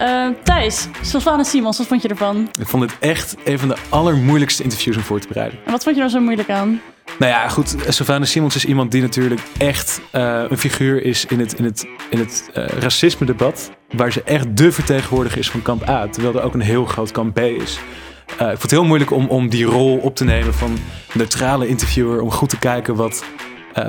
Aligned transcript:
Uh, 0.00 0.28
Thijs, 0.42 0.86
Sylvana 1.02 1.42
Simons, 1.42 1.78
wat 1.78 1.86
vond 1.86 2.02
je 2.02 2.08
ervan? 2.08 2.48
Ik 2.60 2.66
vond 2.66 2.82
het 2.82 2.98
echt 2.98 3.36
een 3.44 3.58
van 3.58 3.68
de 3.68 3.76
allermoeilijkste 3.88 4.62
interviews 4.62 4.96
om 4.96 5.02
voor 5.02 5.20
te 5.20 5.28
bereiden. 5.28 5.58
En 5.64 5.72
wat 5.72 5.82
vond 5.82 5.96
je 5.96 6.02
er 6.02 6.10
zo 6.10 6.20
moeilijk 6.20 6.50
aan? 6.50 6.80
Nou 7.18 7.32
ja, 7.32 7.48
goed. 7.48 7.74
Sylvana 7.88 8.24
Simons 8.24 8.54
is 8.54 8.64
iemand 8.64 8.92
die 8.92 9.02
natuurlijk 9.02 9.40
echt 9.58 10.00
uh, 10.12 10.42
een 10.48 10.58
figuur 10.58 11.04
is 11.04 11.24
in 11.26 11.40
het, 11.40 11.52
in 11.58 11.64
het, 11.64 11.86
in 12.10 12.18
het 12.18 12.50
uh, 12.54 12.66
racisme-debat. 12.66 13.70
Waar 13.90 14.12
ze 14.12 14.22
echt 14.22 14.56
de 14.56 14.72
vertegenwoordiger 14.72 15.38
is 15.38 15.50
van 15.50 15.62
kamp 15.62 15.88
A. 15.88 16.08
Terwijl 16.08 16.36
er 16.36 16.42
ook 16.42 16.54
een 16.54 16.60
heel 16.60 16.84
groot 16.84 17.10
kamp 17.10 17.34
B 17.34 17.38
is. 17.38 17.78
Ik 18.26 18.36
vond 18.36 18.62
het 18.62 18.70
heel 18.70 18.84
moeilijk 18.84 19.10
om, 19.10 19.26
om 19.26 19.48
die 19.48 19.64
rol 19.64 19.96
op 19.96 20.16
te 20.16 20.24
nemen 20.24 20.54
van 20.54 20.78
neutrale 21.12 21.68
interviewer. 21.68 22.20
Om 22.20 22.30
goed 22.30 22.48
te 22.48 22.58
kijken 22.58 22.94
wat, 22.94 23.24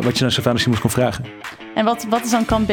wat 0.02 0.18
je 0.18 0.22
naar 0.22 0.32
Sylvana 0.32 0.58
Simons 0.58 0.82
kon 0.82 0.90
vragen. 0.90 1.26
En 1.76 1.86
wat, 1.86 2.06
wat 2.10 2.24
is 2.24 2.32
dan 2.32 2.46
kamp 2.46 2.68
B? 2.68 2.72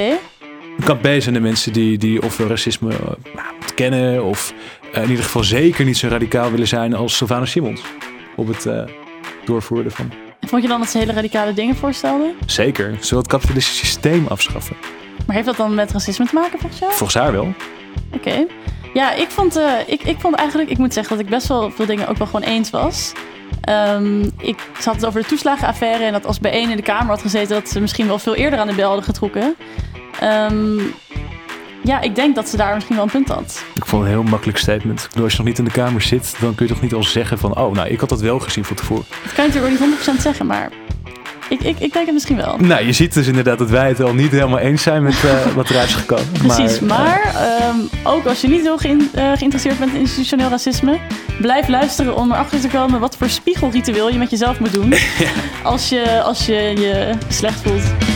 Kamp 0.85 1.03
B 1.03 1.07
zijn 1.19 1.35
de 1.35 1.41
mensen 1.41 1.73
die, 1.73 1.99
die 1.99 2.23
ofwel 2.23 2.49
racisme 2.49 2.91
uh, 2.91 3.41
kennen 3.75 4.25
of 4.25 4.55
uh, 4.95 5.03
in 5.03 5.11
ieder 5.11 5.25
geval 5.25 5.45
zeker 5.45 5.85
niet 5.85 5.97
zo 5.97 6.09
radicaal 6.09 6.51
willen 6.51 6.69
zijn 6.69 6.95
als 6.95 7.17
Sylvana 7.17 7.45
Simons 7.45 7.81
op 8.37 8.49
het 8.49 8.65
uh, 8.65 8.83
doorvoeren 9.45 9.91
van. 9.91 10.13
Vond 10.41 10.63
je 10.63 10.69
dan 10.69 10.81
dat 10.81 10.89
ze 10.89 10.99
hele 10.99 11.13
radicale 11.13 11.55
dingen 11.55 11.77
voorstelde? 11.77 12.35
Zeker. 12.47 12.97
Ze 13.01 13.09
wil 13.11 13.19
het 13.19 13.29
kapitalistische 13.29 13.87
systeem 13.87 14.27
afschaffen. 14.27 14.77
Maar 15.27 15.35
heeft 15.35 15.49
dat 15.49 15.57
dan 15.57 15.75
met 15.75 15.93
racisme 15.93 16.27
te 16.27 16.35
maken 16.35 16.59
volgens 16.59 16.81
jou? 16.81 16.93
Volgens 16.93 17.15
haar 17.15 17.33
wel. 17.33 17.55
Oké. 18.13 18.29
Okay. 18.29 18.47
Ja, 18.95 19.13
ik 19.13 19.31
vond, 19.31 19.61
ik, 19.87 20.03
ik 20.03 20.21
vond 20.21 20.35
eigenlijk, 20.35 20.71
ik 20.71 20.79
moet 20.79 20.93
zeggen 20.93 21.17
dat 21.17 21.25
ik 21.25 21.31
best 21.31 21.47
wel 21.47 21.71
veel 21.71 21.87
dingen 21.87 22.09
ook 22.09 22.17
wel 22.17 22.27
gewoon 22.27 22.49
eens 22.49 22.71
was. 22.71 23.13
Um, 23.69 24.31
ik 24.39 24.59
zat 24.79 24.95
het 24.95 25.07
over 25.07 25.21
de 25.21 25.27
toeslagenaffaire 25.27 26.05
en 26.05 26.13
dat 26.13 26.27
als 26.27 26.41
bij 26.41 26.51
één 26.51 26.71
in 26.71 26.77
de 26.77 26.83
Kamer 26.83 27.09
had 27.09 27.21
gezeten, 27.21 27.55
dat 27.55 27.69
ze 27.69 27.81
misschien 27.81 28.07
wel 28.07 28.19
veel 28.19 28.35
eerder 28.35 28.59
aan 28.59 28.67
de 28.67 28.75
bel 28.75 28.87
hadden 28.87 29.05
getrokken. 29.05 29.55
Um, 30.23 30.95
ja, 31.83 32.01
ik 32.01 32.15
denk 32.15 32.35
dat 32.35 32.49
ze 32.49 32.57
daar 32.57 32.75
misschien 32.75 32.97
wel 32.97 33.05
een 33.05 33.11
punt 33.11 33.29
had. 33.29 33.65
Ik 33.75 33.87
vond 33.87 34.03
het 34.03 34.13
een 34.13 34.19
heel 34.19 34.31
makkelijk 34.31 34.59
statement. 34.59 35.01
Ik 35.01 35.09
bedoel, 35.09 35.25
als 35.25 35.33
je 35.33 35.39
nog 35.39 35.47
niet 35.47 35.59
in 35.59 35.65
de 35.65 35.71
Kamer 35.71 36.03
zit, 36.03 36.35
dan 36.41 36.55
kun 36.55 36.67
je 36.67 36.73
toch 36.73 36.83
niet 36.83 36.95
al 36.95 37.03
zeggen 37.03 37.39
van... 37.39 37.59
oh, 37.59 37.73
nou, 37.73 37.89
ik 37.89 38.01
had 38.01 38.09
dat 38.09 38.21
wel 38.21 38.39
gezien 38.39 38.65
van 38.65 38.77
tevoren. 38.77 39.05
Dat 39.25 39.33
kan 39.33 39.45
je 39.45 39.53
natuurlijk 39.53 39.83
ook 39.83 39.89
niet 39.89 40.19
100% 40.19 40.21
zeggen, 40.23 40.47
maar... 40.47 40.71
Ik, 41.49 41.61
ik, 41.61 41.79
ik 41.79 41.93
denk 41.93 42.05
het 42.05 42.15
misschien 42.15 42.37
wel. 42.37 42.57
Nou, 42.59 42.87
je 42.87 42.93
ziet 42.93 43.15
dus 43.15 43.27
inderdaad 43.27 43.59
dat 43.59 43.71
wij 43.71 43.89
het 43.89 44.01
al 44.01 44.15
niet 44.15 44.31
helemaal 44.31 44.59
eens 44.59 44.83
zijn 44.83 45.03
met 45.03 45.25
uh, 45.25 45.47
wat 45.57 45.71
eruit 45.71 45.89
is 45.89 45.95
gekomen. 45.95 46.33
Precies, 46.33 46.81
maar, 46.81 46.99
maar 46.99 47.69
um, 47.75 47.89
ook 48.03 48.27
als 48.27 48.41
je 48.41 48.49
niet 48.49 48.63
heel 48.63 48.79
ge 48.79 48.89
uh, 48.89 49.33
geïnteresseerd 49.37 49.79
bent 49.79 49.95
in 49.95 50.01
institutioneel 50.01 50.49
racisme, 50.49 50.99
blijf 51.41 51.69
luisteren 51.69 52.17
om 52.17 52.33
erachter 52.33 52.61
te 52.61 52.69
komen 52.69 53.01
wat 53.01 53.17
voor 53.17 53.29
spiegelritueel 53.29 54.11
je 54.11 54.19
met 54.19 54.31
jezelf 54.31 54.61
moet 54.61 54.73
doen. 54.73 54.91
ja. 55.19 55.31
als, 55.63 55.89
je, 55.89 56.23
als 56.23 56.47
je 56.47 56.55
je 56.55 57.13
slecht 57.29 57.61
voelt. 57.61 58.08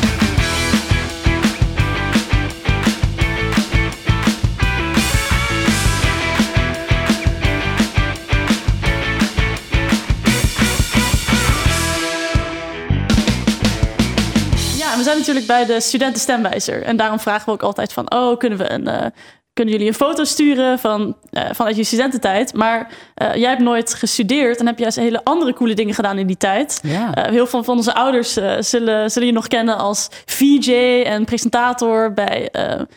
Natuurlijk 15.26 15.46
bij 15.46 15.74
de 15.74 15.80
studentenstemwijzer. 15.80 16.82
En 16.82 16.96
daarom 16.96 17.20
vragen 17.20 17.46
we 17.46 17.52
ook 17.52 17.62
altijd 17.62 17.92
van... 17.92 18.12
oh, 18.14 18.38
kunnen, 18.38 18.58
we 18.58 18.72
een, 18.72 18.88
uh, 18.88 19.06
kunnen 19.52 19.74
jullie 19.74 19.88
een 19.88 19.94
foto 19.94 20.24
sturen 20.24 20.78
van, 20.78 21.16
uh, 21.30 21.42
vanuit 21.52 21.76
je 21.76 21.84
studententijd? 21.84 22.54
Maar 22.54 22.90
uh, 23.22 23.34
jij 23.34 23.48
hebt 23.48 23.62
nooit 23.62 23.94
gestudeerd... 23.94 24.58
en 24.58 24.66
heb 24.66 24.78
juist 24.78 24.96
hele 24.96 25.24
andere 25.24 25.52
coole 25.52 25.74
dingen 25.74 25.94
gedaan 25.94 26.18
in 26.18 26.26
die 26.26 26.36
tijd. 26.36 26.80
Ja. 26.82 27.12
heel 27.30 27.46
veel 27.46 27.64
van 27.64 27.76
onze 27.76 27.94
ouders 27.94 28.32
zullen, 28.58 29.10
zullen 29.10 29.28
je 29.28 29.34
nog 29.34 29.48
kennen 29.48 29.78
als 29.78 30.08
VJ... 30.26 31.02
en 31.06 31.24
presentator 31.24 32.12
bij 32.12 32.50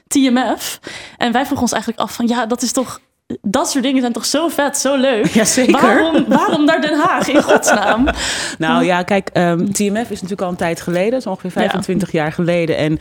TMF. 0.07 0.79
En 1.17 1.31
wij 1.31 1.45
vroegen 1.45 1.61
ons 1.61 1.71
eigenlijk 1.71 2.01
af 2.01 2.13
van... 2.13 2.27
ja, 2.27 2.45
dat 2.45 2.61
is 2.61 2.71
toch 2.71 2.99
dat 3.41 3.69
soort 3.69 3.83
dingen 3.83 4.01
zijn 4.01 4.13
toch 4.13 4.25
zo 4.25 4.47
vet, 4.47 4.77
zo 4.77 4.95
leuk. 4.95 5.25
Jazeker. 5.41 5.81
Waarom, 5.81 6.25
waarom 6.27 6.65
naar 6.65 6.81
Den 6.81 6.99
Haag, 6.99 7.27
in 7.27 7.43
godsnaam? 7.43 8.07
nou 8.57 8.83
ja, 8.83 9.03
kijk, 9.03 9.29
um, 9.33 9.73
TMF 9.73 10.09
is 10.09 10.22
natuurlijk 10.22 10.41
al 10.41 10.50
een 10.50 10.55
tijd 10.55 10.81
geleden. 10.81 11.22
zo 11.22 11.29
ongeveer 11.29 11.51
25 11.51 12.11
ja. 12.11 12.22
jaar 12.22 12.31
geleden. 12.31 12.77
En 12.77 13.00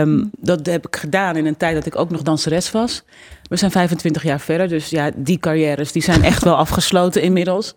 um, 0.00 0.30
dat 0.38 0.66
heb 0.66 0.86
ik 0.86 0.96
gedaan 0.96 1.36
in 1.36 1.46
een 1.46 1.56
tijd 1.56 1.74
dat 1.74 1.86
ik 1.86 1.96
ook 1.96 2.10
nog 2.10 2.22
danseres 2.22 2.70
was. 2.70 3.02
We 3.48 3.56
zijn 3.56 3.70
25 3.70 4.22
jaar 4.22 4.40
verder, 4.40 4.68
dus 4.68 4.88
ja, 4.88 5.10
die 5.16 5.38
carrières 5.38 5.92
die 5.92 6.02
zijn 6.02 6.22
echt 6.22 6.44
wel 6.44 6.56
afgesloten 6.56 7.22
inmiddels. 7.22 7.74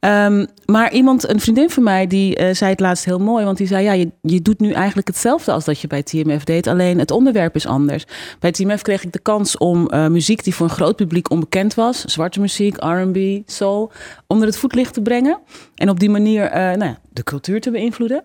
Um, 0.00 0.46
maar 0.66 0.92
iemand, 0.92 1.28
een 1.28 1.40
vriendin 1.40 1.70
van 1.70 1.82
mij, 1.82 2.06
die 2.06 2.40
uh, 2.40 2.54
zei 2.54 2.70
het 2.70 2.80
laatst 2.80 3.04
heel 3.04 3.18
mooi. 3.18 3.44
Want 3.44 3.56
die 3.56 3.66
zei, 3.66 3.84
ja, 3.84 3.92
je, 3.92 4.10
je 4.20 4.42
doet 4.42 4.60
nu 4.60 4.72
eigenlijk 4.72 5.06
hetzelfde 5.06 5.52
als 5.52 5.64
dat 5.64 5.80
je 5.80 5.86
bij 5.86 6.02
TMF 6.02 6.44
deed. 6.44 6.66
Alleen 6.66 6.98
het 6.98 7.10
onderwerp 7.10 7.54
is 7.54 7.66
anders. 7.66 8.04
Bij 8.38 8.52
TMF 8.52 8.82
kreeg 8.82 9.04
ik 9.04 9.12
de 9.12 9.18
kans 9.18 9.58
om 9.58 9.88
uh, 9.92 10.06
muziek 10.06 10.44
die 10.44 10.54
voor 10.54 10.66
een 10.66 10.74
groot 10.74 10.96
publiek 10.96 11.30
onbekend 11.30 11.74
was. 11.74 12.04
Zwarte 12.04 12.40
muziek, 12.40 12.76
R&B, 12.76 13.50
soul. 13.50 13.92
Onder 14.26 14.46
het 14.46 14.56
voetlicht 14.56 14.94
te 14.94 15.02
brengen. 15.02 15.38
En 15.74 15.88
op 15.88 16.00
die 16.00 16.10
manier 16.10 16.44
uh, 16.44 16.52
nou 16.52 16.84
ja, 16.84 16.98
de 17.10 17.22
cultuur 17.22 17.60
te 17.60 17.70
beïnvloeden. 17.70 18.24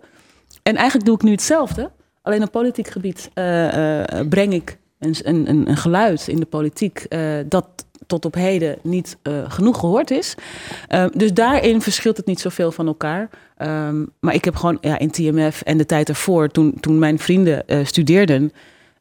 En 0.63 0.75
eigenlijk 0.75 1.05
doe 1.05 1.15
ik 1.15 1.23
nu 1.23 1.31
hetzelfde. 1.31 1.91
Alleen 2.21 2.43
op 2.43 2.51
politiek 2.51 2.87
gebied 2.87 3.29
breng 4.29 4.53
ik 4.53 4.77
een, 4.99 5.15
een, 5.23 5.69
een 5.69 5.77
geluid 5.77 6.27
in 6.27 6.39
de 6.39 6.45
politiek 6.45 7.05
uh, 7.09 7.37
dat 7.45 7.65
tot 8.07 8.25
op 8.25 8.33
heden 8.33 8.77
niet 8.81 9.17
uh, 9.23 9.33
genoeg 9.47 9.79
gehoord 9.79 10.11
is. 10.11 10.35
Uh, 10.89 11.05
dus 11.13 11.33
daarin 11.33 11.81
verschilt 11.81 12.17
het 12.17 12.25
niet 12.25 12.39
zoveel 12.39 12.71
van 12.71 12.87
elkaar. 12.87 13.29
Um, 13.61 14.09
maar 14.19 14.33
ik 14.33 14.45
heb 14.45 14.55
gewoon 14.55 14.77
ja, 14.81 14.99
in 14.99 15.11
TMF 15.11 15.61
en 15.61 15.77
de 15.77 15.85
tijd 15.85 16.09
ervoor, 16.09 16.49
toen, 16.49 16.79
toen 16.79 16.99
mijn 16.99 17.19
vrienden 17.19 17.63
studeerden, 17.83 18.43
uh, 18.43 18.49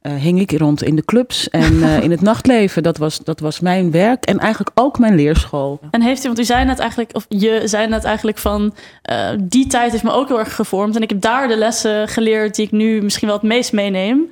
hing 0.08 0.40
ik 0.40 0.58
rond 0.58 0.82
in 0.82 0.96
de 0.96 1.04
clubs 1.04 1.50
en 1.50 1.74
uh, 1.74 2.02
in 2.04 2.10
het 2.10 2.20
nachtleven. 2.20 2.82
Dat 2.82 2.98
was, 2.98 3.18
dat 3.18 3.40
was 3.40 3.60
mijn 3.60 3.90
werk 3.90 4.24
en 4.24 4.38
eigenlijk 4.38 4.70
ook 4.74 4.98
mijn 4.98 5.14
leerschool. 5.14 5.80
En 5.90 6.02
heeft 6.02 6.24
u, 6.24 6.26
want 6.26 6.38
u 6.38 6.44
zei 6.44 6.64
net 6.64 6.78
eigenlijk, 6.78 7.10
of 7.14 7.26
je 7.28 7.62
zei 7.64 7.88
net 7.88 8.04
eigenlijk 8.04 8.38
van, 8.38 8.74
uh, 9.10 9.28
die 9.42 9.66
tijd 9.66 9.90
heeft 9.90 10.02
me 10.02 10.10
ook 10.10 10.28
heel 10.28 10.38
erg 10.38 10.54
gevormd. 10.54 10.96
En 10.96 11.02
ik 11.02 11.10
heb 11.10 11.20
daar 11.20 11.48
de 11.48 11.56
lessen 11.56 12.08
geleerd 12.08 12.54
die 12.54 12.64
ik 12.64 12.72
nu 12.72 13.02
misschien 13.02 13.28
wel 13.28 13.36
het 13.36 13.46
meest 13.46 13.72
meeneem. 13.72 14.28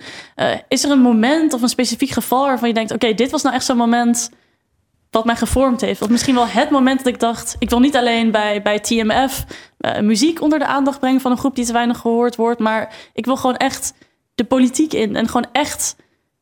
is 0.69 0.85
er 0.85 0.91
een 0.91 1.01
moment 1.01 1.53
of 1.53 1.63
een 1.63 1.69
specifiek 1.69 2.11
geval 2.11 2.47
waarvan 2.47 2.69
je 2.69 2.75
denkt, 2.75 2.93
oké, 2.93 3.05
okay, 3.05 3.17
dit 3.17 3.31
was 3.31 3.43
nou 3.43 3.55
echt 3.55 3.65
zo'n 3.65 3.77
moment 3.77 4.31
wat 5.11 5.25
mij 5.25 5.37
gevormd 5.37 5.81
heeft. 5.81 6.03
Of 6.03 6.09
misschien 6.09 6.35
wel 6.35 6.47
het 6.47 6.71
moment 6.71 6.99
dat 6.99 7.07
ik 7.07 7.21
dacht, 7.21 7.57
ik 7.59 7.71
wil 7.71 7.81
niet 7.81 7.97
alleen 7.97 8.31
bij, 8.31 8.63
bij 8.63 8.81
TMF 8.81 9.45
muziek 10.01 10.41
onder 10.41 10.59
de 10.59 10.67
aandacht 10.67 11.01
brengen 11.01 11.21
van 11.21 11.31
een 11.31 11.39
groep 11.39 11.57
die 11.57 11.65
te 11.65 11.73
weinig 11.73 11.99
gehoord 11.99 12.37
wordt, 12.37 12.61
maar 12.61 12.95
ik 13.13 13.25
wil 13.25 13.37
gewoon 13.37 13.57
echt 13.57 13.95
de 14.35 14.45
politiek 14.45 14.93
in. 14.93 15.17
En 15.17 15.27
gewoon 15.27 15.47
echt, 15.53 15.97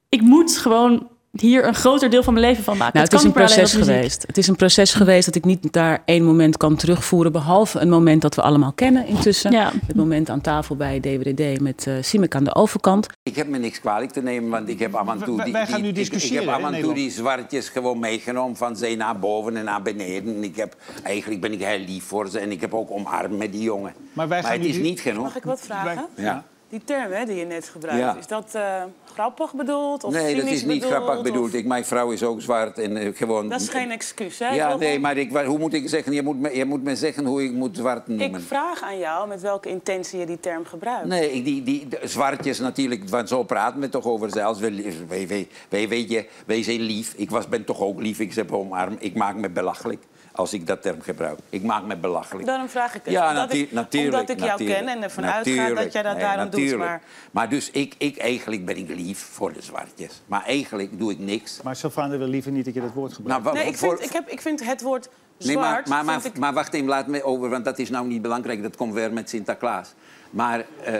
ik 0.08 0.20
moet 0.20 0.56
gewoon 0.56 1.10
hier 1.32 1.66
een 1.66 1.75
groter 1.75 2.10
deel 2.10 2.22
van 2.22 2.34
mijn 2.34 2.47
leven 2.47 2.64
van 2.64 2.76
maken. 2.76 2.92
Nou, 2.94 3.04
het, 3.04 3.12
het 3.12 3.20
is 3.20 3.26
een 3.26 3.32
proces 3.32 3.75
geweest. 3.75 4.25
Het 4.26 4.38
is 4.38 4.48
een 4.48 4.56
proces 4.56 4.94
geweest 4.94 5.26
dat 5.26 5.34
ik 5.34 5.44
niet 5.44 5.72
daar 5.72 6.02
één 6.04 6.25
moment 6.25 6.56
kan 6.56 6.76
terugvoeren. 6.76 7.32
Behalve 7.32 7.78
een 7.78 7.88
moment 7.88 8.22
dat 8.22 8.34
we 8.34 8.42
allemaal 8.42 8.72
kennen 8.72 9.06
intussen. 9.06 9.52
Ja. 9.52 9.72
Het 9.86 9.97
moment 9.97 10.31
aan 10.31 10.41
tafel 10.41 10.76
bij 10.76 11.00
DWDD 11.00 11.60
met 11.60 11.86
uh, 11.88 11.94
Simek 12.00 12.34
aan 12.34 12.44
de 12.44 12.54
overkant. 12.54 13.06
Ik 13.22 13.36
heb 13.36 13.48
me 13.48 13.58
niks 13.58 13.81
kwalijk 13.81 14.10
te 14.10 14.22
nemen, 14.22 14.50
want 14.50 14.69
ik 14.69 14.78
heb 14.78 14.94
af 14.94 15.08
en 15.08 15.25
toe 15.25 15.44
die, 15.44 15.52
wij 15.52 15.66
gaan 15.66 15.82
nu 15.82 15.92
discussiëren, 15.92 16.42
ik, 16.42 16.48
ik, 16.48 16.54
heb 16.56 16.64
af 16.64 16.72
en 16.72 16.81
toe 16.81 16.94
die 16.94 17.10
zwartjes 17.10 17.69
gewoon 17.69 17.98
meegenomen 17.98 18.56
van 18.56 18.76
ze 18.76 18.94
naar 18.97 19.19
boven 19.19 19.56
en 19.56 19.64
naar 19.64 19.82
beneden. 19.82 20.44
Ik 20.44 20.56
heb, 20.56 20.76
eigenlijk 21.02 21.41
ben 21.41 21.52
ik 21.52 21.62
heel 21.62 21.78
lief 21.78 22.04
voor 22.04 22.28
ze 22.28 22.38
en 22.38 22.50
ik 22.50 22.60
heb 22.60 22.75
ook 22.75 22.91
omarmd 22.91 23.38
met 23.38 23.52
die 23.52 23.62
jongen. 23.62 23.92
Maar, 24.12 24.28
wij 24.28 24.42
gaan 24.42 24.50
maar 24.50 24.58
het 24.58 24.69
is 24.69 24.78
niet 24.78 25.00
genoeg. 25.00 25.22
Mag 25.22 25.36
ik 25.36 25.44
wat 25.44 25.60
vragen? 25.60 26.06
Wij, 26.14 26.25
ja. 26.25 26.44
Die 26.72 26.84
term 26.84 27.12
hè, 27.12 27.24
die 27.24 27.36
je 27.36 27.44
net 27.44 27.68
gebruikt, 27.68 27.98
ja. 27.98 28.16
is 28.16 28.26
dat 28.26 28.52
uh, 28.56 28.82
grappig 29.12 29.54
bedoeld? 29.54 30.04
Of 30.04 30.12
nee, 30.12 30.36
dat 30.36 30.44
is 30.44 30.64
niet 30.64 30.80
bedoeld, 30.80 30.92
grappig 30.92 31.22
bedoeld. 31.22 31.54
Ik, 31.54 31.66
mijn 31.66 31.84
vrouw 31.84 32.10
is 32.10 32.22
ook 32.22 32.40
zwart 32.40 32.78
en 32.78 32.96
uh, 32.96 33.16
gewoon... 33.16 33.48
Dat 33.48 33.60
is 33.60 33.68
geen 33.68 33.90
excuus, 33.90 34.38
hè? 34.38 34.54
Ja, 34.54 34.76
nee, 34.76 35.00
maar 35.00 35.16
ik, 35.16 35.30
hoe 35.30 35.58
moet 35.58 35.74
ik 35.74 35.88
zeggen? 35.88 36.12
Je 36.12 36.22
moet, 36.22 36.40
me, 36.40 36.56
je 36.56 36.64
moet 36.64 36.82
me 36.82 36.96
zeggen 36.96 37.24
hoe 37.24 37.44
ik 37.44 37.52
moet 37.52 37.76
zwart 37.76 38.06
noemen. 38.06 38.26
Ik 38.26 38.40
vraag 38.46 38.82
aan 38.82 38.98
jou 38.98 39.28
met 39.28 39.40
welke 39.40 39.68
intentie 39.68 40.18
je 40.18 40.26
die 40.26 40.40
term 40.40 40.64
gebruikt. 40.64 41.06
Nee, 41.06 41.32
ik, 41.32 41.44
die, 41.44 41.62
die, 41.62 41.88
zwartjes 42.02 42.58
natuurlijk, 42.58 43.08
want 43.08 43.28
zo 43.28 43.42
praten 43.42 43.80
we 43.80 43.88
toch 43.88 44.04
over 44.04 44.30
zelfs. 44.30 44.60
Wij, 44.60 44.94
wij, 45.08 45.48
wij, 45.68 45.88
weet 45.88 46.10
je, 46.10 46.26
wij 46.46 46.62
zijn 46.62 46.80
lief. 46.80 47.14
Ik 47.16 47.30
was, 47.30 47.48
ben 47.48 47.64
toch 47.64 47.80
ook 47.80 48.00
lief. 48.00 48.20
Ik 48.20 48.32
zeg 48.32 48.50
omarm. 48.50 48.96
Ik 48.98 49.14
maak 49.14 49.36
me 49.36 49.50
belachelijk 49.50 50.02
als 50.32 50.52
ik 50.52 50.67
dat 50.67 50.82
term 50.82 51.00
gebruik. 51.00 51.38
Ik 51.49 51.62
maak 51.62 51.84
me 51.84 51.96
belachelijk. 51.96 52.46
Daarom 52.46 52.69
vraag 52.69 52.94
ik 52.94 53.00
het. 53.05 53.12
Ja, 53.14 53.29
omdat 53.29 53.52
ik, 53.52 53.73
natuurlijk. 53.73 54.14
Omdat 54.14 54.31
ik 54.31 54.38
jou 54.38 54.50
natuurlijk, 54.50 54.79
ken 54.79 54.88
en 54.88 55.02
ervan 55.02 55.25
uitga 55.26 55.75
dat 55.75 55.93
jij 55.93 56.02
dat 56.02 56.12
nee, 56.12 56.23
daarom 56.23 56.44
natuurlijk. 56.44 56.70
doet. 56.70 56.79
Maar... 56.79 57.02
maar 57.31 57.49
dus 57.49 57.70
ik, 57.70 57.94
ik, 57.99 58.17
eigenlijk 58.19 58.64
ben 58.64 58.76
ik 58.76 58.88
lief 58.88 59.19
voor 59.19 59.52
de 59.52 59.62
zwartjes. 59.62 60.23
Maar 60.26 60.44
eigenlijk 60.44 60.99
doe 60.99 61.11
ik 61.11 61.19
niks. 61.19 61.62
Maar 61.62 61.76
Sylvana 61.76 62.17
wil 62.17 62.26
liever 62.26 62.52
niet 62.52 62.64
dat 62.64 62.75
je 62.75 62.81
dat 62.81 62.93
woord 62.94 63.12
gebruikt. 63.12 63.44
Nou, 63.44 63.56
nee, 63.56 63.67
ik 63.67 63.76
vind, 63.76 64.05
ik, 64.05 64.12
heb, 64.12 64.29
ik 64.29 64.40
vind 64.40 64.64
het 64.64 64.82
woord 64.82 65.08
zwart... 65.38 65.56
Nee, 65.56 65.56
maar, 65.56 65.82
maar, 65.88 66.05
maar, 66.05 66.26
ik... 66.26 66.38
maar, 66.38 66.52
wacht 66.52 66.75
even, 66.75 66.88
laat 66.88 67.06
me 67.06 67.23
over, 67.23 67.49
want 67.49 67.64
dat 67.64 67.78
is 67.78 67.90
nou 67.90 68.06
niet 68.06 68.23
belangrijk. 68.23 68.62
Dat 68.62 68.76
komt 68.76 68.94
weer 68.94 69.12
met 69.12 69.28
Sinterklaas. 69.28 69.94
Maar... 70.31 70.64
Uh, 70.88 70.94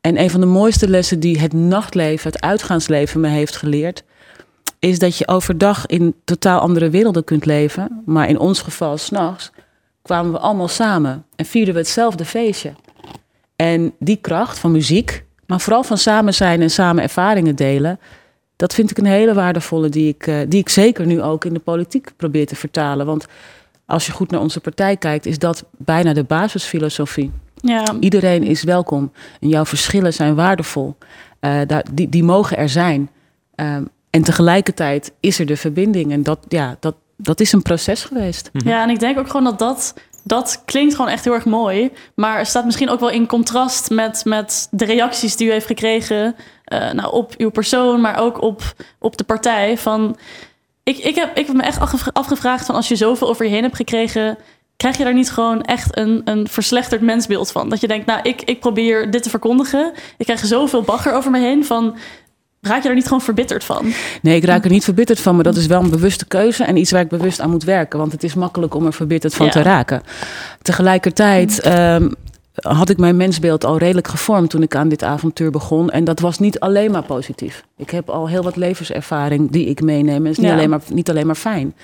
en 0.00 0.20
een 0.20 0.30
van 0.30 0.40
de 0.40 0.46
mooiste 0.46 0.88
lessen 0.88 1.20
die 1.20 1.38
het 1.38 1.52
nachtleven, 1.52 2.32
het 2.32 2.40
uitgaansleven 2.40 3.20
me 3.20 3.28
heeft 3.28 3.56
geleerd 3.56 4.04
is 4.82 4.98
dat 4.98 5.16
je 5.16 5.28
overdag 5.28 5.86
in 5.86 6.14
totaal 6.24 6.60
andere 6.60 6.90
werelden 6.90 7.24
kunt 7.24 7.44
leven. 7.44 8.02
Maar 8.04 8.28
in 8.28 8.38
ons 8.38 8.60
geval, 8.60 8.98
s'nachts, 8.98 9.50
kwamen 10.02 10.32
we 10.32 10.38
allemaal 10.38 10.68
samen 10.68 11.24
en 11.36 11.44
vierden 11.44 11.74
we 11.74 11.80
hetzelfde 11.80 12.24
feestje. 12.24 12.72
En 13.56 13.94
die 13.98 14.16
kracht 14.16 14.58
van 14.58 14.70
muziek, 14.70 15.24
maar 15.46 15.60
vooral 15.60 15.84
van 15.84 15.98
samen 15.98 16.34
zijn 16.34 16.62
en 16.62 16.70
samen 16.70 17.02
ervaringen 17.02 17.56
delen, 17.56 17.98
Dat 18.56 18.74
vind 18.74 18.90
ik 18.90 18.98
een 18.98 19.04
hele 19.04 19.34
waardevolle 19.34 19.88
die 19.88 20.08
ik, 20.08 20.26
uh, 20.26 20.38
die 20.48 20.60
ik 20.60 20.68
zeker 20.68 21.06
nu 21.06 21.22
ook 21.22 21.44
in 21.44 21.54
de 21.54 21.60
politiek 21.60 22.12
probeer 22.16 22.46
te 22.46 22.56
vertalen. 22.56 23.06
Want 23.06 23.26
als 23.86 24.06
je 24.06 24.12
goed 24.12 24.30
naar 24.30 24.40
onze 24.40 24.60
partij 24.60 24.96
kijkt, 24.96 25.26
is 25.26 25.38
dat 25.38 25.64
bijna 25.76 26.12
de 26.12 26.24
basisfilosofie. 26.24 27.30
Ja. 27.54 27.94
Iedereen 28.00 28.42
is 28.42 28.62
welkom 28.62 29.12
en 29.40 29.48
jouw 29.48 29.64
verschillen 29.64 30.12
zijn 30.12 30.34
waardevol. 30.34 30.96
Uh, 31.40 31.60
daar, 31.66 31.84
die, 31.92 32.08
die 32.08 32.24
mogen 32.24 32.56
er 32.56 32.68
zijn. 32.68 33.10
Um, 33.56 33.88
en 34.12 34.22
tegelijkertijd 34.22 35.12
is 35.20 35.38
er 35.38 35.46
de 35.46 35.56
verbinding. 35.56 36.12
En 36.12 36.22
dat, 36.22 36.38
ja, 36.48 36.76
dat, 36.80 36.94
dat 37.16 37.40
is 37.40 37.52
een 37.52 37.62
proces 37.62 38.04
geweest. 38.04 38.50
Mhm. 38.52 38.68
Ja, 38.68 38.82
en 38.82 38.90
ik 38.90 39.00
denk 39.00 39.18
ook 39.18 39.26
gewoon 39.26 39.44
dat 39.44 39.58
dat, 39.58 39.94
dat 40.24 40.62
klinkt 40.64 40.94
gewoon 40.94 41.10
echt 41.10 41.24
heel 41.24 41.34
erg 41.34 41.44
mooi. 41.44 41.90
Maar 42.14 42.46
staat 42.46 42.64
misschien 42.64 42.88
ook 42.88 43.00
wel 43.00 43.10
in 43.10 43.26
contrast 43.26 43.90
met, 43.90 44.24
met 44.24 44.68
de 44.70 44.84
reacties 44.84 45.36
die 45.36 45.46
u 45.46 45.50
heeft 45.50 45.66
gekregen 45.66 46.34
uh, 46.72 46.90
nou, 46.90 47.12
op 47.12 47.34
uw 47.36 47.50
persoon, 47.50 48.00
maar 48.00 48.18
ook 48.18 48.42
op, 48.42 48.62
op 48.98 49.16
de 49.16 49.24
partij. 49.24 49.78
Van, 49.78 50.16
ik, 50.82 50.98
ik, 50.98 51.14
heb, 51.14 51.36
ik 51.36 51.46
heb 51.46 51.56
me 51.56 51.62
echt 51.62 52.12
afgevraagd 52.12 52.66
van 52.66 52.74
als 52.74 52.88
je 52.88 52.96
zoveel 52.96 53.28
over 53.28 53.44
je 53.44 53.50
heen 53.50 53.62
hebt 53.62 53.76
gekregen, 53.76 54.38
krijg 54.76 54.96
je 54.96 55.04
daar 55.04 55.14
niet 55.14 55.30
gewoon 55.30 55.62
echt 55.62 55.96
een, 55.96 56.20
een 56.24 56.48
verslechterd 56.48 57.00
mensbeeld 57.00 57.52
van? 57.52 57.68
Dat 57.68 57.80
je 57.80 57.88
denkt, 57.88 58.06
nou, 58.06 58.20
ik, 58.22 58.42
ik 58.42 58.60
probeer 58.60 59.10
dit 59.10 59.22
te 59.22 59.30
verkondigen. 59.30 59.92
Ik 60.16 60.24
krijg 60.24 60.46
zoveel 60.46 60.82
bagger 60.82 61.12
over 61.12 61.30
me 61.30 61.38
heen 61.38 61.64
van 61.64 61.96
Raak 62.62 62.82
je 62.82 62.88
er 62.88 62.94
niet 62.94 63.04
gewoon 63.04 63.20
verbitterd 63.20 63.64
van? 63.64 63.92
Nee, 64.22 64.36
ik 64.36 64.44
raak 64.44 64.64
er 64.64 64.70
niet 64.70 64.84
verbitterd 64.84 65.20
van, 65.20 65.34
maar 65.34 65.44
dat 65.44 65.56
is 65.56 65.66
wel 65.66 65.82
een 65.82 65.90
bewuste 65.90 66.26
keuze 66.26 66.64
en 66.64 66.76
iets 66.76 66.90
waar 66.90 67.00
ik 67.00 67.08
bewust 67.08 67.40
aan 67.40 67.50
moet 67.50 67.64
werken. 67.64 67.98
Want 67.98 68.12
het 68.12 68.22
is 68.22 68.34
makkelijk 68.34 68.74
om 68.74 68.86
er 68.86 68.92
verbitterd 68.92 69.34
van 69.34 69.50
te 69.50 69.62
raken. 69.62 70.02
Tegelijkertijd 70.62 71.60
ehm, 71.60 72.10
had 72.54 72.88
ik 72.88 72.98
mijn 72.98 73.16
mensbeeld 73.16 73.64
al 73.64 73.78
redelijk 73.78 74.08
gevormd 74.08 74.50
toen 74.50 74.62
ik 74.62 74.74
aan 74.74 74.88
dit 74.88 75.02
avontuur 75.02 75.50
begon. 75.50 75.90
En 75.90 76.04
dat 76.04 76.20
was 76.20 76.38
niet 76.38 76.60
alleen 76.60 76.90
maar 76.90 77.02
positief. 77.02 77.64
Ik 77.76 77.90
heb 77.90 78.10
al 78.10 78.28
heel 78.28 78.42
wat 78.42 78.56
levenservaring 78.56 79.50
die 79.50 79.66
ik 79.66 79.80
meeneem. 79.80 80.16
En 80.16 80.24
het 80.24 80.38
is 80.38 80.38
niet, 80.38 80.52
alleen, 80.52 80.70
maar, 80.70 80.80
niet 80.92 81.10
alleen 81.10 81.26
maar 81.26 81.34
fijn. 81.34 81.74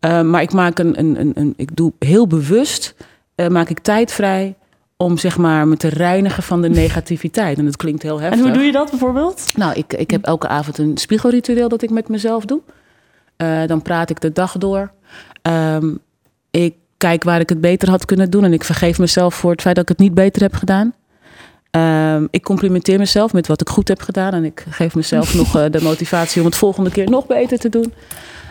Ehm, 0.00 0.30
maar 0.30 0.42
ik 0.42 0.52
maak 0.52 0.78
een, 0.78 0.98
een, 0.98 1.20
een, 1.20 1.32
een, 1.34 1.54
ik 1.56 1.76
doe 1.76 1.92
heel 1.98 2.26
bewust, 2.26 2.94
uh, 3.36 3.48
maak 3.48 3.68
ik 3.68 3.78
tijd 3.78 4.12
vrij 4.12 4.54
om 4.96 5.18
zeg 5.18 5.38
maar 5.38 5.68
me 5.68 5.76
te 5.76 5.88
reinigen 5.88 6.42
van 6.42 6.62
de 6.62 6.68
negativiteit. 6.68 7.58
En 7.58 7.64
dat 7.64 7.76
klinkt 7.76 8.02
heel 8.02 8.20
heftig. 8.20 8.38
En 8.38 8.44
hoe 8.44 8.54
doe 8.54 8.64
je 8.64 8.72
dat 8.72 8.90
bijvoorbeeld? 8.90 9.56
Nou, 9.56 9.74
ik, 9.74 9.92
ik 9.92 10.10
heb 10.10 10.24
elke 10.24 10.48
avond 10.48 10.78
een 10.78 10.96
spiegelritueel 10.96 11.68
dat 11.68 11.82
ik 11.82 11.90
met 11.90 12.08
mezelf 12.08 12.44
doe. 12.44 12.60
Uh, 13.36 13.66
dan 13.66 13.82
praat 13.82 14.10
ik 14.10 14.20
de 14.20 14.32
dag 14.32 14.58
door. 14.58 14.92
Um, 15.42 15.98
ik 16.50 16.74
kijk 16.96 17.24
waar 17.24 17.40
ik 17.40 17.48
het 17.48 17.60
beter 17.60 17.90
had 17.90 18.04
kunnen 18.04 18.30
doen. 18.30 18.44
En 18.44 18.52
ik 18.52 18.64
vergeef 18.64 18.98
mezelf 18.98 19.34
voor 19.34 19.50
het 19.50 19.60
feit 19.60 19.74
dat 19.74 19.84
ik 19.84 19.90
het 19.90 19.98
niet 19.98 20.14
beter 20.14 20.42
heb 20.42 20.54
gedaan. 20.54 20.94
Um, 21.70 22.28
ik 22.30 22.42
complimenteer 22.42 22.98
mezelf 22.98 23.32
met 23.32 23.46
wat 23.46 23.60
ik 23.60 23.68
goed 23.68 23.88
heb 23.88 24.00
gedaan. 24.00 24.32
En 24.32 24.44
ik 24.44 24.64
geef 24.70 24.94
mezelf 24.94 25.34
nog 25.34 25.56
uh, 25.56 25.64
de 25.70 25.82
motivatie 25.82 26.40
om 26.40 26.46
het 26.46 26.56
volgende 26.56 26.90
keer 26.90 27.10
nog 27.10 27.26
beter 27.26 27.58
te 27.58 27.68
doen. 27.68 27.92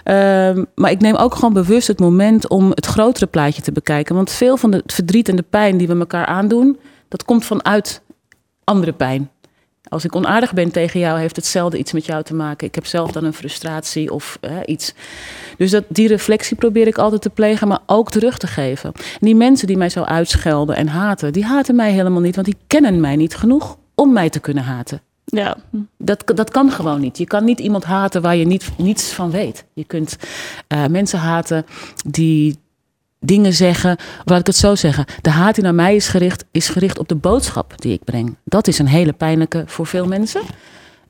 Um, 0.07 0.65
maar 0.75 0.91
ik 0.91 1.01
neem 1.01 1.15
ook 1.15 1.35
gewoon 1.35 1.53
bewust 1.53 1.87
het 1.87 1.99
moment 1.99 2.49
om 2.49 2.69
het 2.69 2.85
grotere 2.85 3.25
plaatje 3.25 3.61
te 3.61 3.71
bekijken. 3.71 4.15
Want 4.15 4.31
veel 4.31 4.57
van 4.57 4.71
het 4.71 4.93
verdriet 4.93 5.29
en 5.29 5.35
de 5.35 5.45
pijn 5.49 5.77
die 5.77 5.87
we 5.87 5.97
elkaar 5.97 6.25
aandoen, 6.25 6.79
dat 7.07 7.23
komt 7.23 7.45
vanuit 7.45 8.01
andere 8.63 8.93
pijn. 8.93 9.29
Als 9.89 10.05
ik 10.05 10.15
onaardig 10.15 10.53
ben 10.53 10.71
tegen 10.71 10.99
jou, 10.99 11.19
heeft 11.19 11.35
het 11.35 11.45
zelden 11.45 11.79
iets 11.79 11.91
met 11.91 12.05
jou 12.05 12.23
te 12.23 12.33
maken. 12.33 12.67
Ik 12.67 12.75
heb 12.75 12.85
zelf 12.85 13.11
dan 13.11 13.23
een 13.23 13.33
frustratie 13.33 14.11
of 14.11 14.39
iets. 14.65 14.93
Dus 15.57 15.71
dat, 15.71 15.83
die 15.87 16.07
reflectie 16.07 16.57
probeer 16.57 16.87
ik 16.87 16.97
altijd 16.97 17.21
te 17.21 17.29
plegen, 17.29 17.67
maar 17.67 17.79
ook 17.85 18.11
terug 18.11 18.37
te 18.37 18.47
geven. 18.47 18.91
En 18.93 19.19
die 19.19 19.35
mensen 19.35 19.67
die 19.67 19.77
mij 19.77 19.89
zo 19.89 20.01
uitschelden 20.01 20.75
en 20.75 20.87
haten, 20.87 21.33
die 21.33 21.45
haten 21.45 21.75
mij 21.75 21.91
helemaal 21.91 22.21
niet, 22.21 22.35
want 22.35 22.47
die 22.47 22.57
kennen 22.67 22.99
mij 22.99 23.15
niet 23.15 23.35
genoeg 23.35 23.77
om 23.95 24.13
mij 24.13 24.29
te 24.29 24.39
kunnen 24.39 24.63
haten. 24.63 25.01
Ja. 25.25 25.57
Dat, 25.97 26.23
dat 26.35 26.49
kan 26.49 26.71
gewoon 26.71 27.01
niet. 27.01 27.17
Je 27.17 27.25
kan 27.25 27.43
niet 27.43 27.59
iemand 27.59 27.83
haten 27.83 28.21
waar 28.21 28.35
je 28.35 28.45
niet, 28.45 28.71
niets 28.77 29.11
van 29.11 29.31
weet. 29.31 29.65
Je 29.73 29.83
kunt 29.83 30.17
uh, 30.73 30.85
mensen 30.85 31.19
haten 31.19 31.65
die 32.07 32.57
dingen 33.19 33.53
zeggen. 33.53 33.97
Laat 34.23 34.39
ik 34.39 34.47
het 34.47 34.55
zo 34.55 34.75
zeggen. 34.75 35.05
De 35.21 35.29
haat 35.29 35.55
die 35.55 35.63
naar 35.63 35.75
mij 35.75 35.95
is 35.95 36.07
gericht, 36.07 36.45
is 36.51 36.69
gericht 36.69 36.99
op 36.99 37.07
de 37.07 37.15
boodschap 37.15 37.81
die 37.81 37.93
ik 37.93 38.03
breng. 38.03 38.35
Dat 38.43 38.67
is 38.67 38.79
een 38.79 38.87
hele 38.87 39.13
pijnlijke 39.13 39.63
voor 39.65 39.85
veel 39.85 40.07
mensen. 40.07 40.41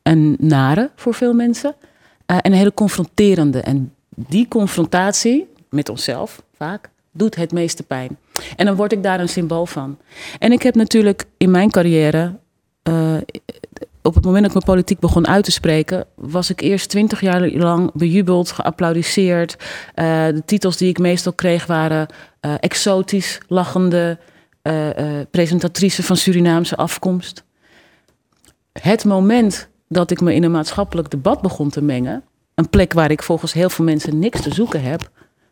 Een 0.04 0.36
nare 0.40 0.92
voor 0.96 1.14
veel 1.14 1.34
mensen. 1.34 1.76
Uh, 1.80 2.38
en 2.42 2.52
een 2.52 2.58
hele 2.58 2.74
confronterende. 2.74 3.60
En 3.60 3.94
die 4.16 4.48
confrontatie 4.48 5.48
met 5.70 5.90
onszelf 5.90 6.44
vaak 6.58 6.90
doet 7.12 7.36
het 7.36 7.52
meeste 7.52 7.84
pijn. 7.84 8.18
En 8.56 8.66
dan 8.66 8.76
word 8.76 8.92
ik 8.92 9.04
daar 9.04 9.20
een 9.20 9.30
symbool 9.30 9.66
van. 9.66 9.98
En 10.40 10.52
ik 10.52 10.62
heb 10.62 10.76
natuurlijk 10.76 11.26
in 11.38 11.52
mijn 11.52 11.70
carrière 11.70 12.36
uh, 12.90 13.18
op 14.06 14.16
het 14.16 14.26
moment 14.26 14.44
dat 14.44 14.56
ik 14.56 14.66
mijn 14.66 14.76
politiek 14.76 15.00
begon 15.00 15.28
uit 15.28 15.44
te 15.44 15.52
spreken, 15.52 16.06
was 16.16 16.50
ik 16.50 16.62
eerst 16.62 16.90
twintig 16.90 17.22
jaar 17.22 17.50
lang 17.50 17.92
bejubeld, 17.94 18.52
geapplaudiseerd. 18.52 19.56
Uh, 19.60 19.66
de 20.26 20.42
titels 20.46 20.78
die 20.78 20.90
ik 20.90 20.98
meestal 21.00 21.34
kreeg 21.34 21.66
waren 21.66 22.08
uh, 22.42 22.54
exotisch, 22.60 23.40
lachende 23.48 24.18
uh, 24.64 24.90
presentatrice 25.32 26.04
van 26.04 26.18
Surinaamse 26.18 26.76
afkomst. 26.76 27.44
Het 28.72 29.06
moment 29.06 29.70
dat 29.88 30.12
ik 30.12 30.22
me 30.22 30.34
in 30.34 30.44
een 30.44 30.52
maatschappelijk 30.52 31.10
debat 31.10 31.42
begon 31.42 31.70
te 31.70 31.82
mengen, 31.82 32.24
een 32.56 32.70
plek 32.70 32.94
waar 32.94 33.12
ik 33.12 33.24
volgens 33.24 33.54
heel 33.54 33.70
veel 33.70 33.86
mensen 33.86 34.20
niks 34.20 34.42
te 34.42 34.54
zoeken 34.54 34.82
heb, 34.82 35.10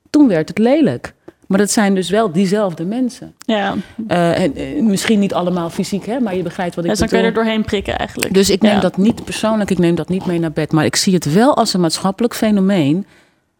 toen 0.09 0.27
werd 0.27 0.47
het 0.47 0.57
lelijk. 0.57 1.13
Maar 1.53 1.61
dat 1.61 1.71
zijn 1.71 1.95
dus 1.95 2.09
wel 2.09 2.31
diezelfde 2.31 2.85
mensen. 2.85 3.33
Ja. 3.45 3.75
Uh, 4.07 4.39
en, 4.39 4.61
uh, 4.61 4.83
misschien 4.83 5.19
niet 5.19 5.33
allemaal 5.33 5.69
fysiek, 5.69 6.05
hè, 6.05 6.19
maar 6.19 6.35
je 6.35 6.44
begrijpt 6.44 6.75
wat 6.75 6.85
ik 6.85 6.91
bedoel. 6.91 7.00
Dus 7.00 7.00
dan 7.00 7.07
kun 7.07 7.17
je 7.17 7.23
er 7.23 7.33
doorheen 7.33 7.63
prikken 7.63 7.97
eigenlijk. 7.97 8.33
Dus 8.33 8.50
ik 8.50 8.61
neem 8.61 8.73
ja. 8.73 8.79
dat 8.79 8.97
niet 8.97 9.23
persoonlijk, 9.23 9.69
ik 9.71 9.77
neem 9.77 9.95
dat 9.95 10.09
niet 10.09 10.25
mee 10.25 10.39
naar 10.39 10.51
bed. 10.51 10.71
Maar 10.71 10.85
ik 10.85 10.95
zie 10.95 11.13
het 11.13 11.33
wel 11.33 11.55
als 11.55 11.73
een 11.73 11.81
maatschappelijk 11.81 12.35
fenomeen 12.35 13.05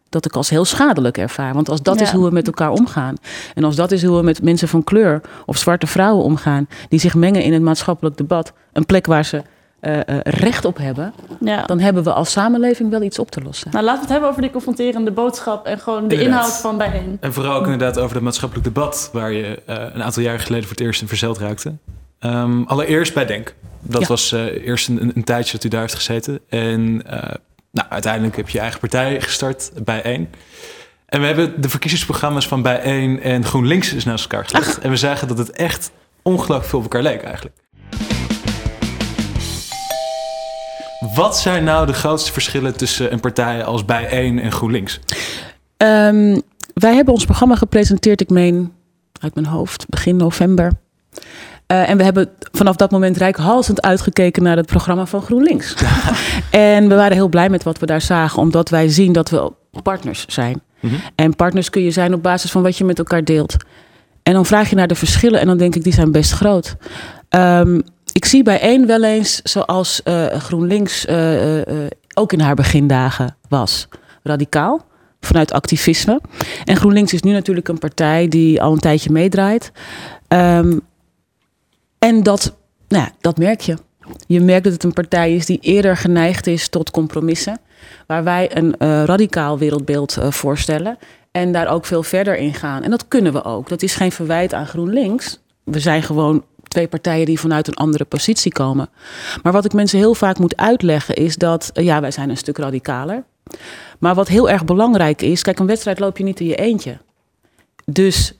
dat 0.08 0.24
ik 0.24 0.36
als 0.36 0.50
heel 0.50 0.64
schadelijk 0.64 1.18
ervaar. 1.18 1.54
Want 1.54 1.68
als 1.68 1.82
dat 1.82 1.98
ja. 1.98 2.04
is 2.04 2.10
hoe 2.10 2.24
we 2.24 2.30
met 2.30 2.46
elkaar 2.46 2.70
omgaan. 2.70 3.14
En 3.54 3.64
als 3.64 3.76
dat 3.76 3.92
is 3.92 4.02
hoe 4.02 4.16
we 4.16 4.22
met 4.22 4.42
mensen 4.42 4.68
van 4.68 4.84
kleur 4.84 5.20
of 5.46 5.58
zwarte 5.58 5.86
vrouwen 5.86 6.24
omgaan... 6.24 6.68
die 6.88 7.00
zich 7.00 7.14
mengen 7.14 7.42
in 7.42 7.52
het 7.52 7.62
maatschappelijk 7.62 8.16
debat... 8.16 8.52
een 8.72 8.86
plek 8.86 9.06
waar 9.06 9.24
ze 9.24 9.42
uh, 9.86 9.96
uh, 9.96 10.18
recht 10.22 10.64
op 10.64 10.76
hebben, 10.76 11.14
ja. 11.40 11.62
dan 11.62 11.80
hebben 11.80 12.04
we 12.04 12.12
als 12.12 12.30
samenleving 12.30 12.90
wel 12.90 13.02
iets 13.02 13.18
op 13.18 13.30
te 13.30 13.42
lossen. 13.42 13.70
Nou, 13.70 13.84
laten 13.84 13.98
we 13.98 14.04
het 14.04 14.12
hebben 14.12 14.28
over 14.28 14.42
die 14.42 14.50
confronterende 14.50 15.10
boodschap 15.10 15.66
en 15.66 15.78
gewoon 15.78 16.08
de 16.08 16.14
inderdaad. 16.14 16.44
inhoud 16.44 16.60
van 16.60 16.78
bijeen. 16.78 17.16
En 17.20 17.32
vooral 17.32 17.54
ook 17.54 17.64
inderdaad 17.64 17.98
over 17.98 18.14
het 18.14 18.24
maatschappelijk 18.24 18.66
debat, 18.66 19.10
waar 19.12 19.32
je 19.32 19.62
uh, 19.68 19.76
een 19.92 20.02
aantal 20.02 20.22
jaren 20.22 20.40
geleden 20.40 20.68
voor 20.68 20.76
het 20.76 20.86
eerst 20.86 21.00
in 21.00 21.08
verzeld 21.08 21.38
raakte. 21.38 21.72
Um, 22.20 22.64
allereerst 22.66 23.14
bij 23.14 23.26
Denk. 23.26 23.54
Dat 23.80 24.00
ja. 24.00 24.06
was 24.06 24.32
eerst 24.32 24.88
een, 24.88 25.12
een, 25.14 25.24
tijdje 25.24 25.52
dat 25.52 25.64
u 25.64 25.68
daar 25.68 25.80
heeft 25.80 25.94
gezeten. 25.94 26.40
En 26.48 27.02
nou, 27.70 27.88
uiteindelijk 27.88 28.36
heb 28.36 28.46
je 28.48 28.52
je 28.52 28.60
eigen 28.60 28.80
partij 28.80 29.20
gestart, 29.20 29.70
bij 29.84 30.02
één. 30.02 30.28
En 31.06 31.20
we 31.20 31.26
hebben 31.26 31.60
de 31.60 31.68
verkiezingsprogramma's 31.68 32.48
van 32.48 32.62
Bijeen 32.62 33.22
en 33.22 33.44
GroenLinks 33.44 33.92
is 33.92 34.04
naast 34.04 34.22
elkaar 34.22 34.46
gelegd. 34.46 34.78
En 34.78 34.90
we 34.90 34.96
zagen 34.96 35.28
dat 35.28 35.38
het 35.38 35.50
echt 35.50 35.90
ongelooflijk 36.22 36.64
veel 36.68 36.78
op 36.78 36.84
elkaar 36.84 37.02
leek 37.02 37.22
eigenlijk. 37.22 37.56
Wat 41.14 41.38
zijn 41.38 41.64
nou 41.64 41.86
de 41.86 41.92
grootste 41.92 42.32
verschillen 42.32 42.76
tussen 42.76 43.12
een 43.12 43.20
partij 43.20 43.64
als 43.64 43.84
Bijeen 43.84 44.38
en 44.38 44.52
GroenLinks? 44.52 45.00
Um, 45.76 46.42
wij 46.74 46.94
hebben 46.94 47.14
ons 47.14 47.24
programma 47.24 47.54
gepresenteerd, 47.54 48.20
ik 48.20 48.30
meen 48.30 48.72
uit 49.20 49.34
mijn 49.34 49.46
hoofd, 49.46 49.88
begin 49.88 50.16
november. 50.16 50.72
Uh, 51.66 51.88
en 51.88 51.96
we 51.96 52.04
hebben 52.04 52.28
vanaf 52.52 52.76
dat 52.76 52.90
moment 52.90 53.16
rijkhalsend 53.16 53.82
uitgekeken 53.82 54.42
naar 54.42 54.56
het 54.56 54.66
programma 54.66 55.06
van 55.06 55.22
GroenLinks. 55.22 55.74
en 56.50 56.88
we 56.88 56.94
waren 56.94 57.16
heel 57.16 57.28
blij 57.28 57.48
met 57.48 57.62
wat 57.62 57.78
we 57.78 57.86
daar 57.86 58.00
zagen, 58.00 58.42
omdat 58.42 58.68
wij 58.68 58.88
zien 58.88 59.12
dat 59.12 59.30
we 59.30 59.52
partners 59.82 60.24
zijn. 60.26 60.62
Mm 60.80 60.90
-hmm. 60.90 61.00
En 61.14 61.36
partners 61.36 61.70
kun 61.70 61.82
je 61.82 61.90
zijn 61.90 62.14
op 62.14 62.22
basis 62.22 62.50
van 62.50 62.62
wat 62.62 62.78
je 62.78 62.84
met 62.84 62.98
elkaar 62.98 63.24
deelt. 63.24 63.56
En 64.22 64.32
dan 64.32 64.46
vraag 64.46 64.70
je 64.70 64.76
naar 64.76 64.88
de 64.88 64.94
verschillen 64.94 65.40
en 65.40 65.46
dan 65.46 65.56
denk 65.56 65.74
ik, 65.74 65.84
die 65.84 65.92
zijn 65.92 66.12
best 66.12 66.32
groot. 66.32 66.76
Um, 67.30 67.82
ik 68.14 68.24
zie 68.24 68.42
bij 68.42 68.60
één 68.60 68.86
wel 68.86 69.04
eens, 69.04 69.42
zoals 69.42 70.00
uh, 70.04 70.26
GroenLinks 70.26 71.06
uh, 71.06 71.56
uh, 71.56 71.64
ook 72.14 72.32
in 72.32 72.40
haar 72.40 72.54
begindagen 72.54 73.36
was, 73.48 73.88
radicaal. 74.22 74.84
Vanuit 75.20 75.52
activisme. 75.52 76.20
En 76.64 76.76
GroenLinks 76.76 77.12
is 77.12 77.22
nu 77.22 77.32
natuurlijk 77.32 77.68
een 77.68 77.78
partij 77.78 78.28
die 78.28 78.62
al 78.62 78.72
een 78.72 78.78
tijdje 78.78 79.10
meedraait. 79.10 79.72
Um, 80.28 80.80
en 81.98 82.22
dat, 82.22 82.56
nou, 82.88 83.08
dat 83.20 83.38
merk 83.38 83.60
je. 83.60 83.76
Je 84.26 84.40
merkt 84.40 84.64
dat 84.64 84.72
het 84.72 84.84
een 84.84 84.92
partij 84.92 85.34
is 85.34 85.46
die 85.46 85.58
eerder 85.60 85.96
geneigd 85.96 86.46
is 86.46 86.68
tot 86.68 86.90
compromissen. 86.90 87.60
Waar 88.06 88.24
wij 88.24 88.56
een 88.56 88.74
radicaal 89.04 89.58
wereldbeeld 89.58 90.18
voorstellen. 90.28 90.98
En 91.30 91.52
daar 91.52 91.68
ook 91.68 91.86
veel 91.86 92.02
verder 92.02 92.36
in 92.36 92.54
gaan. 92.54 92.82
En 92.82 92.90
dat 92.90 93.08
kunnen 93.08 93.32
we 93.32 93.44
ook. 93.44 93.68
Dat 93.68 93.82
is 93.82 93.94
geen 93.94 94.12
verwijt 94.12 94.54
aan 94.54 94.66
GroenLinks. 94.66 95.40
We 95.64 95.80
zijn 95.80 96.02
gewoon 96.02 96.44
twee 96.74 96.88
partijen 96.88 97.26
die 97.26 97.40
vanuit 97.40 97.66
een 97.68 97.74
andere 97.74 98.04
positie 98.04 98.52
komen. 98.52 98.88
Maar 99.42 99.52
wat 99.52 99.64
ik 99.64 99.72
mensen 99.72 99.98
heel 99.98 100.14
vaak 100.14 100.38
moet 100.38 100.56
uitleggen 100.56 101.14
is 101.14 101.36
dat, 101.36 101.70
ja, 101.72 102.00
wij 102.00 102.10
zijn 102.10 102.30
een 102.30 102.36
stuk 102.36 102.58
radicaler. 102.58 103.24
Maar 103.98 104.14
wat 104.14 104.28
heel 104.28 104.50
erg 104.50 104.64
belangrijk 104.64 105.22
is, 105.22 105.42
kijk, 105.42 105.58
een 105.58 105.66
wedstrijd 105.66 105.98
loop 105.98 106.18
je 106.18 106.24
niet 106.24 106.40
in 106.40 106.46
je 106.46 106.54
eentje. 106.54 106.98
Dus 107.84 108.32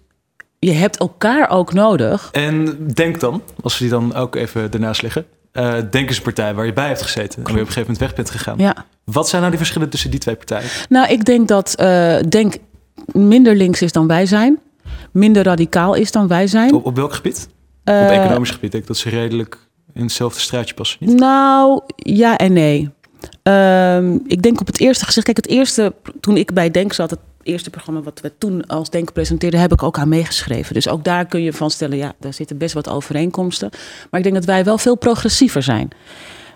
je 0.58 0.72
hebt 0.72 0.96
elkaar 0.98 1.50
ook 1.50 1.72
nodig. 1.72 2.28
En 2.32 2.86
denk 2.94 3.20
dan, 3.20 3.42
als 3.62 3.78
we 3.78 3.84
die 3.84 3.92
dan 3.92 4.14
ook 4.14 4.34
even 4.34 4.70
ernaast 4.70 5.02
liggen. 5.02 5.26
uh, 5.52 5.74
Denkerspartij, 5.90 6.54
waar 6.54 6.66
je 6.66 6.72
bij 6.72 6.86
hebt 6.86 7.02
gezeten. 7.02 7.38
En 7.38 7.52
weer 7.52 7.62
op 7.62 7.66
een 7.66 7.72
gegeven 7.72 7.80
moment 7.80 7.98
weg 7.98 8.14
bent 8.14 8.30
gegaan. 8.30 8.58
Ja. 8.58 8.86
Wat 9.04 9.28
zijn 9.28 9.40
nou 9.40 9.52
die 9.52 9.60
verschillen 9.64 9.90
tussen 9.90 10.10
die 10.10 10.20
twee 10.20 10.36
partijen? 10.36 10.70
Nou, 10.88 11.08
ik 11.08 11.24
denk 11.24 11.48
dat 11.48 11.74
uh, 11.80 12.16
Denk 12.28 12.54
minder 13.12 13.56
links 13.56 13.82
is 13.82 13.92
dan 13.92 14.06
wij 14.06 14.26
zijn. 14.26 14.58
Minder 15.10 15.42
radicaal 15.44 15.94
is 15.94 16.10
dan 16.10 16.28
wij 16.28 16.46
zijn. 16.46 16.74
Op, 16.74 16.86
op 16.86 16.96
welk 16.96 17.14
gebied? 17.14 17.48
Op 17.84 18.10
economisch 18.10 18.50
gebied. 18.50 18.70
Denk 18.70 18.82
ik 18.82 18.88
dat 18.88 18.98
ze 18.98 19.08
redelijk 19.08 19.58
in 19.94 20.02
hetzelfde 20.02 20.40
straatje 20.40 20.74
passen. 20.74 20.98
Niet? 21.00 21.18
Nou, 21.18 21.80
ja 21.96 22.36
en 22.36 22.52
nee. 22.52 22.90
Um, 23.42 24.22
ik 24.26 24.42
denk 24.42 24.60
op 24.60 24.66
het 24.66 24.80
eerste 24.80 25.04
gezicht. 25.04 25.24
Kijk, 25.26 25.36
het 25.36 25.48
eerste, 25.48 25.94
toen 26.20 26.36
ik 26.36 26.52
bij 26.52 26.70
Denk 26.70 26.92
zat, 26.92 27.10
het 27.10 27.18
eerste 27.42 27.70
programma 27.70 28.00
wat 28.02 28.20
we 28.20 28.32
toen 28.38 28.66
als 28.66 28.90
Denk 28.90 29.12
presenteerden, 29.12 29.60
heb 29.60 29.72
ik 29.72 29.82
ook 29.82 29.98
aan 29.98 30.08
meegeschreven. 30.08 30.74
Dus 30.74 30.88
ook 30.88 31.04
daar 31.04 31.26
kun 31.26 31.42
je 31.42 31.52
van 31.52 31.70
stellen, 31.70 31.96
ja, 31.96 32.12
daar 32.20 32.34
zitten 32.34 32.58
best 32.58 32.74
wat 32.74 32.88
overeenkomsten. 32.88 33.70
Maar 34.10 34.20
ik 34.20 34.26
denk 34.26 34.34
dat 34.34 34.44
wij 34.44 34.64
wel 34.64 34.78
veel 34.78 34.96
progressiever 34.96 35.62
zijn. 35.62 35.88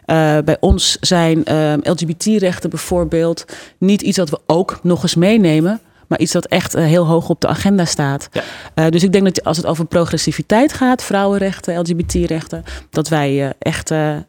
Uh, 0.07 0.39
bij 0.45 0.57
ons 0.61 0.97
zijn 1.01 1.43
uh, 1.45 1.73
LGBT-rechten 1.83 2.71
bijvoorbeeld 2.71 3.45
niet 3.79 4.03
iets 4.03 4.17
dat 4.17 4.31
we 4.31 4.41
ook 4.47 4.79
nog 4.83 5.03
eens 5.03 5.15
meenemen, 5.15 5.81
maar 6.09 6.19
iets 6.19 6.33
dat 6.33 6.47
echt 6.47 6.77
uh, 6.77 6.85
heel 6.85 7.07
hoog 7.07 7.29
op 7.29 7.41
de 7.41 7.47
agenda 7.47 7.85
staat. 7.85 8.29
Ja. 8.75 8.91
dus 8.91 9.03
ik 9.03 9.13
denk 9.13 9.25
dat 9.25 9.45
als 9.45 9.57
het 9.57 9.67
over 9.67 9.85
progressiviteit 9.85 10.73
gaat, 10.73 11.03
vrouwenrechten, 11.03 11.79
LGBT-rechten, 11.79 12.65
dat 12.91 13.09
wij 13.09 13.55
echt 13.59 13.89
het, 13.89 14.25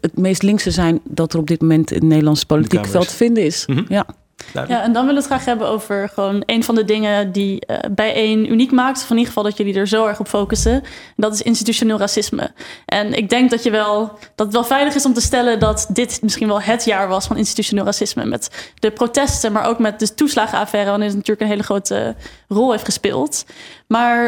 het, 0.00 0.18
meest 0.18 0.42
linkse 0.42 0.70
zijn 0.70 1.00
dat 1.04 1.32
er 1.32 1.38
op 1.38 1.46
dit 1.46 1.60
moment 1.60 1.90
in 1.90 1.98
het 1.98 2.08
Nederlandse 2.08 2.46
politiek 2.46 2.86
veld 2.86 3.08
te 3.08 3.14
vinden 3.14 3.44
is. 3.44 3.66
Mm 3.66 3.76
-hmm. 3.76 3.84
Ja. 3.88 4.06
Ja, 4.52 4.82
en 4.82 4.92
dan 4.92 5.06
willen 5.06 5.06
we 5.06 5.14
het 5.14 5.24
graag 5.24 5.44
hebben 5.44 5.68
over 5.68 6.08
gewoon 6.08 6.42
een 6.46 6.64
van 6.64 6.74
de 6.74 6.84
dingen 6.84 7.32
die 7.32 7.66
uh, 7.66 7.76
bijeen 7.90 8.52
uniek 8.52 8.72
maakt. 8.72 9.02
Of 9.02 9.10
in 9.10 9.16
ieder 9.16 9.26
geval 9.26 9.42
dat 9.42 9.56
jullie 9.56 9.74
er 9.74 9.88
zo 9.88 10.06
erg 10.06 10.20
op 10.20 10.28
focussen. 10.28 10.72
En 10.72 10.82
dat 11.16 11.34
is 11.34 11.42
institutioneel 11.42 11.98
racisme. 11.98 12.52
En 12.86 13.12
ik 13.12 13.28
denk 13.28 13.50
dat, 13.50 13.62
je 13.62 13.70
wel, 13.70 14.18
dat 14.34 14.46
het 14.46 14.52
wel 14.52 14.64
veilig 14.64 14.94
is 14.94 15.06
om 15.06 15.14
te 15.14 15.20
stellen 15.20 15.58
dat 15.58 15.86
dit 15.88 16.22
misschien 16.22 16.48
wel 16.48 16.60
het 16.60 16.84
jaar 16.84 17.08
was 17.08 17.26
van 17.26 17.36
institutioneel 17.36 17.84
racisme. 17.84 18.24
Met 18.24 18.72
de 18.78 18.90
protesten, 18.90 19.52
maar 19.52 19.66
ook 19.66 19.78
met 19.78 19.98
de 19.98 20.14
toeslagenaffaire, 20.14 20.90
waarin 20.90 21.06
het 21.06 21.16
natuurlijk 21.16 21.40
een 21.40 21.52
hele 21.52 21.62
grote 21.62 22.14
rol 22.48 22.70
heeft 22.70 22.84
gespeeld. 22.84 23.44
Maar 23.86 24.26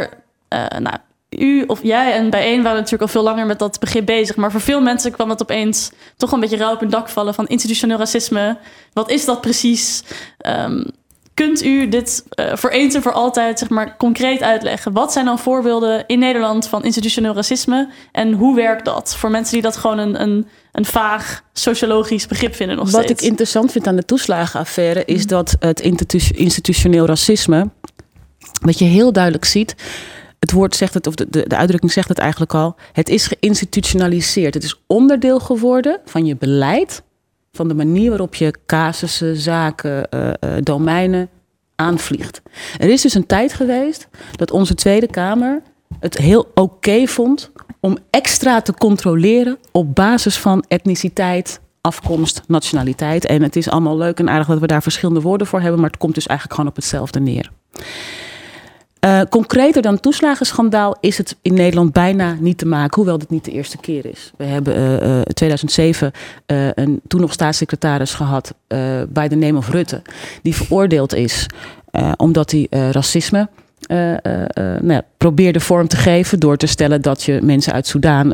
uh, 0.48 0.66
nou, 0.78 0.96
u 1.28 1.64
of 1.66 1.82
jij 1.82 2.12
en 2.12 2.30
bijeen 2.30 2.62
waren 2.62 2.76
natuurlijk 2.76 3.02
al 3.02 3.08
veel 3.08 3.22
langer 3.22 3.46
met 3.46 3.58
dat 3.58 3.80
begrip 3.80 4.06
bezig. 4.06 4.36
Maar 4.36 4.50
voor 4.50 4.60
veel 4.60 4.80
mensen 4.80 5.12
kwam 5.12 5.30
het 5.30 5.42
opeens 5.42 5.90
toch 6.16 6.32
een 6.32 6.40
beetje 6.40 6.56
rauw 6.56 6.74
op 6.74 6.82
een 6.82 6.90
dak 6.90 7.08
vallen 7.08 7.34
van 7.34 7.46
institutioneel 7.46 7.98
racisme. 7.98 8.58
Wat 8.92 9.10
is 9.10 9.24
dat 9.24 9.40
precies? 9.40 10.02
Um, 10.46 10.84
kunt 11.34 11.64
u 11.64 11.88
dit 11.88 12.24
uh, 12.40 12.56
voor 12.56 12.70
eens 12.70 12.94
en 12.94 13.02
voor 13.02 13.12
altijd 13.12 13.58
zeg 13.58 13.68
maar, 13.68 13.96
concreet 13.96 14.42
uitleggen? 14.42 14.92
Wat 14.92 15.12
zijn 15.12 15.24
dan 15.24 15.38
voorbeelden 15.38 16.04
in 16.06 16.18
Nederland 16.18 16.68
van 16.68 16.84
institutioneel 16.84 17.34
racisme? 17.34 17.88
En 18.12 18.32
hoe 18.32 18.56
werkt 18.56 18.84
dat 18.84 19.16
voor 19.16 19.30
mensen 19.30 19.52
die 19.52 19.62
dat 19.62 19.76
gewoon 19.76 19.98
een, 19.98 20.22
een, 20.22 20.48
een 20.72 20.84
vaag 20.84 21.42
sociologisch 21.52 22.26
begrip 22.26 22.54
vinden 22.54 22.76
nog 22.76 22.90
Wat 22.90 23.02
steeds? 23.04 23.22
ik 23.22 23.28
interessant 23.28 23.72
vind 23.72 23.86
aan 23.86 23.96
de 23.96 24.04
toeslagenaffaire 24.04 25.04
is 25.04 25.22
mm. 25.22 25.26
dat 25.26 25.56
het 25.58 25.80
institutioneel 26.34 27.06
racisme, 27.06 27.70
wat 28.60 28.78
je 28.78 28.84
heel 28.84 29.12
duidelijk 29.12 29.44
ziet 29.44 29.74
het 30.46 30.54
woord 30.54 30.76
zegt 30.76 30.94
het, 30.94 31.06
of 31.06 31.14
de, 31.14 31.26
de, 31.30 31.44
de, 31.48 31.56
uitdrukking 31.56 31.92
zegt 31.92 32.08
het 32.08 32.18
eigenlijk 32.18 32.54
al. 32.54 32.76
Het 32.92 33.08
is 33.08 33.26
geïnstitutionaliseerd. 33.26 34.54
Het 34.54 34.64
is 34.64 34.80
onderdeel 34.86 35.40
geworden 35.40 36.00
van 36.04 36.26
je 36.26 36.36
beleid. 36.36 37.02
Van 37.52 37.68
de 37.68 37.74
manier 37.74 38.08
waarop 38.08 38.34
je 38.34 38.54
casussen, 38.66 39.36
zaken, 39.36 40.08
uh, 40.14 40.26
uh, 40.26 40.50
domeinen 40.62 41.28
aanvliegt. 41.74 42.42
Er 42.78 42.88
is 42.88 43.02
dus 43.02 43.14
een 43.14 43.26
tijd 43.26 43.52
geweest 43.52 44.08
dat 44.36 44.50
onze 44.50 44.74
Tweede 44.74 45.06
Kamer 45.06 45.62
het 46.00 46.18
heel 46.18 46.50
oké 46.54 47.06
vond 47.06 47.50
om 47.80 47.98
extra 48.10 48.60
te 48.60 48.74
controleren 48.74 49.58
op 49.72 49.94
basis 49.94 50.38
van 50.38 50.64
etniciteit, 50.68 51.60
afkomst, 51.80 52.42
nationaliteit. 52.46 53.26
En 53.26 53.42
het 53.42 53.56
is 53.56 53.70
allemaal 53.70 53.96
leuk 53.96 54.18
en 54.18 54.28
aardig 54.28 54.46
dat 54.46 54.58
we 54.58 54.66
daar 54.66 54.82
verschillende 54.82 55.20
woorden 55.20 55.46
voor 55.46 55.60
hebben, 55.60 55.80
maar 55.80 55.90
het 55.90 55.98
komt 55.98 56.14
dus 56.14 56.26
eigenlijk 56.26 56.58
gewoon 56.58 56.74
op 56.74 56.80
hetzelfde 56.80 57.20
neer. 57.20 57.50
Uh, 59.06 59.20
concreter 59.30 59.82
dan 59.82 59.92
het 59.92 60.02
toeslagenschandaal 60.02 60.96
is 61.00 61.18
het 61.18 61.36
in 61.42 61.54
Nederland 61.54 61.92
bijna 61.92 62.36
niet 62.40 62.58
te 62.58 62.66
maken, 62.66 62.94
hoewel 62.94 63.18
dit 63.18 63.30
niet 63.30 63.44
de 63.44 63.50
eerste 63.50 63.76
keer 63.76 64.06
is. 64.06 64.32
We 64.36 64.44
hebben 64.44 64.74
in 64.74 65.08
uh, 65.08 65.16
uh, 65.16 65.20
2007 65.22 66.12
een 66.46 67.00
toen 67.06 67.20
nog 67.20 67.32
staatssecretaris 67.32 68.14
gehad 68.14 68.54
bij 69.08 69.28
de 69.28 69.36
name 69.36 69.58
of 69.58 69.68
Rutte, 69.70 70.02
die 70.42 70.54
veroordeeld 70.54 71.14
is 71.14 71.46
omdat 72.16 72.50
hij 72.50 72.66
racisme 72.70 73.48
nou 73.88 74.92
ja, 74.92 75.02
probeerde 75.16 75.60
vorm 75.60 75.88
te 75.88 75.96
geven 75.96 76.40
door 76.40 76.56
te 76.56 76.66
stellen 76.66 77.02
dat 77.02 77.22
je 77.22 77.40
mensen 77.42 77.72
uit 77.72 77.86
Soudaan 77.86 78.32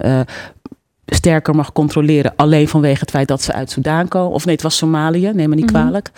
sterker 1.06 1.54
mag 1.54 1.72
controleren. 1.72 2.32
Alleen 2.36 2.68
vanwege 2.68 3.00
het 3.00 3.10
feit 3.10 3.28
dat 3.28 3.42
ze 3.42 3.52
uit 3.52 3.70
Soudaan 3.70 4.08
komen. 4.08 4.32
Of 4.32 4.44
nee, 4.44 4.54
het 4.54 4.62
was 4.62 4.76
Somalië, 4.76 5.30
neem 5.34 5.48
me 5.48 5.54
niet 5.54 5.72
Mhm. 5.72 5.74
kwalijk. 5.74 6.10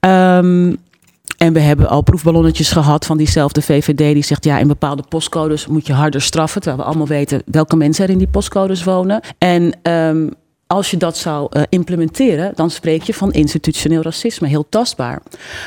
Um, 0.00 0.76
en 1.44 1.52
we 1.52 1.60
hebben 1.60 1.88
al 1.88 2.02
proefballonnetjes 2.02 2.72
gehad 2.72 3.06
van 3.06 3.16
diezelfde 3.16 3.62
VVD 3.62 3.96
die 3.96 4.24
zegt 4.24 4.44
ja, 4.44 4.58
in 4.58 4.66
bepaalde 4.66 5.04
postcodes 5.08 5.66
moet 5.66 5.86
je 5.86 5.92
harder 5.92 6.20
straffen. 6.20 6.60
Terwijl 6.60 6.82
we 6.82 6.88
allemaal 6.88 7.06
weten 7.06 7.42
welke 7.46 7.76
mensen 7.76 8.04
er 8.04 8.10
in 8.10 8.18
die 8.18 8.26
postcodes 8.26 8.84
wonen. 8.84 9.20
En 9.38 9.78
um, 9.82 10.30
als 10.66 10.90
je 10.90 10.96
dat 10.96 11.16
zou 11.16 11.48
uh, 11.56 11.62
implementeren, 11.68 12.52
dan 12.54 12.70
spreek 12.70 13.02
je 13.02 13.14
van 13.14 13.32
institutioneel 13.32 14.02
racisme, 14.02 14.48
heel 14.48 14.66
tastbaar. 14.68 15.22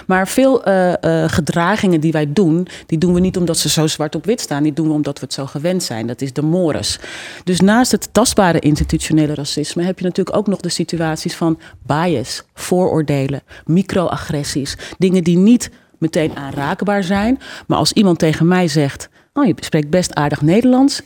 Maar 0.07 0.27
veel 0.27 0.67
uh, 0.67 0.93
uh, 1.01 1.23
gedragingen 1.27 1.99
die 1.99 2.11
wij 2.11 2.33
doen, 2.33 2.67
die 2.85 2.97
doen 2.97 3.13
we 3.13 3.19
niet 3.19 3.37
omdat 3.37 3.57
ze 3.57 3.69
zo 3.69 3.87
zwart 3.87 4.15
op 4.15 4.25
wit 4.25 4.41
staan. 4.41 4.63
Die 4.63 4.73
doen 4.73 4.87
we 4.87 4.93
omdat 4.93 5.19
we 5.19 5.25
het 5.25 5.33
zo 5.33 5.45
gewend 5.45 5.83
zijn. 5.83 6.07
Dat 6.07 6.21
is 6.21 6.33
de 6.33 6.41
mores. 6.41 6.99
Dus 7.43 7.59
naast 7.59 7.91
het 7.91 8.09
tastbare 8.11 8.59
institutionele 8.59 9.33
racisme 9.33 9.83
heb 9.83 9.99
je 9.99 10.05
natuurlijk 10.05 10.37
ook 10.37 10.47
nog 10.47 10.59
de 10.59 10.69
situaties 10.69 11.35
van 11.35 11.59
bias, 11.85 12.43
vooroordelen, 12.53 13.41
microagressies. 13.65 14.77
Dingen 14.97 15.23
die 15.23 15.37
niet 15.37 15.69
meteen 15.97 16.35
aanraakbaar 16.35 17.03
zijn. 17.03 17.39
Maar 17.67 17.77
als 17.77 17.93
iemand 17.93 18.19
tegen 18.19 18.47
mij 18.47 18.67
zegt, 18.67 19.09
oh, 19.33 19.45
je 19.45 19.53
spreekt 19.59 19.89
best 19.89 20.13
aardig 20.13 20.41
Nederlands 20.41 21.01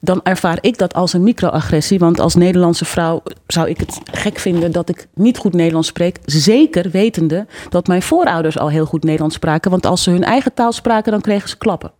dan 0.00 0.20
ervaar 0.22 0.58
ik 0.60 0.78
dat 0.78 0.94
als 0.94 1.12
een 1.12 1.22
microagressie. 1.22 1.98
Want 1.98 2.20
als 2.20 2.34
Nederlandse 2.34 2.84
vrouw 2.84 3.22
zou 3.46 3.68
ik 3.68 3.78
het 3.78 4.00
gek 4.12 4.38
vinden 4.38 4.72
dat 4.72 4.88
ik 4.88 5.06
niet 5.14 5.38
goed 5.38 5.52
Nederlands 5.52 5.88
spreek. 5.88 6.18
Zeker 6.24 6.90
wetende 6.90 7.46
dat 7.68 7.86
mijn 7.86 8.02
voorouders 8.02 8.58
al 8.58 8.70
heel 8.70 8.86
goed 8.86 9.04
Nederlands 9.04 9.34
spraken. 9.34 9.70
Want 9.70 9.86
als 9.86 10.02
ze 10.02 10.10
hun 10.10 10.24
eigen 10.24 10.54
taal 10.54 10.72
spraken, 10.72 11.12
dan 11.12 11.20
kregen 11.20 11.48
ze 11.48 11.58
klappen. 11.58 11.92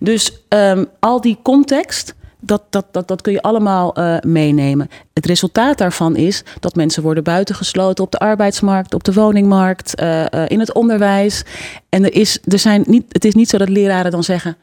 Dus 0.00 0.42
um, 0.48 0.86
al 1.00 1.20
die 1.20 1.38
context, 1.42 2.14
dat, 2.40 2.62
dat, 2.70 2.86
dat, 2.90 3.08
dat 3.08 3.22
kun 3.22 3.32
je 3.32 3.42
allemaal 3.42 3.98
uh, 3.98 4.16
meenemen. 4.20 4.88
Het 5.12 5.26
resultaat 5.26 5.78
daarvan 5.78 6.16
is 6.16 6.44
dat 6.60 6.74
mensen 6.74 7.02
worden 7.02 7.24
buitengesloten 7.24 8.04
op 8.04 8.12
de 8.12 8.18
arbeidsmarkt, 8.18 8.94
op 8.94 9.04
de 9.04 9.12
woningmarkt, 9.12 10.00
uh, 10.00 10.20
uh, 10.20 10.48
in 10.48 10.60
het 10.60 10.72
onderwijs. 10.72 11.44
En 11.88 12.04
er 12.04 12.14
is, 12.14 12.38
er 12.44 12.58
zijn 12.58 12.84
niet, 12.86 13.04
het 13.08 13.24
is 13.24 13.34
niet 13.34 13.48
zo 13.48 13.58
dat 13.58 13.68
leraren 13.68 14.10
dan 14.10 14.24
zeggen 14.24 14.56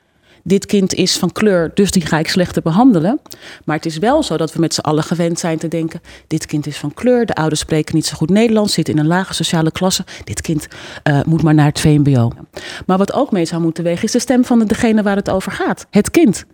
dit 0.44 0.66
kind 0.66 0.94
is 0.94 1.18
van 1.18 1.32
kleur, 1.32 1.72
dus 1.74 1.92
die 1.92 2.06
ga 2.06 2.20
ik 2.20 2.28
slechter 2.28 2.62
behandelen. 2.62 3.20
Maar 3.66 3.76
het 3.76 3.86
is 3.86 3.98
wel 3.98 4.24
zo 4.24 4.38
dat 4.38 4.54
we 4.54 4.60
met 4.60 4.74
z'n 4.74 4.82
allen 4.82 5.04
gewend 5.04 5.40
zijn 5.40 5.58
te 5.58 5.68
denken: 5.68 6.02
dit 6.28 6.46
kind 6.46 6.68
is 6.68 6.78
van 6.78 6.94
kleur, 6.94 7.26
de 7.26 7.36
ouders 7.36 7.60
spreken 7.62 7.96
niet 7.96 8.06
zo 8.06 8.16
goed 8.16 8.30
Nederlands, 8.30 8.74
zit 8.74 8.90
in 8.90 8.98
een 8.98 9.08
lage 9.08 9.34
sociale 9.34 9.72
klasse. 9.72 10.06
Dit 10.24 10.42
kind 10.42 10.68
uh, 11.10 11.20
moet 11.26 11.44
maar 11.44 11.54
naar 11.54 11.66
het 11.66 11.80
VMBO. 11.80 12.32
Maar 12.86 12.98
wat 12.98 13.14
ook 13.14 13.32
mee 13.32 13.46
zou 13.46 13.62
moeten 13.62 13.84
wegen, 13.84 14.04
is 14.04 14.12
de 14.12 14.20
stem 14.20 14.46
van 14.46 14.60
degene 14.60 15.04
waar 15.04 15.16
het 15.16 15.30
over 15.30 15.52
gaat: 15.52 15.86
het 15.90 16.12
kind. 16.12 16.46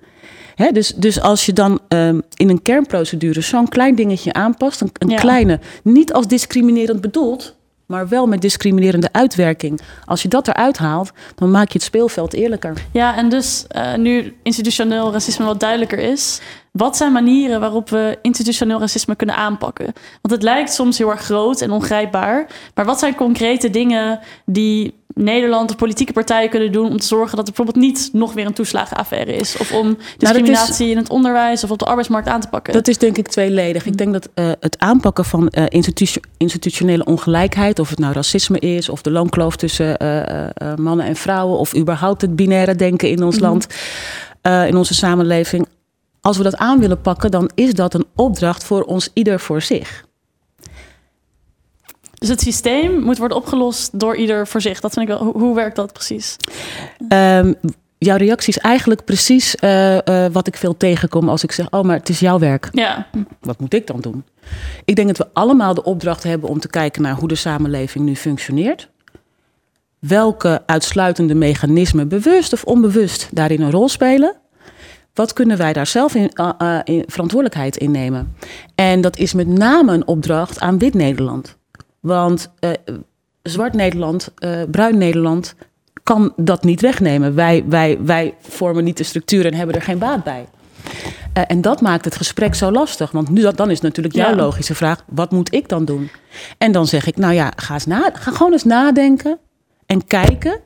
He, 0.55 0.72
dus, 0.72 0.93
dus 0.96 1.22
als 1.22 1.46
je 1.46 1.53
dan 1.53 1.79
um, 1.88 2.22
in 2.34 2.50
een 2.50 2.62
kernprocedure 2.62 3.41
zo'n 3.41 3.67
klein 3.67 3.96
dingetje 3.96 4.34
aanpast, 4.34 4.81
een, 4.81 4.89
een 4.93 5.10
Ja. 5.10 5.19
kleine, 5.19 5.60
niet 5.84 6.13
als 6.13 6.27
discriminerend 6.27 7.01
bedoeld, 7.01 7.55
maar 7.89 8.08
wel 8.08 8.27
met 8.27 8.41
discriminerende 8.41 9.10
uitwerking. 9.12 9.81
Als 10.05 10.22
je 10.22 10.27
dat 10.27 10.48
eruit 10.48 10.77
haalt, 10.77 11.12
dan 11.36 11.51
maak 11.51 11.67
je 11.67 11.74
het 11.74 11.84
speelveld 11.84 12.34
eerlijker. 12.34 12.74
Ja, 12.91 13.17
en 13.17 13.29
dus 13.29 13.65
uh, 13.75 13.96
nu 13.96 14.36
institutioneel 14.43 15.12
racisme 15.12 15.46
wat 15.46 15.60
duidelijker 15.60 16.00
is, 16.00 16.41
wat 16.72 16.98
zijn 16.98 17.12
manieren 17.12 17.60
waarop 17.60 17.90
we 17.90 18.18
institutioneel 18.22 18.80
racisme 18.80 19.16
kunnen 19.16 19.36
aanpakken? 19.36 19.86
Want 20.22 20.34
het 20.34 20.44
lijkt 20.44 20.74
soms 20.74 20.98
heel 20.98 21.10
erg 21.10 21.22
groot 21.22 21.62
en 21.62 21.72
ongrijpbaar, 21.72 22.48
maar 22.76 22.86
wat 22.86 23.00
zijn 23.00 23.16
concrete 23.16 23.70
dingen 23.70 24.20
die 24.46 24.98
Nederland 25.14 25.70
of 25.70 25.76
politieke 25.76 26.14
partijen 26.14 26.50
kunnen 26.50 26.72
doen 26.72 26.90
om 26.90 26.98
te 26.98 27.06
zorgen 27.06 27.38
dat 27.38 27.48
er 27.48 27.54
bijvoorbeeld 27.54 27.86
niet 27.86 28.10
nog 28.14 28.34
weer 28.34 28.46
een 28.46 28.54
toeslagenaffaire 28.54 29.36
is? 29.36 29.58
Of 29.58 29.72
om 29.72 29.98
discriminatie 30.18 30.86
is, 30.86 30.92
in 30.92 30.98
het 30.98 31.10
onderwijs 31.10 31.64
of 31.64 31.72
op 31.72 31.80
de 31.80 31.86
arbeidsmarkt 31.86 32.28
aan 32.28 32.42
te 32.42 32.48
pakken? 32.48 32.74
Dat 32.74 32.88
is 32.88 32.98
denk 32.98 33.18
ik 33.18 33.28
tweeledig. 33.28 33.86
Ik 33.86 33.98
denk 33.98 34.14
dat 34.14 34.30
uh, 34.36 34.52
het 34.60 34.80
aanpakken 34.80 35.26
van 35.26 35.52
uh, 35.52 35.64
institu 35.68 36.20
institutionele 36.38 37.06
ongelijkheid, 37.06 37.80
of 37.80 37.90
het 37.90 38.00
nou 38.00 38.14
racisme 38.14 38.60
is, 38.60 38.90
of 38.90 39.02
de 39.02 39.12
loonkloof 39.12 39.56
tussen 39.56 40.04
uh, 40.04 40.74
mannen 40.76 41.06
en 41.06 41.16
vrouwen, 41.16 41.58
of 41.58 41.76
überhaupt 41.76 42.22
het 42.22 42.36
binaire 42.36 42.76
denken 42.76 43.10
in 43.10 43.24
ons 43.24 43.36
mm 43.36 43.42
-hmm. 43.42 43.50
land, 43.50 43.68
in 44.68 44.78
onze 44.78 44.94
samenleving. 44.94 45.68
Als 46.22 46.38
we 46.38 46.44
dat 46.44 46.58
aan 46.58 46.80
willen 46.80 47.02
pakken, 47.02 47.32
dan 47.32 47.50
is 47.56 47.74
dat 47.74 47.94
een 47.94 48.06
opdracht 48.16 48.64
voor 48.64 48.84
ons 48.84 49.10
ieder 49.14 49.40
voor 49.40 49.62
zich. 49.62 50.08
Dus 52.14 52.30
het 52.30 52.42
systeem 52.42 53.00
moet 53.00 53.18
worden 53.18 53.38
opgelost 53.38 54.00
door 54.00 54.16
ieder 54.16 54.48
voor 54.48 54.62
zich. 54.62 54.80
Dat 54.80 54.94
vind 54.94 55.10
ik 55.10 55.18
wel. 55.18 55.24
Hoe, 55.24 55.38
hoe 55.42 55.56
werkt 55.56 55.76
dat 55.76 55.94
precies? 55.94 56.36
Um, 57.10 57.56
jouw 57.98 58.18
reactie 58.18 58.54
is 58.54 58.62
eigenlijk 58.62 59.06
precies 59.06 59.56
eh, 59.56 60.26
eh, 60.26 60.32
wat 60.32 60.48
ik 60.48 60.58
veel 60.58 60.78
tegenkom 60.78 61.30
als 61.30 61.44
ik 61.44 61.52
zeg: 61.52 61.72
Oh, 61.72 61.82
maar 61.82 61.98
het 61.98 62.10
is 62.10 62.20
jouw 62.20 62.40
werk. 62.40 62.70
Ja. 62.72 63.08
Wat 63.40 63.60
moet 63.60 63.74
ik 63.74 63.88
dan 63.88 64.00
doen? 64.00 64.24
Ik 64.86 64.96
denk 64.96 65.08
dat 65.08 65.18
we 65.18 65.28
allemaal 65.34 65.74
de 65.74 65.84
opdracht 65.84 66.24
hebben 66.24 66.50
om 66.50 66.60
te 66.60 66.70
kijken 66.70 67.02
naar 67.02 67.16
hoe 67.16 67.28
de 67.28 67.36
samenleving 67.36 68.06
nu 68.06 68.16
functioneert. 68.16 68.90
Welke 70.00 70.64
uitsluitende 70.66 71.36
mechanismen, 71.36 72.08
bewust 72.08 72.54
of 72.54 72.64
onbewust, 72.64 73.30
daarin 73.32 73.62
een 73.62 73.72
rol 73.72 73.90
spelen. 73.90 74.36
Wat 75.20 75.34
kunnen 75.34 75.58
wij 75.58 75.74
daar 75.74 75.88
zelf 75.88 76.16
in, 76.16 76.32
uh, 76.36 76.80
in 76.84 77.04
verantwoordelijkheid 77.08 77.78
in 77.78 77.92
nemen? 77.92 78.36
En 78.76 79.02
dat 79.02 79.18
is 79.18 79.34
met 79.34 79.48
name 79.48 79.94
een 79.94 80.08
opdracht 80.08 80.60
aan 80.60 80.78
wit 80.78 80.94
Nederland. 80.94 81.58
Want 82.00 82.52
zwart 83.42 83.74
Nederland, 83.74 84.34
bruin 84.72 84.98
Nederland, 84.98 85.56
kan 86.04 86.34
dat 86.36 86.64
niet 86.64 86.82
wegnemen. 86.82 87.36
Wij, 87.36 87.64
wij, 87.68 87.98
wij 88.02 88.36
vormen 88.40 88.84
niet 88.84 88.98
de 88.98 89.04
structuur 89.04 89.46
en 89.46 89.54
hebben 89.54 89.76
er 89.76 89.82
geen 89.82 89.98
baat 89.98 90.24
bij. 90.24 90.46
Uh, 91.38 91.44
en 91.48 91.62
dat 91.62 91.82
maakt 91.82 92.06
het 92.06 92.16
gesprek 92.16 92.56
zo 92.56 92.72
lastig. 92.72 93.12
Want 93.12 93.30
nu, 93.30 93.52
dan 93.56 93.70
is 93.70 93.82
natuurlijk 93.82 94.16
jouw 94.16 94.36
logische 94.36 94.76
vraag: 94.76 95.04
wat 95.08 95.32
moet 95.32 95.54
ik 95.54 95.70
dan 95.70 95.86
doen? 95.86 96.10
En 96.58 96.72
dan 96.72 96.88
zeg 96.88 97.08
ik: 97.08 97.18
nou 97.18 97.34
ja, 97.34 97.52
ga, 97.56 97.74
eens 97.74 97.86
na, 97.86 98.10
ga 98.14 98.32
gewoon 98.32 98.52
eens 98.52 98.64
nadenken 98.64 99.40
en 99.86 100.06
kijken 100.06 100.60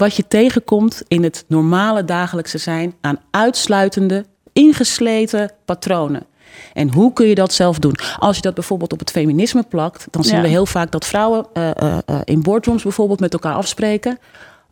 wat 0.00 0.16
je 0.16 0.28
tegenkomt 0.28 1.02
in 1.08 1.22
het 1.22 1.44
normale 1.48 2.04
dagelijkse 2.04 2.58
zijn 2.58 2.94
aan 3.00 3.20
uitsluitende, 3.30 4.24
ingesleten 4.52 5.52
patronen. 5.64 6.26
En 6.72 6.92
hoe 6.92 7.12
kun 7.12 7.26
je 7.26 7.34
dat 7.34 7.52
zelf 7.52 7.78
doen? 7.78 7.94
Als 8.18 8.36
je 8.36 8.42
dat 8.42 8.54
bijvoorbeeld 8.54 8.92
op 8.92 8.98
het 8.98 9.10
feminisme 9.10 9.62
plakt, 9.62 10.06
dan 10.10 10.24
zien 10.24 10.40
we 10.40 10.48
heel 10.48 10.66
vaak 10.66 10.90
dat 10.90 11.06
vrouwen 11.06 11.46
uh, 11.54 11.70
uh, 11.82 11.98
in 12.24 12.42
boardrooms 12.42 12.82
bijvoorbeeld 12.82 13.20
met 13.20 13.32
elkaar 13.32 13.54
afspreken. 13.54 14.18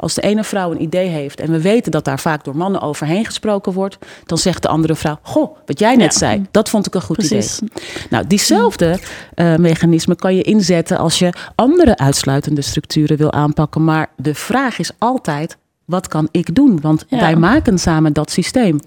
Als 0.00 0.14
de 0.14 0.20
ene 0.20 0.44
vrouw 0.44 0.70
een 0.70 0.82
idee 0.82 1.08
heeft 1.08 1.40
en 1.40 1.50
we 1.50 1.60
weten 1.60 1.92
dat 1.92 2.04
daar 2.04 2.20
vaak 2.20 2.44
door 2.44 2.56
mannen 2.56 2.80
overheen 2.80 3.24
gesproken 3.24 3.72
wordt, 3.72 3.98
dan 4.26 4.38
zegt 4.38 4.62
de 4.62 4.68
andere 4.68 4.94
vrouw: 4.94 5.18
Goh, 5.22 5.56
wat 5.66 5.78
jij 5.78 5.96
net 5.96 6.14
zei, 6.14 6.46
dat 6.50 6.68
vond 6.68 6.86
ik 6.86 6.94
een 6.94 7.02
goed 7.02 7.16
Precies. 7.16 7.58
idee. 7.58 7.70
Nou, 8.10 8.26
diezelfde 8.26 8.98
uh, 9.34 9.56
mechanisme 9.56 10.16
kan 10.16 10.36
je 10.36 10.42
inzetten 10.42 10.98
als 10.98 11.18
je 11.18 11.32
andere 11.54 11.96
uitsluitende 11.96 12.62
structuren 12.62 13.16
wil 13.16 13.32
aanpakken. 13.32 13.84
Maar 13.84 14.10
de 14.16 14.34
vraag 14.34 14.78
is 14.78 14.90
altijd: 14.98 15.56
wat 15.84 16.08
kan 16.08 16.28
ik 16.30 16.54
doen? 16.54 16.80
Want 16.80 17.06
wij 17.08 17.36
maken 17.36 17.78
samen 17.78 18.12
dat 18.12 18.30
systeem. 18.30 18.80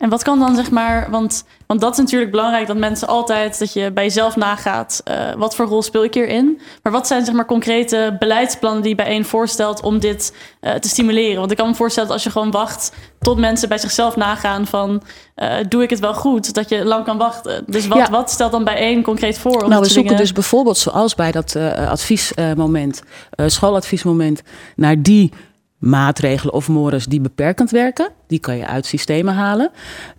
En 0.00 0.08
wat 0.08 0.22
kan 0.22 0.38
dan 0.38 0.54
zeg 0.56 0.70
maar, 0.70 1.10
want, 1.10 1.44
want 1.66 1.80
dat 1.80 1.92
is 1.92 1.98
natuurlijk 1.98 2.30
belangrijk 2.30 2.66
dat 2.66 2.76
mensen 2.76 3.08
altijd 3.08 3.58
dat 3.58 3.72
je 3.72 3.92
bij 3.92 4.04
jezelf 4.04 4.36
nagaat, 4.36 5.02
uh, 5.10 5.32
wat 5.36 5.54
voor 5.54 5.66
rol 5.66 5.82
speel 5.82 6.04
ik 6.04 6.14
hierin? 6.14 6.60
Maar 6.82 6.92
wat 6.92 7.06
zijn 7.06 7.24
zeg 7.24 7.34
maar 7.34 7.46
concrete 7.46 8.16
beleidsplannen 8.18 8.82
die 8.82 8.94
bijeen 8.94 9.24
voorstelt 9.24 9.82
om 9.82 9.98
dit 9.98 10.36
uh, 10.60 10.74
te 10.74 10.88
stimuleren? 10.88 11.38
Want 11.38 11.50
ik 11.50 11.56
kan 11.56 11.68
me 11.68 11.74
voorstellen 11.74 12.08
dat 12.08 12.16
als 12.16 12.26
je 12.26 12.32
gewoon 12.32 12.50
wacht 12.50 12.92
tot 13.18 13.38
mensen 13.38 13.68
bij 13.68 13.78
zichzelf 13.78 14.16
nagaan 14.16 14.66
van 14.66 15.02
uh, 15.36 15.54
doe 15.68 15.82
ik 15.82 15.90
het 15.90 16.00
wel 16.00 16.14
goed, 16.14 16.54
dat 16.54 16.68
je 16.68 16.84
lang 16.84 17.04
kan 17.04 17.18
wachten. 17.18 17.64
Dus 17.66 17.86
wat, 17.86 17.98
ja. 17.98 18.10
wat 18.10 18.30
stelt 18.30 18.52
dan 18.52 18.64
bijeen 18.64 19.02
concreet 19.02 19.38
voor? 19.38 19.68
nou, 19.68 19.80
we 19.80 19.86
zoeken 19.86 20.02
dingen... 20.02 20.16
dus 20.16 20.32
bijvoorbeeld 20.32 20.78
zoals 20.78 21.14
bij 21.14 21.32
dat 21.32 21.56
adviesmoment, 21.88 23.02
schooladviesmoment, 23.46 24.42
naar 24.76 25.02
die 25.02 25.32
maatregelen 25.80 26.54
of 26.54 26.68
mores 26.68 27.06
die 27.06 27.20
beperkend 27.20 27.70
werken. 27.70 28.08
Die 28.26 28.38
kan 28.38 28.56
je 28.56 28.66
uit 28.66 28.86
systemen 28.86 29.34
halen. 29.34 29.70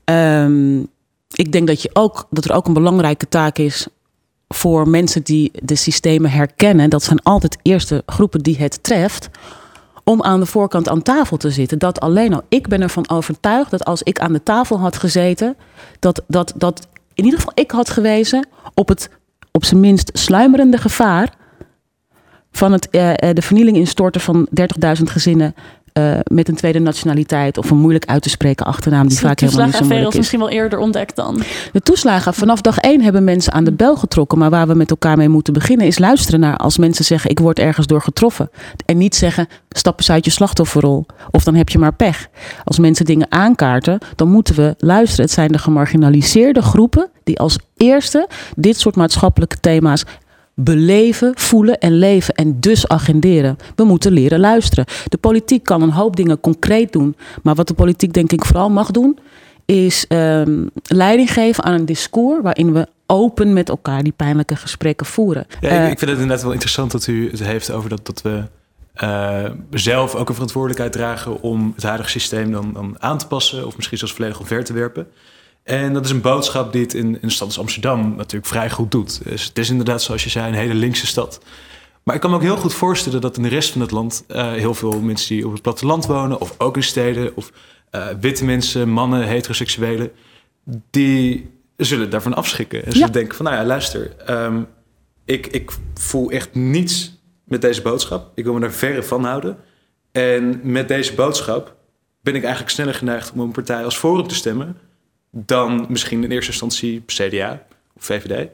Um, 0.06 0.88
ik 1.32 1.52
denk 1.52 1.68
dat, 1.68 1.82
je 1.82 1.90
ook, 1.94 2.28
dat 2.30 2.46
er 2.46 2.54
ook 2.54 2.68
een 2.68 2.74
belangrijke 2.74 3.28
taak 3.28 3.58
is 3.58 3.88
voor 4.48 4.90
mensen 4.90 5.24
die 5.24 5.52
de 5.64 5.76
systemen 5.76 6.32
herkennen. 6.32 6.90
Dat 6.90 7.04
zijn 7.04 7.24
altijd 7.24 7.58
eerste 7.62 8.04
groepen 8.06 8.42
die 8.42 8.58
het 8.58 8.84
treft. 8.84 9.30
Om 10.04 10.24
aan 10.24 10.40
de 10.40 10.46
voorkant 10.46 10.90
aan 10.90 11.02
tafel 11.02 11.38
te 11.38 11.50
zitten. 11.50 11.80
Dat 11.80 12.00
alleen 12.00 12.34
al. 12.34 12.42
Ik 12.50 12.68
ben 12.68 12.82
ervan 12.82 13.10
overtuigd 13.10 13.72
dat 13.72 13.86
als 13.86 14.04
ik 14.04 14.20
aan 14.20 14.34
de 14.34 14.44
tafel 14.44 14.80
had 14.80 14.98
gezeten. 14.98 15.56
Dat, 16.00 16.22
dat, 16.28 16.54
dat 16.56 16.88
in 17.14 17.24
ieder 17.24 17.40
geval 17.40 17.54
ik 17.56 17.72
had 17.72 17.90
gewezen 17.90 18.48
op 18.74 18.88
het 18.88 19.10
op 19.52 19.66
zijn 19.66 19.80
minst 19.80 20.10
sluimerende 20.14 20.78
gevaar 20.78 21.34
van 22.52 22.72
het, 22.72 22.88
uh, 22.92 23.14
de 23.34 23.42
vernieling 23.42 23.78
instorten 23.78 24.22
van 24.22 24.48
30.000 24.60 25.04
gezinnen 25.04 25.56
uh, 25.94 26.20
met 26.24 26.48
een 26.48 26.56
tweede 26.56 26.80
nationaliteit 26.80 27.58
of 27.58 27.70
een 27.70 27.78
moeilijk 27.78 28.06
uit 28.06 28.22
te 28.22 28.30
spreken 28.30 28.66
achternaam 28.66 29.08
die 29.08 29.18
vaak 29.18 29.40
helemaal 29.40 29.66
niet 29.66 29.76
zo 29.76 29.86
moeilijk 29.86 30.10
is. 30.10 30.18
misschien 30.18 30.40
wel 30.40 30.50
eerder 30.50 30.80
ontdekt 30.80 31.16
dan. 31.16 31.42
De 31.72 31.82
toeslagen, 31.82 32.34
vanaf 32.34 32.62
dag 32.62 32.78
één 32.78 33.02
hebben 33.02 33.24
mensen 33.24 33.54
aan 33.54 33.64
de 33.64 33.72
bel 33.72 33.96
getrokken. 33.96 34.38
Maar 34.38 34.50
waar 34.50 34.68
we 34.68 34.74
met 34.74 34.90
elkaar 34.90 35.18
mee 35.18 35.30
moeten 35.30 35.54
beginnen 35.54 35.88
is 35.88 36.00
luisteren 36.00 36.40
naar 36.40 36.58
als 36.58 36.78
mensen 36.78 37.06
zeggen 37.06 37.30
ik 37.30 37.40
word 37.40 37.60
ergens 37.60 37.88
door 37.88 38.02
getroffen. 38.02 38.50
En 38.86 38.98
niet 38.98 39.16
zeggen 39.16 39.48
stap 39.70 39.98
eens 39.98 40.12
uit 40.12 40.26
je 40.26 40.32
slachtofferrol 40.32 41.06
of 41.32 41.44
dan 41.44 41.56
heb 41.56 41.70
je 41.70 41.80
maar 41.80 41.94
pech. 41.94 42.28
Als 42.64 42.80
mensen 42.80 43.06
dingen 43.06 43.32
aankaarten, 43.32 44.00
dan 44.16 44.28
moeten 44.28 44.56
we 44.56 44.76
luisteren. 44.78 45.26
Het 45.26 45.34
zijn 45.34 45.52
de 45.52 45.58
gemarginaliseerde 45.58 46.62
groepen 46.62 47.10
die 47.24 47.40
als 47.40 47.58
eerste 47.78 48.28
dit 48.56 48.80
soort 48.80 48.96
maatschappelijke 48.96 49.60
thema's 49.60 50.04
beleven, 50.64 51.32
voelen 51.36 51.80
en 51.80 51.98
leven 51.98 52.34
en 52.34 52.60
dus 52.60 52.88
agenderen. 52.88 53.58
We 53.76 53.84
moeten 53.84 54.12
leren 54.12 54.40
luisteren. 54.40 54.86
De 55.08 55.18
politiek 55.18 55.64
kan 55.64 55.82
een 55.82 55.92
hoop 55.92 56.16
dingen 56.16 56.40
concreet 56.40 56.92
doen, 56.92 57.16
maar 57.44 57.56
wat 57.56 57.68
de 57.68 57.74
politiek 57.74 58.14
denk 58.14 58.32
ik 58.32 58.46
vooral 58.46 58.70
mag 58.70 58.92
doen, 58.92 59.20
is 59.66 60.06
um, 60.10 60.70
leiding 60.84 61.34
geven 61.34 61.64
aan 61.64 61.74
een 61.74 61.86
discours 61.86 62.42
waarin 62.42 62.74
we 62.74 62.88
open 63.06 63.54
met 63.54 63.70
elkaar 63.70 64.04
die 64.04 64.14
pijnlijke 64.16 64.56
gesprekken 64.56 65.06
voeren. 65.06 65.46
Ja, 65.62 65.70
ik, 65.70 65.92
ik 65.92 66.00
vind 66.00 66.12
het 66.12 66.20
inderdaad 66.20 66.44
wel 66.44 66.52
interessant 66.52 66.92
dat 66.92 67.08
u 67.08 67.30
het 67.30 67.44
heeft 67.44 67.72
over 67.72 67.90
dat, 67.90 68.06
dat 68.06 68.22
we 68.22 68.44
uh, 69.04 69.46
zelf 69.70 70.16
ook 70.16 70.28
een 70.28 70.34
verantwoordelijkheid 70.34 70.94
dragen 70.94 71.42
om 71.42 71.72
het 71.76 71.84
huidige 71.84 72.10
systeem 72.10 72.52
dan, 72.52 72.74
dan 72.74 72.96
aan 73.00 73.18
te 73.18 73.28
passen 73.28 73.66
of 73.68 73.76
misschien 73.76 73.98
zelfs 73.98 74.14
volledig 74.14 74.40
omver 74.40 74.64
te 74.64 74.74
werpen. 74.74 75.08
En 75.64 75.94
dat 75.94 76.06
is 76.06 76.12
een 76.12 76.22
boodschap 76.22 76.72
die 76.72 76.82
het 76.82 76.94
in, 76.94 77.06
in 77.22 77.28
de 77.28 77.34
stad 77.34 77.48
als 77.48 77.60
Amsterdam 77.60 78.16
natuurlijk 78.16 78.52
vrij 78.52 78.70
goed 78.70 78.92
doet. 78.92 79.24
Dus 79.24 79.46
het 79.46 79.58
is 79.58 79.70
inderdaad, 79.70 80.02
zoals 80.02 80.24
je 80.24 80.30
zei, 80.30 80.48
een 80.48 80.54
hele 80.54 80.74
linkse 80.74 81.08
stad. 81.08 81.42
Maar 82.04 82.16
ik 82.16 82.22
kan 82.22 82.30
me 82.30 82.36
ook 82.36 82.42
heel 82.42 82.58
goed 82.58 82.74
voorstellen 82.74 83.22
dat 83.22 83.38
in 83.38 83.44
de 83.44 83.50
rest 83.50 83.72
van 83.72 83.82
het 83.82 83.92
land 83.92 84.24
uh, 84.28 84.52
heel 84.52 84.74
veel 84.74 85.02
mensen 85.02 85.36
die 85.36 85.46
op 85.46 85.52
het 85.52 85.62
platteland 85.62 86.06
wonen, 86.06 86.42
of 86.42 86.56
ook 86.58 86.76
in 86.76 86.84
steden, 86.84 87.36
of 87.36 87.52
uh, 87.92 88.08
witte 88.20 88.46
mensen, 88.46 88.90
mannen, 88.90 89.28
heteroseksuelen, 89.28 90.12
die 90.90 91.50
zullen 91.78 92.10
daarvan 92.10 92.34
afschrikken. 92.34 92.86
En 92.86 92.92
zullen 92.92 93.08
ja. 93.08 93.14
denken 93.14 93.36
van, 93.36 93.46
nou 93.46 93.58
ja, 93.58 93.66
luister, 93.66 94.16
um, 94.30 94.68
ik, 95.26 95.48
ik 95.48 95.72
voel 95.94 96.32
echt 96.32 96.54
niets 96.54 97.20
met 97.44 97.62
deze 97.62 97.82
boodschap. 97.82 98.32
Ik 98.36 98.44
wil 98.44 98.54
me 98.54 98.60
daar 98.60 98.72
verre 98.72 99.04
van 99.04 99.24
houden. 99.24 99.58
En 100.12 100.60
met 100.64 100.88
deze 100.88 101.14
boodschap 101.14 101.76
ben 102.22 102.36
ik 102.36 102.42
eigenlijk 102.42 102.74
sneller 102.74 102.94
geneigd 102.94 103.32
om 103.32 103.40
een 103.40 103.52
partij 103.52 103.84
als 103.84 103.98
Forum 103.98 104.28
te 104.28 104.36
stemmen 104.36 104.78
dan 105.32 105.86
misschien 105.90 106.24
in 106.24 106.32
eerste 106.32 106.52
instantie 106.52 107.04
CDA 107.06 107.62
of 107.94 108.04
VVD. 108.04 108.48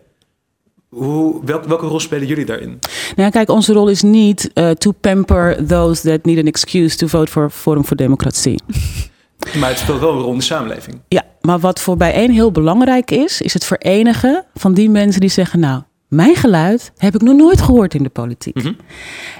Hoe, 0.89 1.45
welke, 1.45 1.67
welke 1.67 1.85
rol 1.85 1.99
spelen 1.99 2.27
jullie 2.27 2.45
daarin? 2.45 2.79
Nou, 3.15 3.31
kijk, 3.31 3.49
onze 3.49 3.73
rol 3.73 3.89
is 3.89 4.01
niet 4.01 4.51
uh, 4.53 4.69
to 4.69 4.91
pamper 4.91 5.65
those 5.67 6.09
that 6.09 6.25
need 6.25 6.37
an 6.37 6.45
excuse 6.45 6.97
to 6.97 7.07
vote 7.07 7.31
for 7.31 7.49
Forum 7.49 7.85
voor 7.85 7.97
Democratie. 7.97 8.61
Maar 9.59 9.69
het 9.69 9.79
speelt 9.79 9.99
wel 9.99 10.11
een 10.13 10.21
rol 10.21 10.31
in 10.31 10.37
de 10.37 10.43
samenleving. 10.43 11.01
Ja, 11.07 11.23
maar 11.41 11.59
wat 11.59 11.79
voor 11.79 11.97
bijeen 11.97 12.31
heel 12.31 12.51
belangrijk 12.51 13.11
is, 13.11 13.41
is 13.41 13.53
het 13.53 13.65
verenigen 13.65 14.45
van 14.53 14.73
die 14.73 14.89
mensen 14.89 15.21
die 15.21 15.29
zeggen: 15.29 15.59
Nou, 15.59 15.81
mijn 16.07 16.35
geluid 16.35 16.91
heb 16.97 17.15
ik 17.15 17.21
nog 17.21 17.35
nooit 17.35 17.61
gehoord 17.61 17.93
in 17.93 18.03
de 18.03 18.09
politiek. 18.09 18.55
Mm 18.55 18.61
-hmm. 18.61 18.77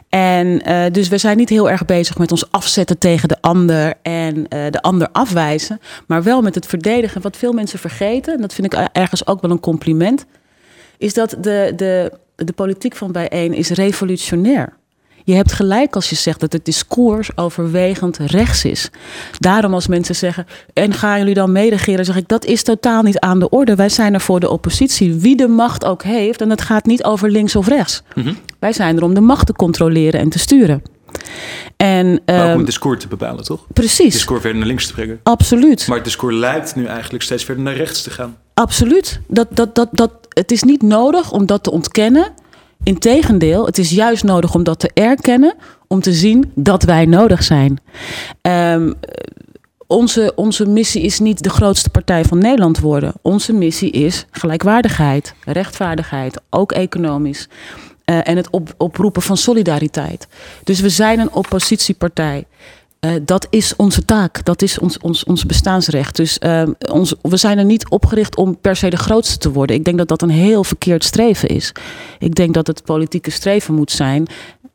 En 0.10 0.70
uh, 0.70 0.86
dus 0.92 1.08
we 1.08 1.18
zijn 1.18 1.38
niet 1.38 1.50
heel 1.50 1.70
erg 1.70 1.86
bezig 1.86 2.18
met 2.18 2.32
ons 2.32 2.52
afzetten 2.52 2.98
tegen 2.98 3.28
de 3.28 3.42
ander 3.42 3.94
en 4.02 4.38
uh, 4.38 4.46
de 4.70 4.82
ander 4.82 5.10
afwijzen, 5.12 5.80
maar 6.08 6.24
wel 6.24 6.42
met 6.42 6.56
het 6.56 6.66
verdedigen. 6.66 7.22
Wat 7.22 7.38
veel 7.38 7.54
mensen 7.54 7.80
vergeten, 7.80 8.34
en 8.34 8.42
dat 8.42 8.54
vind 8.54 8.74
ik 8.74 8.90
ergens 8.92 9.28
ook 9.28 9.42
wel 9.42 9.52
een 9.52 9.60
compliment, 9.60 10.26
is 10.98 11.14
dat 11.14 11.30
de, 11.30 11.74
de, 11.76 12.12
de 12.36 12.54
politiek 12.54 12.96
van 12.96 13.12
bijeen 13.12 13.54
is 13.54 13.70
revolutionair. 13.70 14.74
Je 15.28 15.36
hebt 15.36 15.52
gelijk 15.52 15.96
als 15.96 16.10
je 16.10 16.16
zegt 16.16 16.40
dat 16.40 16.54
het 16.54 16.66
discours 16.66 17.38
overwegend 17.38 18.18
rechts 18.18 18.66
is. 18.66 18.90
Daarom 19.40 19.74
als 19.74 19.88
mensen 19.88 20.16
zeggen, 20.16 20.46
en 20.74 20.94
gaan 20.94 21.18
jullie 21.18 21.34
dan 21.34 21.52
meeregeren, 21.52 22.06
zeg 22.06 22.16
ik, 22.16 22.28
dat 22.28 22.46
is 22.46 22.64
totaal 22.64 23.02
niet 23.02 23.20
aan 23.20 23.40
de 23.40 23.50
orde. 23.50 23.76
Wij 23.76 23.90
zijn 23.90 24.14
er 24.14 24.22
voor 24.22 24.40
de 24.40 24.50
oppositie, 24.50 25.14
wie 25.14 25.36
de 25.36 25.48
macht 25.48 25.86
ook 25.86 26.04
heeft. 26.04 26.42
En 26.42 26.50
het 26.50 26.62
gaat 26.62 26.86
niet 26.86 27.04
over 27.04 27.32
links 27.32 27.56
of 27.56 27.68
rechts. 27.68 28.04
Mm 28.16 28.24
-hmm. 28.24 28.38
Wij 28.60 28.74
zijn 28.74 28.98
er 28.98 29.04
om 29.04 29.14
de 29.14 29.22
macht 29.22 29.46
te 29.46 29.54
controleren 29.54 30.20
en 30.20 30.30
te 30.30 30.40
sturen. 30.40 30.82
En, 31.78 32.22
maar 32.26 32.52
om 32.52 32.58
het 32.58 32.66
discours 32.66 33.00
te 33.00 33.08
bepalen, 33.08 33.44
toch? 33.44 33.66
Precies. 33.74 33.98
Het 33.98 34.12
discours 34.12 34.42
verder 34.42 34.60
naar 34.60 34.68
links 34.68 34.88
te 34.88 34.94
brengen. 34.94 35.20
Absoluut. 35.24 35.88
Maar 35.88 35.96
het 35.96 36.06
discours 36.06 36.36
lijkt 36.36 36.76
nu 36.76 36.86
eigenlijk 36.86 37.24
steeds 37.24 37.44
verder 37.44 37.64
naar 37.64 37.76
rechts 37.76 38.02
te 38.02 38.10
gaan. 38.10 38.38
Absoluut. 38.54 39.20
Dat, 39.28 39.48
dat, 39.50 39.76
dat, 39.76 39.90
dat, 39.92 40.12
het 40.30 40.52
is 40.52 40.64
niet 40.64 40.82
nodig 40.82 41.32
om 41.32 41.46
dat 41.46 41.64
te 41.64 41.72
ontkennen. 41.72 42.34
Integendeel, 42.84 43.66
het 43.66 43.78
is 43.78 43.90
juist 43.90 44.24
nodig 44.24 44.54
om 44.56 44.64
dat 44.64 44.80
te 44.80 44.92
erkennen, 44.94 45.56
om 45.88 46.02
te 46.02 46.14
zien 46.14 46.52
dat 46.56 46.84
wij 46.84 47.06
nodig 47.06 47.44
zijn. 47.44 47.80
Um, 48.42 48.94
onze, 49.88 50.32
onze 50.36 50.66
missie 50.66 51.02
is 51.02 51.20
niet 51.20 51.44
de 51.44 51.50
grootste 51.50 51.90
partij 51.90 52.26
van 52.26 52.38
Nederland 52.38 52.80
worden. 52.80 53.14
Onze 53.22 53.54
missie 53.54 53.92
is 53.92 54.26
gelijkwaardigheid, 54.32 55.34
rechtvaardigheid, 55.46 56.42
ook 56.50 56.72
economisch. 56.72 57.48
Uh, 58.06 58.28
en 58.28 58.38
het 58.38 58.50
op, 58.50 58.74
oproepen 58.78 59.22
van 59.22 59.38
solidariteit. 59.38 60.28
Dus 60.64 60.80
we 60.80 60.90
zijn 60.90 61.20
een 61.20 61.34
oppositiepartij. 61.34 62.46
Uh, 63.02 63.12
dat 63.22 63.48
is 63.50 63.76
onze 63.76 64.06
taak, 64.06 64.46
dat 64.46 64.62
is 64.62 64.80
ons, 64.80 64.98
ons, 64.98 65.24
ons 65.24 65.46
bestaansrecht. 65.46 66.16
Dus 66.16 66.40
uh, 66.44 66.64
ons, 66.92 67.16
we 67.22 67.38
zijn 67.38 67.58
er 67.58 67.66
niet 67.66 67.90
opgericht 67.90 68.36
om 68.36 68.58
per 68.60 68.76
se 68.76 68.90
de 68.90 68.98
grootste 68.98 69.38
te 69.38 69.52
worden. 69.52 69.76
Ik 69.76 69.84
denk 69.84 69.98
dat 69.98 70.08
dat 70.08 70.22
een 70.22 70.30
heel 70.30 70.64
verkeerd 70.64 71.04
streven 71.04 71.50
is. 71.50 71.72
Ik 72.20 72.36
denk 72.36 72.54
dat 72.54 72.68
het 72.68 72.84
politieke 72.84 73.32
streven 73.32 73.74
moet 73.74 73.92
zijn 73.92 74.28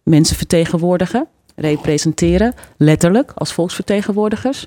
mensen 0.02 0.36
vertegenwoordigen, 0.36 1.26
representeren, 1.56 2.54
letterlijk 2.76 3.32
als 3.34 3.52
volksvertegenwoordigers. 3.52 4.66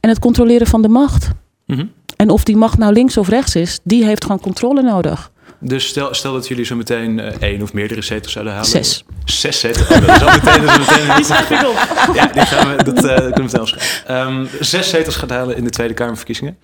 En 0.00 0.08
het 0.08 0.18
controleren 0.18 0.66
van 0.66 0.82
de 0.82 0.88
macht. 0.88 1.30
Mm 1.66 1.76
-hmm. 1.76 1.92
En 2.16 2.30
of 2.30 2.44
die 2.44 2.56
macht 2.56 2.78
nou 2.78 2.92
links 2.92 3.16
of 3.16 3.28
rechts 3.28 3.56
is, 3.56 3.80
die 3.82 4.04
heeft 4.04 4.24
gewoon 4.24 4.40
controle 4.40 4.82
nodig. 4.82 5.32
Dus 5.66 5.86
stel, 5.86 6.14
stel 6.14 6.32
dat 6.32 6.48
jullie 6.48 6.64
zo 6.64 6.76
meteen 6.76 7.18
uh, 7.18 7.26
één 7.26 7.62
of 7.62 7.72
meerdere 7.72 8.02
zetels 8.02 8.32
zouden 8.32 8.52
halen. 8.52 8.70
Zes. 8.70 9.04
Zes 9.24 9.60
zetels? 9.60 9.88
Oh, 9.88 10.06
dat 10.06 10.16
is 10.16 10.22
al 10.22 10.30
meteen... 10.30 10.66
Dat 10.66 10.78
is 10.78 10.78
meteen 10.78 11.14
die 11.16 11.24
schrijf 11.24 11.50
ik 11.50 11.68
op. 11.68 12.14
Ja, 12.14 12.26
die 12.26 12.42
gaan 12.42 12.76
we, 12.76 12.84
dat 12.84 13.04
uh, 13.04 13.14
kunnen 13.16 13.50
we 13.50 13.58
meteen. 13.58 14.16
Um, 14.16 14.48
zes 14.60 14.88
zetels 14.88 15.16
gaat 15.16 15.30
halen 15.30 15.56
in 15.56 15.64
de 15.64 15.70
Tweede 15.70 15.94
Kamerverkiezingen. 15.94 16.56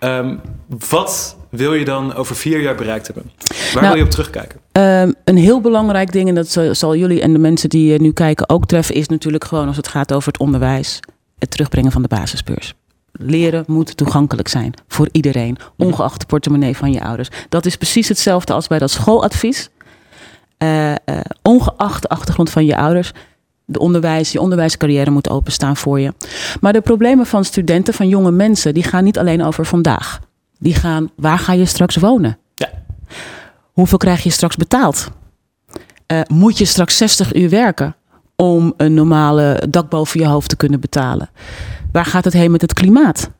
Um, 0.00 0.40
wat 0.88 1.36
wil 1.50 1.74
je 1.74 1.84
dan 1.84 2.14
over 2.14 2.36
vier 2.36 2.60
jaar 2.60 2.74
bereikt 2.74 3.06
hebben? 3.06 3.30
Waar 3.46 3.82
nou, 3.82 3.86
wil 3.86 3.96
je 3.96 4.02
op 4.02 4.10
terugkijken? 4.10 4.60
Um, 4.72 5.14
een 5.24 5.36
heel 5.36 5.60
belangrijk 5.60 6.12
ding, 6.12 6.28
en 6.28 6.34
dat 6.34 6.58
zal 6.72 6.96
jullie 6.96 7.20
en 7.20 7.32
de 7.32 7.38
mensen 7.38 7.68
die 7.68 8.00
nu 8.00 8.12
kijken 8.12 8.48
ook 8.48 8.66
treffen, 8.66 8.94
is 8.94 9.08
natuurlijk 9.08 9.44
gewoon 9.44 9.66
als 9.66 9.76
het 9.76 9.88
gaat 9.88 10.12
over 10.12 10.32
het 10.32 10.40
onderwijs, 10.40 11.00
het 11.38 11.50
terugbrengen 11.50 11.92
van 11.92 12.02
de 12.02 12.08
basisbeurs. 12.08 12.74
Leren 13.18 13.64
moet 13.66 13.96
toegankelijk 13.96 14.48
zijn 14.48 14.74
voor 14.88 15.08
iedereen, 15.12 15.56
ongeacht 15.76 16.20
de 16.20 16.26
portemonnee 16.26 16.76
van 16.76 16.92
je 16.92 17.02
ouders. 17.02 17.28
Dat 17.48 17.66
is 17.66 17.76
precies 17.76 18.08
hetzelfde 18.08 18.52
als 18.52 18.66
bij 18.66 18.78
dat 18.78 18.90
schooladvies. 18.90 19.70
Uh, 20.58 20.90
uh, 20.90 20.94
ongeacht 21.42 22.02
de 22.02 22.08
achtergrond 22.08 22.50
van 22.50 22.66
je 22.66 22.76
ouders. 22.76 23.12
De 23.64 23.78
onderwijs, 23.78 24.32
je 24.32 24.40
onderwijscarrière 24.40 25.10
moet 25.10 25.28
openstaan 25.28 25.76
voor 25.76 26.00
je. 26.00 26.12
Maar 26.60 26.72
de 26.72 26.80
problemen 26.80 27.26
van 27.26 27.44
studenten, 27.44 27.94
van 27.94 28.08
jonge 28.08 28.30
mensen, 28.30 28.74
die 28.74 28.82
gaan 28.82 29.04
niet 29.04 29.18
alleen 29.18 29.44
over 29.44 29.66
vandaag. 29.66 30.20
Die 30.58 30.74
gaan, 30.74 31.10
waar 31.16 31.38
ga 31.38 31.52
je 31.52 31.64
straks 31.64 31.96
wonen? 31.96 32.38
Ja. 32.54 32.68
Hoeveel 33.72 33.98
krijg 33.98 34.22
je 34.22 34.30
straks 34.30 34.56
betaald? 34.56 35.10
Uh, 36.12 36.20
moet 36.26 36.58
je 36.58 36.64
straks 36.64 36.96
60 36.96 37.34
uur 37.34 37.50
werken 37.50 37.96
om 38.36 38.74
een 38.76 38.94
normale 38.94 39.66
dak 39.70 39.88
boven 39.88 40.20
je 40.20 40.26
hoofd 40.26 40.48
te 40.48 40.56
kunnen 40.56 40.80
betalen? 40.80 41.30
Waar 41.92 42.04
gaat 42.04 42.24
het 42.24 42.32
heen 42.32 42.50
met 42.50 42.60
het 42.60 42.72
klimaat? 42.72 43.30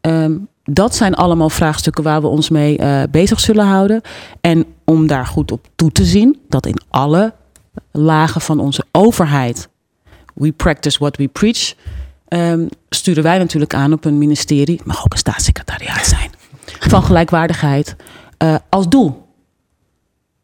Um, 0.00 0.48
dat 0.64 0.94
zijn 0.94 1.14
allemaal 1.14 1.50
vraagstukken 1.50 2.04
waar 2.04 2.20
we 2.20 2.26
ons 2.26 2.48
mee 2.48 2.80
uh, 2.80 3.02
bezig 3.10 3.40
zullen 3.40 3.66
houden. 3.66 4.00
En 4.40 4.64
om 4.84 5.06
daar 5.06 5.26
goed 5.26 5.52
op 5.52 5.68
toe 5.76 5.92
te 5.92 6.04
zien 6.04 6.40
dat 6.48 6.66
in 6.66 6.80
alle 6.88 7.34
lagen 7.90 8.40
van 8.40 8.60
onze 8.60 8.84
overheid, 8.92 9.68
we 10.34 10.52
practice 10.52 10.98
what 10.98 11.16
we 11.16 11.28
preach, 11.28 11.74
um, 12.28 12.68
sturen 12.88 13.22
wij 13.22 13.38
natuurlijk 13.38 13.74
aan 13.74 13.92
op 13.92 14.04
een 14.04 14.18
ministerie, 14.18 14.80
mag 14.84 15.04
ook 15.04 15.12
een 15.12 15.18
staatssecretariaat 15.18 16.06
zijn, 16.06 16.30
van 16.92 17.02
gelijkwaardigheid 17.02 17.96
uh, 18.42 18.54
als 18.68 18.88
doel. 18.88 19.24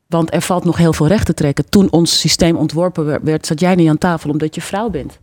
Want 0.07 0.35
er 0.35 0.43
valt 0.43 0.65
nog 0.65 0.77
heel 0.77 0.93
veel 0.93 1.07
recht 1.07 1.27
te 1.27 1.35
trekken. 1.35 1.69
Toen 1.69 1.91
ons 1.91 2.21
systeem 2.21 2.57
ontworpen 2.57 3.25
werd, 3.25 3.47
zat 3.47 3.61
jij 3.61 3.75
niet 3.75 3.89
aan 3.89 3.99
tafel 3.99 4.31
omdat 4.31 4.55
je 4.55 4.61
vrouw 4.61 4.91
bent. 4.91 5.19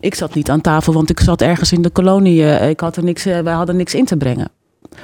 Ik 0.00 0.14
zat 0.14 0.34
niet 0.34 0.50
aan 0.50 0.60
tafel, 0.60 0.92
want 0.92 1.10
ik 1.10 1.20
zat 1.20 1.42
ergens 1.42 1.72
in 1.72 1.82
de 1.82 1.90
kolonie. 1.90 2.44
Ik 2.68 2.80
had 2.80 2.96
er 2.96 3.04
niks, 3.04 3.24
wij 3.24 3.52
hadden 3.52 3.76
niks 3.76 3.94
in 3.94 4.04
te 4.04 4.16
brengen. 4.16 4.50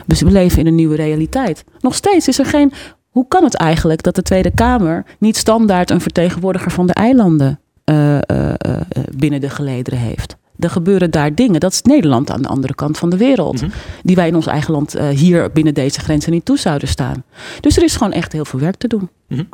Dus 0.07 0.21
we 0.21 0.31
leven 0.31 0.59
in 0.59 0.67
een 0.67 0.75
nieuwe 0.75 0.97
realiteit. 0.97 1.65
Nog 1.81 1.95
steeds 1.95 2.29
is 2.29 2.39
er 2.39 2.47
geen. 2.47 2.73
Hoe 3.11 3.29
kan 3.29 3.45
het 3.45 3.55
eigenlijk 3.55 4.03
dat 4.03 4.15
de 4.15 4.23
Tweede 4.23 4.51
Kamer 4.55 5.05
niet 5.19 5.37
standaard 5.37 5.91
een 5.91 6.01
vertegenwoordiger 6.01 6.71
van 6.71 6.87
de 6.87 6.93
eilanden 6.93 7.61
uh, 7.85 8.15
uh, 8.15 8.21
uh, 8.67 8.77
binnen 9.17 9.41
de 9.41 9.51
gelederen 9.51 9.99
heeft? 9.99 10.37
Er 10.59 10.71
gebeuren 10.71 11.11
daar 11.11 11.35
dingen. 11.35 11.61
Dat 11.61 11.73
is 11.73 11.83
Nederland 11.83 12.31
aan 12.31 12.43
de 12.43 12.49
andere 12.49 12.75
kant 12.75 12.99
van 12.99 13.11
de 13.11 13.17
wereld. 13.17 13.63
Mm 13.63 13.69
-hmm. 13.69 13.79
Die 14.03 14.17
wij 14.17 14.29
in 14.29 14.35
ons 14.35 14.47
eigen 14.47 14.73
land 14.73 14.99
hier 14.99 15.51
binnen 15.53 15.75
deze 15.75 16.01
grenzen 16.01 16.33
niet 16.33 16.45
toe 16.45 16.59
zouden 16.59 16.89
staan. 16.89 17.25
Dus 17.61 17.77
er 17.77 17.83
is 17.83 17.97
gewoon 17.97 18.13
echt 18.13 18.33
heel 18.33 18.45
veel 18.45 18.61
werk 18.61 18.77
te 18.77 18.89
doen. 18.89 19.09
Mm 19.29 19.37
-hmm. 19.37 19.49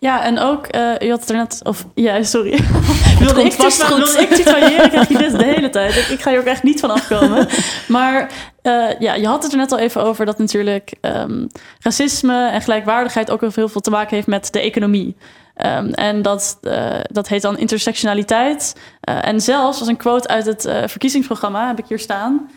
Ja, 0.00 0.24
en 0.24 0.38
ook, 0.38 0.74
uh, 0.76 0.92
u 1.00 1.10
had 1.10 1.20
het 1.20 1.30
er 1.30 1.36
net, 1.36 1.60
of 1.62 1.86
ja, 1.94 2.22
sorry. 2.22 2.50
wilde 3.18 3.42
ik, 3.42 3.52
vast 3.52 3.88
wilde 3.88 4.20
ik 4.20 4.28
tutoyeren, 4.28 4.90
krijg 4.90 5.08
je 5.08 5.18
dit 5.18 5.38
de 5.38 5.44
hele 5.44 5.70
tijd. 5.70 5.96
Ik, 5.96 6.06
ik 6.06 6.20
ga 6.20 6.30
hier 6.30 6.38
ook 6.38 6.44
echt 6.44 6.62
niet 6.62 6.80
van 6.80 6.90
afkomen. 6.90 7.48
maar 7.88 8.30
uh, 8.62 8.98
ja, 8.98 9.14
je 9.14 9.26
had 9.26 9.42
het 9.42 9.52
er 9.52 9.58
net 9.58 9.72
al 9.72 9.78
even 9.78 10.02
over 10.02 10.26
dat 10.26 10.38
natuurlijk 10.38 10.94
um, 11.00 11.46
racisme 11.78 12.48
en 12.48 12.62
gelijkwaardigheid 12.62 13.30
ook 13.30 13.40
heel 13.40 13.68
veel 13.68 13.80
te 13.80 13.90
maken 13.90 14.14
heeft 14.14 14.26
met 14.26 14.52
de 14.52 14.60
economie. 14.60 15.16
Um, 15.66 15.92
en 15.92 16.22
dat, 16.22 16.58
uh, 16.62 17.00
dat 17.02 17.28
heet 17.28 17.42
dan 17.42 17.58
intersectionaliteit. 17.58 18.76
en 19.00 19.40
zelfs, 19.40 19.78
als 19.78 19.88
een 19.88 19.96
quote 19.96 20.28
uit 20.28 20.46
het 20.46 20.62
verkiezingsprogramma, 20.86 21.66
heb 21.66 21.78
ik 21.78 21.86
hier 21.88 21.98
staan, 21.98 22.50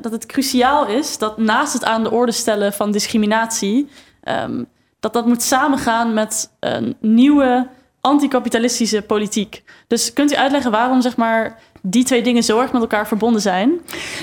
dat 0.00 0.12
het 0.12 0.26
cruciaal 0.26 0.86
is 0.86 1.18
dat 1.18 1.38
naast 1.38 1.72
het 1.72 1.84
aan 1.84 2.02
de 2.02 2.10
orde 2.10 2.32
stellen 2.32 2.72
van 2.72 2.92
discriminatie. 2.92 3.88
Um, 4.24 4.68
dat 5.12 5.22
dat 5.22 5.32
moet 5.32 5.42
samengaan 5.42 6.14
met 6.14 6.50
een 6.60 6.96
nieuwe 7.00 7.68
anticapitalistische 8.00 9.02
politiek. 9.02 9.62
Dus 9.86 10.12
kunt 10.12 10.32
u 10.32 10.36
uitleggen 10.36 10.70
waarom 10.70 11.00
zeg 11.00 11.16
maar, 11.16 11.58
die 11.82 12.04
twee 12.04 12.22
dingen 12.22 12.42
zo 12.42 12.60
erg 12.60 12.72
met 12.72 12.80
elkaar 12.80 13.06
verbonden 13.06 13.40
zijn? 13.40 13.80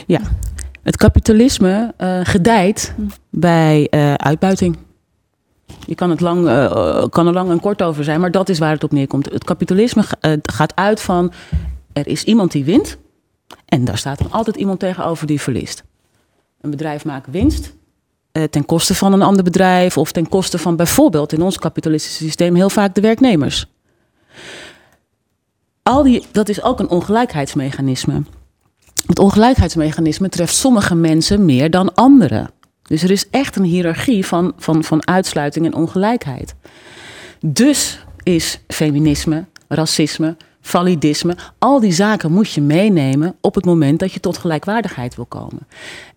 Ja, 0.07 0.19
het 0.81 0.97
kapitalisme 0.97 1.93
uh, 1.97 2.19
gedijt 2.23 2.93
bij 3.29 3.87
uh, 3.91 4.13
uitbuiting. 4.13 4.77
Je 5.85 5.95
kan, 5.95 6.09
het 6.09 6.21
lang, 6.21 6.45
uh, 6.47 7.05
kan 7.09 7.27
er 7.27 7.33
lang 7.33 7.49
en 7.49 7.59
kort 7.59 7.81
over 7.81 8.03
zijn, 8.03 8.19
maar 8.19 8.31
dat 8.31 8.49
is 8.49 8.59
waar 8.59 8.71
het 8.71 8.83
op 8.83 8.91
neerkomt. 8.91 9.31
Het 9.31 9.43
kapitalisme 9.43 10.03
gaat 10.41 10.75
uit 10.75 11.01
van 11.01 11.31
er 11.93 12.07
is 12.07 12.23
iemand 12.23 12.51
die 12.51 12.63
wint 12.63 12.97
en 13.65 13.85
daar 13.85 13.97
staat 13.97 14.17
dan 14.17 14.31
altijd 14.31 14.55
iemand 14.55 14.79
tegenover 14.79 15.27
die 15.27 15.41
verliest. 15.41 15.83
Een 16.61 16.69
bedrijf 16.69 17.05
maakt 17.05 17.27
winst 17.31 17.73
ten 18.49 18.65
koste 18.65 18.95
van 18.95 19.13
een 19.13 19.21
ander 19.21 19.43
bedrijf 19.43 19.97
of 19.97 20.11
ten 20.11 20.29
koste 20.29 20.57
van 20.57 20.75
bijvoorbeeld 20.75 21.33
in 21.33 21.41
ons 21.41 21.57
kapitalistische 21.57 22.23
systeem 22.23 22.55
heel 22.55 22.69
vaak 22.69 22.95
de 22.95 23.01
werknemers. 23.01 23.65
Al 25.83 26.03
die, 26.03 26.25
dat 26.31 26.49
is 26.49 26.63
ook 26.63 26.79
een 26.79 26.89
ongelijkheidsmechanisme. 26.89 28.23
Het 29.07 29.19
ongelijkheidsmechanisme 29.19 30.29
treft 30.29 30.55
sommige 30.55 30.95
mensen 30.95 31.45
meer 31.45 31.69
dan 31.69 31.93
anderen. 31.93 32.49
Dus 32.83 33.03
er 33.03 33.11
is 33.11 33.29
echt 33.29 33.55
een 33.55 33.63
hiërarchie 33.63 34.25
van, 34.25 34.53
van, 34.57 34.83
van 34.83 35.07
uitsluiting 35.07 35.65
en 35.65 35.73
ongelijkheid. 35.73 36.55
Dus 37.45 38.05
is 38.23 38.59
feminisme, 38.67 39.45
racisme, 39.67 40.37
validisme. 40.63 41.35
Al 41.59 41.79
die 41.79 41.91
zaken 41.91 42.31
moet 42.31 42.51
je 42.51 42.61
meenemen 42.61 43.35
op 43.41 43.55
het 43.55 43.65
moment 43.65 43.99
dat 43.99 44.11
je 44.11 44.19
tot 44.19 44.37
gelijkwaardigheid 44.37 45.15
wil 45.15 45.25
komen. 45.25 45.67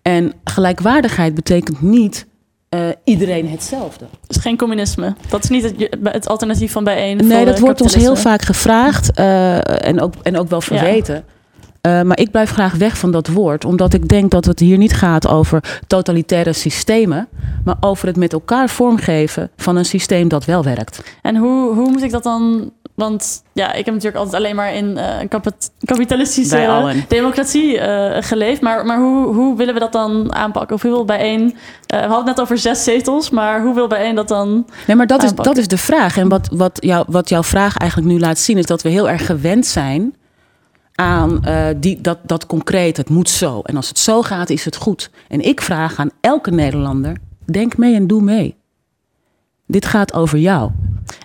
En 0.01 0.33
gelijkwaardigheid 0.43 1.35
betekent 1.35 1.81
niet 1.81 2.25
uh, 2.69 2.79
iedereen 3.03 3.49
hetzelfde. 3.49 4.05
Dus 4.27 4.37
geen 4.37 4.57
communisme. 4.57 5.15
Dat 5.29 5.43
is 5.43 5.49
niet 5.49 5.63
het, 5.63 5.97
het 6.03 6.27
alternatief 6.27 6.71
van 6.71 6.83
bijeen. 6.83 7.27
Nee, 7.27 7.45
dat 7.45 7.59
wordt 7.59 7.81
ons 7.81 7.95
heel 7.95 8.15
vaak 8.15 8.41
gevraagd 8.41 9.19
uh, 9.19 9.85
en, 9.85 10.01
ook, 10.01 10.13
en 10.23 10.37
ook 10.37 10.49
wel 10.49 10.61
verweten. 10.61 11.15
Ja. 11.15 11.35
Uh, 11.81 12.01
maar 12.01 12.19
ik 12.19 12.31
blijf 12.31 12.51
graag 12.51 12.73
weg 12.73 12.97
van 12.97 13.11
dat 13.11 13.27
woord, 13.27 13.65
omdat 13.65 13.93
ik 13.93 14.07
denk 14.07 14.31
dat 14.31 14.45
het 14.45 14.59
hier 14.59 14.77
niet 14.77 14.93
gaat 14.93 15.27
over 15.27 15.79
totalitaire 15.87 16.53
systemen, 16.53 17.27
maar 17.63 17.75
over 17.79 18.07
het 18.07 18.17
met 18.17 18.33
elkaar 18.33 18.69
vormgeven 18.69 19.49
van 19.55 19.75
een 19.75 19.85
systeem 19.85 20.27
dat 20.27 20.45
wel 20.45 20.63
werkt. 20.63 21.03
En 21.21 21.35
hoe, 21.35 21.73
hoe 21.73 21.89
moet 21.89 22.03
ik 22.03 22.11
dat 22.11 22.23
dan 22.23 22.71
want 22.97 23.43
ja, 23.53 23.73
ik 23.73 23.85
heb 23.85 23.93
natuurlijk 23.93 24.23
altijd 24.23 24.43
alleen 24.43 24.55
maar 24.55 24.73
in 24.73 24.97
uh, 24.97 25.17
kapitalistische 25.85 26.61
uh, 26.61 26.89
democratie 27.07 27.77
uh, 27.77 28.17
geleefd. 28.19 28.61
Maar, 28.61 28.85
maar 28.85 28.99
hoe, 28.99 29.33
hoe 29.33 29.57
willen 29.57 29.73
we 29.73 29.79
dat 29.79 29.91
dan 29.91 30.33
aanpakken? 30.33 30.75
Of 30.75 30.81
hoe 30.81 30.91
wil 30.91 31.05
bijeen... 31.05 31.41
Uh, 31.41 31.51
we 31.87 31.95
hadden 31.95 32.17
het 32.17 32.25
net 32.25 32.39
over 32.39 32.57
zes 32.57 32.83
zetels, 32.83 33.29
maar 33.29 33.61
hoe 33.61 33.73
wil 33.75 33.87
bijeen 33.87 34.15
dat 34.15 34.27
dan 34.27 34.65
Nee, 34.87 34.95
maar 34.95 35.07
dat 35.07 35.23
is, 35.23 35.33
dat 35.33 35.57
is 35.57 35.67
de 35.67 35.77
vraag. 35.77 36.17
En 36.17 36.29
wat, 36.29 36.49
wat, 36.51 36.77
jou, 36.81 37.05
wat 37.07 37.29
jouw 37.29 37.43
vraag 37.43 37.77
eigenlijk 37.77 38.11
nu 38.11 38.19
laat 38.19 38.39
zien... 38.39 38.57
is 38.57 38.65
dat 38.65 38.81
we 38.81 38.89
heel 38.89 39.09
erg 39.09 39.25
gewend 39.25 39.65
zijn 39.65 40.15
aan 40.95 41.41
die, 41.77 42.01
dat, 42.01 42.17
dat 42.23 42.45
concreet, 42.45 42.97
het 42.97 43.09
moet 43.09 43.29
zo. 43.29 43.61
En 43.61 43.75
als 43.75 43.87
het 43.87 43.99
zo 43.99 44.21
gaat, 44.21 44.49
is 44.49 44.65
het 44.65 44.75
goed. 44.75 45.09
En 45.27 45.41
ik 45.41 45.61
vraag 45.61 45.97
aan 45.97 46.09
elke 46.21 46.51
Nederlander, 46.51 47.17
denk 47.45 47.77
mee 47.77 47.95
en 47.95 48.07
doe 48.07 48.21
mee. 48.21 48.55
Dit 49.65 49.85
gaat 49.85 50.13
over 50.13 50.37
jou. 50.37 50.71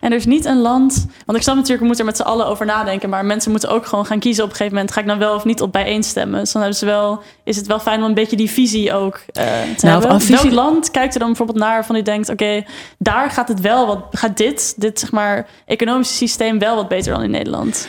En 0.01 0.11
er 0.11 0.17
is 0.17 0.27
niet 0.27 0.45
een 0.45 0.61
land. 0.61 1.07
Want 1.27 1.39
ik 1.39 1.45
snap 1.45 1.55
natuurlijk, 1.55 1.81
we 1.81 1.87
moeten 1.87 2.05
er 2.05 2.11
met 2.11 2.21
z'n 2.21 2.27
allen 2.27 2.47
over 2.47 2.67
nadenken. 2.67 3.09
Maar 3.09 3.25
mensen 3.25 3.51
moeten 3.51 3.71
ook 3.71 3.87
gewoon 3.87 4.07
gaan 4.07 4.19
kiezen 4.19 4.45
op 4.45 4.51
een 4.51 4.57
gegeven 4.57 4.77
moment. 4.77 4.95
Ga 4.95 5.01
ik 5.01 5.07
nou 5.07 5.19
wel 5.19 5.35
of 5.35 5.45
niet 5.45 5.63
op 5.63 5.73
bijeenstemmen? 5.73 6.41
Dus 6.41 6.53
dan 6.53 6.63
hebben 6.63 6.79
ze 6.79 6.87
wel, 6.87 7.23
is 7.45 7.57
het 7.57 7.67
wel 7.67 7.81
fijn 7.81 8.01
om 8.01 8.05
een 8.05 8.15
beetje 8.15 8.37
die 8.37 8.51
visie 8.51 8.93
ook 8.93 9.15
uh, 9.15 9.43
te 9.77 9.87
nou, 9.87 10.01
hebben. 10.01 10.29
Welk 10.29 10.51
land 10.51 10.91
kijkt 10.91 11.15
er 11.15 11.19
dan 11.21 11.29
bijvoorbeeld 11.29 11.59
naar 11.59 11.85
van 11.85 11.95
die 11.95 12.05
denkt: 12.05 12.29
oké, 12.29 12.43
okay, 12.43 12.67
daar 12.99 13.31
gaat 13.31 13.49
het 13.49 13.61
wel 13.61 13.87
wat. 13.87 14.05
Gaat 14.11 14.37
dit, 14.37 14.75
dit 14.77 15.01
zeg 15.01 15.13
maar, 15.13 15.49
economische 15.67 16.15
systeem 16.15 16.59
wel 16.59 16.77
wat 16.77 16.89
beter 16.89 17.13
dan 17.13 17.23
in 17.23 17.31
Nederland? 17.31 17.89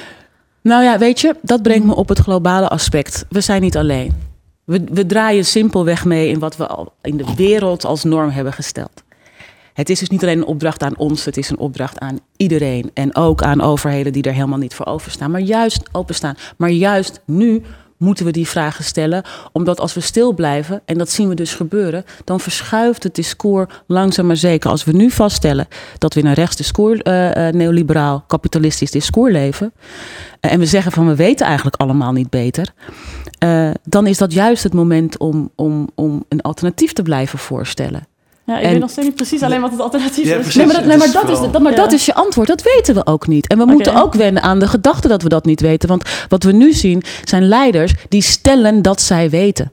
Nou 0.62 0.84
ja, 0.84 0.98
weet 0.98 1.22
je, 1.22 1.36
dat 1.42 1.62
brengt 1.62 1.86
me 1.86 1.96
op 1.96 2.10
het 2.10 2.20
globale 2.20 2.68
aspect. 2.68 3.26
We 3.30 3.42
zijn 3.42 3.62
niet 3.62 3.78
alleen. 3.78 4.32
We, 4.64 4.84
we 4.92 5.06
draaien 5.06 5.46
simpelweg 5.46 6.06
mee 6.06 6.30
in 6.30 6.40
wat 6.40 6.58
we 6.58 6.68
al 6.68 6.94
in 7.02 7.18
de 7.18 7.26
wereld 7.36 7.86
als 7.86 8.04
norm 8.04 8.30
hebben 8.30 8.54
gesteld. 8.54 9.03
Het 9.74 9.90
is 9.90 10.00
dus 10.00 10.10
niet 10.10 10.24
alleen 10.24 10.38
een 10.38 10.46
opdracht 10.46 10.84
aan 10.84 10.98
ons, 10.98 11.26
het 11.26 11.38
is 11.38 11.50
een 11.50 11.58
opdracht 11.58 12.00
aan 12.00 12.20
iedereen. 12.38 12.92
En 12.94 13.16
ook 13.16 13.44
aan 13.44 13.62
overheden 13.62 14.14
die 14.14 14.24
er 14.24 14.34
helemaal 14.34 14.58
niet 14.58 14.74
voor 14.74 14.86
overstaan, 14.86 15.32
maar 15.32 15.42
juist 15.42 15.90
openstaan. 15.92 16.36
Maar 16.58 16.70
juist 16.70 17.22
nu 17.26 17.64
moeten 17.98 18.26
we 18.26 18.32
die 18.32 18.48
vragen 18.48 18.84
stellen. 18.84 19.24
Omdat 19.52 19.80
als 19.80 19.94
we 19.94 20.00
stil 20.00 20.34
blijven, 20.34 20.82
en 20.86 20.98
dat 20.98 21.10
zien 21.10 21.28
we 21.28 21.36
dus 21.36 21.56
gebeuren, 21.56 22.04
dan 22.24 22.40
verschuift 22.40 23.04
het 23.04 23.16
discours 23.16 23.74
langzaam 23.88 24.26
maar 24.26 24.38
zeker. 24.38 24.70
Als 24.70 24.84
we 24.84 24.92
nu 24.92 25.12
vaststellen 25.12 25.68
dat 25.98 26.14
we 26.14 26.20
in 26.20 26.26
een 26.26 26.34
rechtsdiscours, 26.34 27.00
uh, 27.04 27.48
neoliberaal, 27.48 28.24
kapitalistisch 28.28 28.92
discours 28.92 29.32
leven. 29.32 29.74
Uh, 29.76 30.52
en 30.52 30.60
we 30.60 30.66
zeggen 30.66 30.92
van 30.92 31.08
we 31.08 31.16
weten 31.16 31.46
eigenlijk 31.46 31.76
allemaal 31.76 32.12
niet 32.12 32.30
beter. 32.30 32.74
dan 33.84 34.08
is 34.08 34.18
dat 34.18 34.34
juist 34.34 34.64
het 34.64 34.74
moment 34.74 35.18
om, 35.18 35.52
om, 35.56 35.90
om 35.96 36.26
een 36.30 36.42
alternatief 36.42 36.94
te 36.94 37.02
blijven 37.02 37.40
voorstellen. 37.40 38.08
Ja, 38.46 38.60
ik 38.60 38.70
weet 38.70 38.80
nog 38.80 38.90
steeds 38.90 39.08
niet 39.08 39.16
precies 39.16 39.42
alleen 39.42 39.62
wat 39.62 39.72
het 39.72 39.80
alternatief 39.80 40.26
is. 40.26 40.56
Nee, 40.56 40.66
maar, 40.66 40.76
dat, 40.76 40.86
nee, 40.86 40.98
maar, 40.98 41.12
dat, 41.12 41.30
is, 41.30 41.40
dat, 41.52 41.62
maar 41.62 41.76
dat 41.76 41.92
is 41.92 42.06
je 42.06 42.14
antwoord. 42.14 42.48
Dat 42.48 42.62
weten 42.62 42.96
we 42.96 43.06
ook 43.06 43.28
niet. 43.28 43.48
En 43.48 43.58
we 43.58 43.66
moeten 43.66 43.96
ook 43.96 44.14
wennen 44.14 44.42
aan 44.44 44.60
de 44.60 44.68
gedachte 44.68 45.08
dat 45.08 45.22
we 45.22 45.30
dat 45.30 45.46
niet 45.46 45.62
weten. 45.62 45.90
Want 45.90 46.26
wat 46.28 46.44
we 46.44 46.52
nu 46.52 46.74
zien 46.74 47.04
zijn 47.24 47.48
leiders 47.48 47.94
die 48.10 48.22
stellen 48.22 48.82
dat 48.82 49.02
zij 49.02 49.30
weten. 49.30 49.72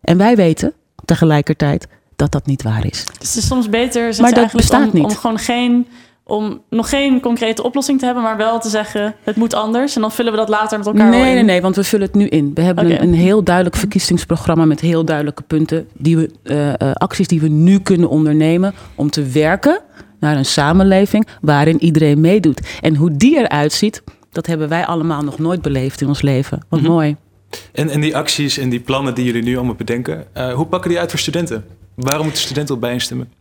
En 0.00 0.18
wij 0.18 0.36
weten 0.36 0.72
tegelijkertijd 1.04 1.86
dat 2.16 2.32
dat 2.32 2.46
niet 2.46 2.62
waar 2.62 2.86
is. 2.86 3.04
Dus 3.18 3.28
het 3.28 3.42
is 3.42 3.46
soms 3.46 3.68
beter 3.68 4.14
maar 4.20 4.34
dat 4.34 4.52
bestaat 4.52 4.86
om, 4.86 4.90
niet. 4.92 5.04
om 5.04 5.16
gewoon 5.16 5.38
geen 5.38 5.86
om 6.24 6.62
nog 6.70 6.88
geen 6.88 7.20
concrete 7.20 7.62
oplossing 7.62 7.98
te 7.98 8.04
hebben, 8.04 8.22
maar 8.22 8.36
wel 8.36 8.60
te 8.60 8.68
zeggen: 8.68 9.14
het 9.22 9.36
moet 9.36 9.54
anders. 9.54 9.94
En 9.94 10.00
dan 10.00 10.12
vullen 10.12 10.32
we 10.32 10.38
dat 10.38 10.48
later 10.48 10.78
met 10.78 10.86
elkaar. 10.86 11.08
Nee, 11.08 11.34
nee, 11.34 11.42
nee, 11.42 11.60
want 11.62 11.76
we 11.76 11.84
vullen 11.84 12.06
het 12.06 12.14
nu 12.14 12.26
in. 12.26 12.50
We 12.54 12.62
hebben 12.62 12.90
een, 12.90 13.02
een, 13.02 13.14
heel 13.14 13.44
duidelijk 13.44 13.76
verkiezingsprogramma 13.76 14.64
met 14.64 14.80
heel 14.80 15.04
duidelijke 15.04 15.42
punten, 15.42 15.88
die 15.92 16.16
we, 16.16 16.30
uh, 16.42 16.66
uh, 16.66 16.74
acties 16.92 17.26
die 17.26 17.40
we 17.40 17.48
nu 17.48 17.78
kunnen 17.78 18.08
ondernemen 18.08 18.74
om 18.94 19.10
te 19.10 19.22
werken 19.22 19.80
naar 20.20 20.36
een 20.36 20.44
samenleving 20.44 21.26
waarin 21.40 21.82
iedereen 21.82 22.20
meedoet. 22.20 22.60
En 22.80 22.96
hoe 22.96 23.16
die 23.16 23.36
eruit 23.36 23.72
ziet, 23.72 24.02
dat 24.30 24.46
hebben 24.46 24.68
wij 24.68 24.86
allemaal 24.86 25.22
nog 25.22 25.38
nooit 25.38 25.62
beleefd 25.62 26.00
in 26.00 26.08
ons 26.08 26.22
leven. 26.22 26.62
Wat 26.68 26.80
mm 26.80 26.86
-hmm. 26.86 26.94
mooi. 26.94 27.16
En, 27.72 27.88
en 27.88 28.00
die 28.00 28.16
acties 28.16 28.58
en 28.58 28.68
die 28.68 28.80
plannen 28.80 29.14
die 29.14 29.24
jullie 29.24 29.42
nu 29.42 29.56
allemaal 29.56 29.74
bedenken, 29.74 30.26
uh, 30.36 30.52
hoe 30.52 30.66
pakken 30.66 30.90
die 30.90 30.98
uit 30.98 31.10
voor 31.10 31.18
studenten? 31.18 31.64
Waarom 31.94 32.24
moeten 32.24 32.42
studenten 32.42 32.74
op 32.74 32.80
bijinstemmen? 32.80 33.32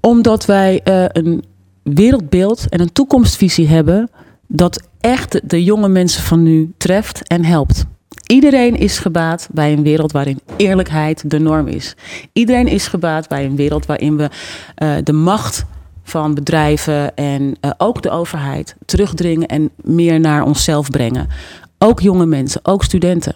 Omdat 0.00 0.46
wij 0.46 0.80
een 1.12 1.44
wereldbeeld 1.94 2.68
en 2.68 2.80
een 2.80 2.92
toekomstvisie 2.92 3.68
hebben 3.68 4.10
dat 4.46 4.88
echt 5.00 5.40
de 5.50 5.64
jonge 5.64 5.88
mensen 5.88 6.22
van 6.22 6.42
nu 6.42 6.72
treft 6.76 7.28
en 7.28 7.44
helpt. 7.44 7.84
Iedereen 8.26 8.76
is 8.76 8.98
gebaat 8.98 9.48
bij 9.52 9.72
een 9.72 9.82
wereld 9.82 10.12
waarin 10.12 10.40
eerlijkheid 10.56 11.30
de 11.30 11.38
norm 11.38 11.66
is. 11.66 11.94
Iedereen 12.32 12.66
is 12.66 12.86
gebaat 12.86 13.28
bij 13.28 13.44
een 13.44 13.56
wereld 13.56 13.86
waarin 13.86 14.16
we 14.16 14.30
uh, 14.82 14.94
de 15.04 15.12
macht 15.12 15.64
van 16.02 16.34
bedrijven 16.34 17.14
en 17.14 17.42
uh, 17.42 17.70
ook 17.76 18.02
de 18.02 18.10
overheid 18.10 18.76
terugdringen 18.84 19.48
en 19.48 19.70
meer 19.76 20.20
naar 20.20 20.44
onszelf 20.44 20.90
brengen. 20.90 21.28
Ook 21.78 22.00
jonge 22.00 22.26
mensen, 22.26 22.60
ook 22.62 22.84
studenten. 22.84 23.34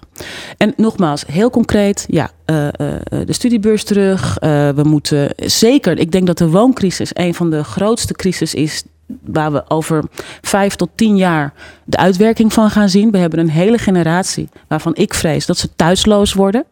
En 0.56 0.72
nogmaals, 0.76 1.24
heel 1.26 1.50
concreet, 1.50 2.06
ja, 2.08 2.30
uh, 2.46 2.64
uh, 2.64 2.70
de 3.08 3.32
studiebeurs 3.32 3.84
terug. 3.84 4.36
We 4.74 4.82
moeten 4.82 5.32
zeker, 5.36 5.98
ik 5.98 6.12
denk 6.12 6.26
dat 6.26 6.38
de 6.38 6.48
wooncrisis 6.50 7.10
een 7.12 7.34
van 7.34 7.50
de 7.50 7.64
grootste 7.64 8.12
crisis 8.12 8.54
is 8.54 8.84
waar 9.24 9.52
we 9.52 9.70
over 9.70 10.04
vijf 10.40 10.74
tot 10.74 10.90
tien 10.94 11.16
jaar 11.16 11.52
de 11.84 11.96
uitwerking 11.96 12.52
van 12.52 12.70
gaan 12.70 12.88
zien. 12.88 13.10
We 13.10 13.18
hebben 13.18 13.38
een 13.38 13.50
hele 13.50 13.78
generatie 13.78 14.48
waarvan 14.68 14.94
ik 14.96 15.14
vrees 15.14 15.46
dat 15.46 15.58
ze 15.58 15.68
thuisloos 15.76 16.32
worden. 16.32 16.64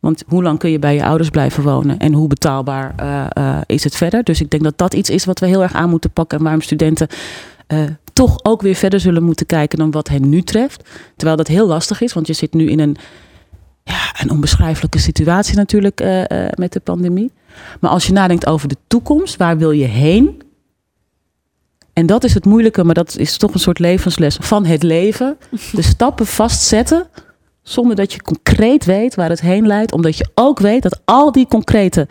Want 0.00 0.24
hoe 0.26 0.42
lang 0.42 0.58
kun 0.58 0.70
je 0.70 0.78
bij 0.78 0.94
je 0.94 1.04
ouders 1.04 1.30
blijven 1.30 1.62
wonen 1.62 1.98
en 1.98 2.12
hoe 2.12 2.28
betaalbaar 2.28 2.94
is 3.66 3.84
het 3.84 3.96
verder? 3.96 4.24
Dus 4.24 4.40
ik 4.40 4.50
denk 4.50 4.62
dat 4.62 4.78
dat 4.78 4.94
iets 4.94 5.10
is 5.10 5.24
wat 5.24 5.38
we 5.38 5.46
heel 5.46 5.62
erg 5.62 5.72
aan 5.72 5.90
moeten 5.90 6.10
pakken 6.10 6.38
en 6.38 6.44
waarom 6.44 6.62
studenten 6.62 7.08
toch 8.26 8.38
ook 8.42 8.62
weer 8.62 8.74
verder 8.74 9.00
zullen 9.00 9.22
moeten 9.22 9.46
kijken 9.46 9.78
dan 9.78 9.90
wat 9.90 10.08
hen 10.08 10.28
nu 10.28 10.42
treft. 10.42 10.88
Terwijl 11.16 11.36
dat 11.36 11.46
heel 11.46 11.66
lastig 11.66 12.00
is, 12.00 12.12
want 12.12 12.26
je 12.26 12.32
zit 12.32 12.54
nu 12.54 12.70
in 12.70 12.80
een, 12.80 12.96
ja, 13.84 14.14
een 14.20 14.30
onbeschrijfelijke 14.30 14.98
situatie 14.98 15.56
natuurlijk 15.56 16.00
uh, 16.00 16.18
uh, 16.18 16.24
met 16.54 16.72
de 16.72 16.80
pandemie. 16.80 17.32
Maar 17.80 17.90
als 17.90 18.06
je 18.06 18.12
nadenkt 18.12 18.46
over 18.46 18.68
de 18.68 18.76
toekomst, 18.86 19.36
waar 19.36 19.58
wil 19.58 19.70
je 19.70 19.84
heen? 19.84 20.42
En 21.92 22.06
dat 22.06 22.24
is 22.24 22.34
het 22.34 22.44
moeilijke, 22.44 22.84
maar 22.84 22.94
dat 22.94 23.16
is 23.16 23.36
toch 23.36 23.54
een 23.54 23.60
soort 23.60 23.78
levensles 23.78 24.36
van 24.40 24.66
het 24.66 24.82
leven. 24.82 25.36
De 25.72 25.82
stappen 25.92 26.26
vastzetten, 26.26 27.06
zonder 27.62 27.96
dat 27.96 28.12
je 28.12 28.22
concreet 28.22 28.84
weet 28.84 29.14
waar 29.14 29.28
het 29.28 29.40
heen 29.40 29.66
leidt. 29.66 29.92
Omdat 29.92 30.16
je 30.16 30.28
ook 30.34 30.58
weet 30.58 30.82
dat 30.82 31.00
al 31.04 31.32
die 31.32 31.46
concrete 31.46 32.08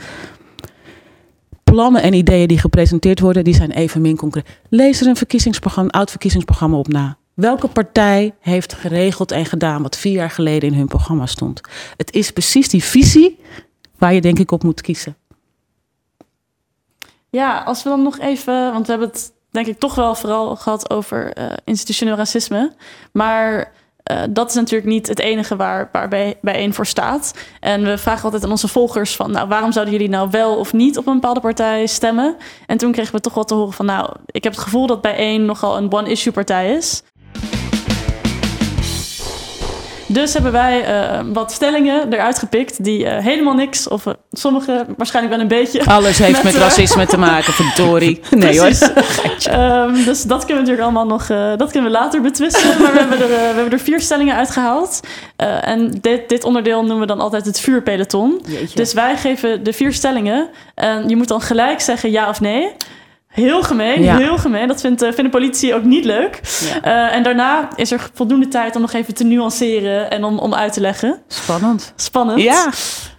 plannen 1.71 2.01
en 2.01 2.13
ideeën 2.13 2.47
die 2.47 2.58
gepresenteerd 2.58 3.19
worden, 3.19 3.43
die 3.43 3.53
zijn 3.53 3.71
evenmin 3.71 4.15
concreet. 4.15 4.45
Lees 4.69 5.01
er 5.01 5.08
een 5.08 5.15
verkiezingsprogramma, 5.15 5.91
oud 5.91 6.10
verkiezingsprogramma 6.10 6.77
op 6.77 6.88
na. 6.88 7.17
Welke 7.34 7.67
partij 7.67 8.36
heeft 8.39 8.73
geregeld 8.73 9.32
en 9.32 9.45
gedaan 9.45 9.82
wat 9.82 9.97
vier 9.97 10.13
jaar 10.13 10.29
geleden 10.29 10.69
in 10.69 10.77
hun 10.77 10.88
programma 10.88 11.25
stond? 11.25 11.62
Het 11.97 12.13
is 12.13 12.32
precies 12.32 12.69
die 12.69 12.84
visie 12.84 13.39
waar 13.97 14.13
je 14.13 14.21
denk 14.21 14.39
ik 14.39 14.51
op 14.51 14.63
moet 14.63 14.82
kiezen. 14.82 15.17
Ja, 17.29 17.58
als 17.58 17.84
we 17.84 17.89
dan 17.89 18.03
nog 18.03 18.19
even, 18.19 18.71
want 18.71 18.86
we 18.86 18.91
hebben 18.91 19.10
het 19.10 19.32
denk 19.51 19.67
ik 19.67 19.79
toch 19.79 19.95
wel 19.95 20.15
vooral 20.15 20.55
gehad 20.55 20.89
over 20.89 21.38
uh, 21.38 21.53
institutioneel 21.63 22.15
racisme. 22.15 22.73
Maar 23.12 23.71
uh, 24.12 24.22
dat 24.30 24.50
is 24.50 24.56
natuurlijk 24.56 24.89
niet 24.89 25.08
het 25.08 25.19
enige 25.19 25.56
waar, 25.56 25.89
waar 25.91 26.08
bij, 26.08 26.38
bijeen 26.41 26.74
voor 26.74 26.86
staat. 26.86 27.34
En 27.60 27.84
we 27.84 27.98
vragen 27.98 28.24
altijd 28.24 28.43
aan 28.43 28.52
onze 28.52 28.67
volgers 28.67 29.15
van... 29.15 29.32
nou, 29.32 29.48
waarom 29.48 29.72
zouden 29.72 29.93
jullie 29.93 30.10
nou 30.10 30.30
wel 30.30 30.58
of 30.58 30.74
niet 30.74 30.98
op 30.98 31.08
een 31.08 31.13
bepaalde 31.13 31.39
partij 31.39 31.86
stemmen? 31.86 32.36
En 32.65 32.78
toen 32.78 32.91
kregen 32.91 33.15
we 33.15 33.22
toch 33.22 33.34
wel 33.34 33.43
te 33.43 33.54
horen 33.54 33.74
van... 33.74 33.86
nou, 33.86 34.10
ik 34.26 34.43
heb 34.43 34.54
het 34.54 34.62
gevoel 34.62 34.88
dat 34.88 35.02
bijeen 35.02 35.45
nogal 35.45 35.78
een 35.78 35.93
one-issue 35.93 36.34
partij 36.34 36.76
is. 36.76 37.04
Dus 40.12 40.34
hebben 40.34 40.52
wij 40.52 41.04
uh, 41.12 41.19
wat 41.34 41.52
stellingen 41.52 42.13
eruit 42.13 42.39
gepikt 42.39 42.84
die 42.84 43.04
uh, 43.04 43.17
helemaal 43.17 43.54
niks, 43.54 43.88
of 43.88 44.06
uh, 44.06 44.13
sommige 44.32 44.86
waarschijnlijk 44.98 45.36
wel 45.36 45.43
een 45.43 45.50
beetje. 45.50 45.86
Alles 45.86 46.17
heeft 46.17 46.43
met, 46.43 46.54
met 46.54 46.62
racisme 46.62 47.06
te 47.06 47.17
maken, 47.17 47.54
verdorie. 47.54 48.19
Nee 48.30 48.60
hoor. 48.60 48.67
um, 49.54 50.04
dus 50.06 50.24
dat 50.24 50.45
kunnen 50.45 50.63
we 50.63 50.69
natuurlijk 50.69 50.82
allemaal 50.82 51.06
nog, 51.06 51.28
dat 51.58 51.72
kunnen 51.72 51.91
we 51.91 51.98
later 51.98 52.22
betwisten. 52.22 52.82
Maar 52.82 52.91
we 52.93 53.00
hebben 53.00 53.22
er, 53.22 53.28
we 53.28 53.34
hebben 53.36 53.72
er 53.72 53.80
vier 53.80 54.02
stellingen 54.02 54.36
uitgehaald. 54.36 55.00
en 55.62 55.98
dit, 56.02 56.30
dit 56.30 56.43
onderdeel 56.43 56.80
noemen 56.80 57.00
we 57.00 57.06
dan 57.06 57.19
altijd 57.19 57.45
het 57.45 57.60
vuurpeloton. 57.60 58.41
Jeetje. 58.48 58.76
Dus 58.76 58.93
wij 58.93 59.17
geven 59.17 59.63
de 59.63 59.74
vier 59.74 59.93
stellingen. 59.93 60.50
En 60.76 61.10
je 61.10 61.15
moet 61.15 61.28
dan 61.28 61.41
gelijk 61.41 61.82
zeggen 61.82 62.12
ja 62.12 62.30
of 62.30 62.41
nee. 62.41 62.72
Heel 63.39 63.63
gemeen, 63.63 64.04
ja. 64.04 64.17
heel 64.17 64.38
gemeen. 64.38 64.67
Dat 64.67 64.82
vindt, 64.82 65.04
uh, 65.04 65.08
vindt 65.08 65.32
de 65.32 65.38
politie 65.38 65.75
ook 65.75 65.84
niet 65.84 66.06
leuk. 66.06 66.39
Ja. 66.84 67.10
Uh, 67.10 67.15
en 67.15 67.23
daarna 67.23 67.69
is 67.75 67.91
er 67.91 68.10
voldoende 68.13 68.47
tijd 68.47 68.75
om 68.75 68.82
nog 68.82 68.93
even 68.93 69.13
te 69.13 69.23
nuanceren 69.23 70.12
en 70.12 70.23
om, 70.23 70.39
om 70.39 70.54
uit 70.54 70.73
te 70.73 70.82
leggen. 70.82 71.21
Spannend. 71.28 71.93
Spannend. 71.95 72.41
Ja. 72.41 72.69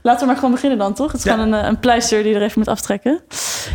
Laten 0.02 0.20
we 0.20 0.26
maar 0.26 0.34
gewoon 0.34 0.50
beginnen 0.50 0.78
dan, 0.78 0.94
toch? 0.94 1.12
Het 1.12 1.20
is 1.20 1.26
ja. 1.26 1.34
gewoon 1.34 1.52
een, 1.52 1.66
een 1.66 1.78
pleister 1.78 2.22
die 2.22 2.34
er 2.34 2.42
even 2.42 2.58
moet 2.58 2.68
aftrekken. 2.68 3.20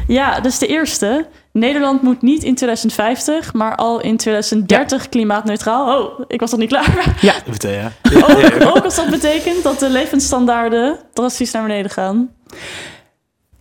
Ja, 0.07 0.39
dus 0.39 0.57
de 0.57 0.67
eerste. 0.67 1.25
Nederland 1.51 2.01
moet 2.01 2.21
niet 2.21 2.43
in 2.43 2.55
2050, 2.55 3.53
maar 3.53 3.75
al 3.75 4.01
in 4.01 4.17
2030 4.17 5.09
klimaatneutraal. 5.09 5.97
Oh, 5.97 6.19
ik 6.27 6.39
was 6.39 6.51
nog 6.51 6.59
niet 6.59 6.69
klaar. 6.69 7.15
Ja. 7.21 7.33
ja. 7.59 7.91
Ook, 8.15 8.75
ook 8.75 8.83
als 8.83 8.95
dat 8.95 9.09
betekent 9.09 9.63
dat 9.63 9.79
de 9.79 9.89
levensstandaarden 9.89 10.99
drastisch 11.13 11.51
naar 11.51 11.61
beneden 11.61 11.91
gaan. 11.91 12.29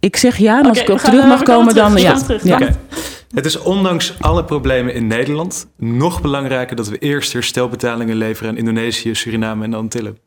Ik 0.04 0.16
zeg 0.16 0.36
ja, 0.36 0.58
en 0.58 0.66
als 0.66 0.80
okay, 0.80 0.82
ik 0.82 0.90
op 0.90 0.98
terug 0.98 1.20
gaan, 1.20 1.28
mag 1.28 1.42
komen, 1.42 1.74
dan 1.74 1.96
ja. 1.96 2.18
ja. 2.42 2.54
Okay. 2.54 2.76
Het 3.34 3.46
is 3.46 3.58
ondanks 3.58 4.14
alle 4.20 4.44
problemen 4.44 4.94
in 4.94 5.06
Nederland 5.06 5.66
nog 5.76 6.20
belangrijker 6.20 6.76
dat 6.76 6.88
we 6.88 6.98
eerst 6.98 7.32
herstelbetalingen 7.32 8.16
leveren 8.16 8.50
aan 8.50 8.56
Indonesië, 8.56 9.14
Suriname 9.14 9.64
en 9.64 9.70
de 9.70 9.76
Antillen. 9.76 10.18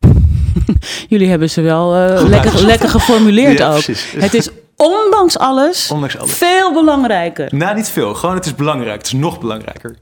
Jullie 1.08 1.28
hebben 1.28 1.50
ze 1.50 1.60
wel 1.60 1.96
uh, 1.96 2.22
lekker, 2.28 2.64
lekker 2.64 2.88
geformuleerd 2.88 3.58
ja, 3.58 3.68
ook. 3.74 3.82
Precies. 3.82 4.12
Het 4.16 4.34
is 4.34 4.50
ondanks 4.84 5.38
alles, 5.38 5.90
ondanks 5.90 6.18
alles, 6.18 6.32
veel 6.32 6.72
belangrijker. 6.72 7.54
Nou, 7.54 7.74
niet 7.74 7.88
veel. 7.88 8.14
Gewoon 8.14 8.34
het 8.34 8.46
is 8.46 8.54
belangrijk. 8.54 8.96
Het 8.96 9.06
is 9.06 9.12
nog 9.12 9.40
belangrijker. 9.40 9.96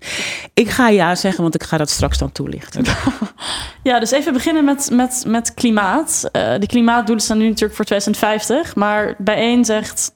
Ik 0.54 0.70
ga 0.70 0.88
ja 0.88 1.14
zeggen, 1.14 1.42
want 1.42 1.54
ik 1.54 1.62
ga 1.62 1.76
dat 1.76 1.90
straks 1.90 2.18
dan 2.18 2.32
toelichten. 2.32 2.84
ja, 3.82 4.00
dus 4.00 4.10
even 4.10 4.32
beginnen 4.32 4.64
met, 4.64 4.88
met, 4.92 5.24
met 5.26 5.54
klimaat. 5.54 6.28
Uh, 6.32 6.54
de 6.58 6.66
klimaatdoelen 6.66 7.24
staan 7.24 7.38
nu 7.38 7.48
natuurlijk 7.48 7.74
voor 7.74 7.84
2050. 7.84 8.74
Maar 8.74 9.14
bijeen 9.18 9.64
zegt 9.64 10.12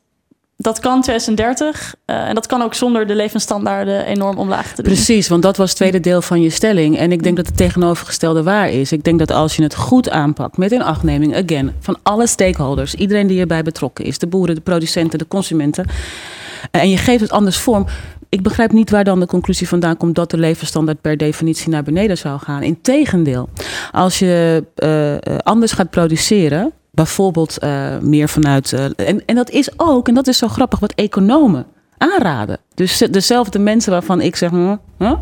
dat 0.56 0.80
kan 0.80 1.02
2030 1.02 1.94
uh, 2.06 2.28
en 2.28 2.34
dat 2.34 2.46
kan 2.46 2.62
ook 2.62 2.74
zonder 2.74 3.06
de 3.06 3.14
levensstandaarden 3.14 4.04
enorm 4.04 4.38
omlaag 4.38 4.74
te 4.74 4.82
doen. 4.82 4.92
Precies, 4.92 5.28
want 5.28 5.42
dat 5.42 5.56
was 5.56 5.68
het 5.68 5.78
tweede 5.78 6.00
deel 6.00 6.22
van 6.22 6.42
je 6.42 6.50
stelling. 6.50 6.98
En 6.98 7.12
ik 7.12 7.22
denk 7.22 7.36
dat 7.36 7.46
het 7.46 7.56
tegenovergestelde 7.56 8.42
waar 8.42 8.70
is. 8.70 8.92
Ik 8.92 9.04
denk 9.04 9.18
dat 9.18 9.30
als 9.30 9.56
je 9.56 9.62
het 9.62 9.74
goed 9.74 10.10
aanpakt 10.10 10.56
met 10.56 10.72
inachtneming, 10.72 11.36
again, 11.36 11.72
van 11.80 11.98
alle 12.02 12.26
stakeholders, 12.26 12.94
iedereen 12.94 13.26
die 13.26 13.40
erbij 13.40 13.62
betrokken 13.62 14.04
is, 14.04 14.18
de 14.18 14.26
boeren, 14.26 14.54
de 14.54 14.60
producenten, 14.60 15.18
de 15.18 15.28
consumenten, 15.28 15.86
uh, 15.86 16.80
en 16.80 16.90
je 16.90 16.96
geeft 16.96 17.20
het 17.20 17.30
anders 17.30 17.58
vorm. 17.58 17.86
Ik 18.28 18.42
begrijp 18.42 18.72
niet 18.72 18.90
waar 18.90 19.04
dan 19.04 19.20
de 19.20 19.26
conclusie 19.26 19.68
vandaan 19.68 19.96
komt 19.96 20.14
dat 20.14 20.30
de 20.30 20.38
levensstandaard 20.38 21.00
per 21.00 21.16
definitie 21.16 21.68
naar 21.68 21.82
beneden 21.82 22.18
zou 22.18 22.38
gaan. 22.38 22.62
Integendeel, 22.62 23.48
als 23.92 24.18
je 24.18 24.64
uh, 24.76 25.38
anders 25.38 25.72
gaat 25.72 25.90
produceren, 25.90 26.72
bijvoorbeeld 26.96 27.64
uh, 27.64 27.98
meer 27.98 28.28
vanuit. 28.28 28.72
Uh, 28.72 28.84
en, 28.84 29.24
en 29.26 29.34
dat 29.34 29.50
is 29.50 29.70
ook, 29.76 30.08
en 30.08 30.14
dat 30.14 30.26
is 30.26 30.38
zo 30.38 30.48
grappig, 30.48 30.78
wat 30.78 30.92
economen 30.92 31.66
aanraden. 31.98 32.58
Dus 32.74 32.98
dezelfde 32.98 33.58
mensen 33.58 33.92
waarvan 33.92 34.20
ik 34.20 34.36
zeg, 34.36 34.50
huh, 34.98 35.12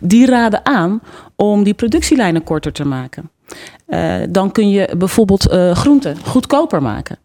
die 0.00 0.26
raden 0.26 0.66
aan 0.66 1.00
om 1.36 1.62
die 1.62 1.74
productielijnen 1.74 2.44
korter 2.44 2.72
te 2.72 2.84
maken. 2.84 3.30
Uh, 3.88 4.14
dan 4.28 4.52
kun 4.52 4.70
je 4.70 4.94
bijvoorbeeld 4.98 5.52
groenten 5.72 6.16
goedkoper 6.24 6.82
maken. 6.82 7.18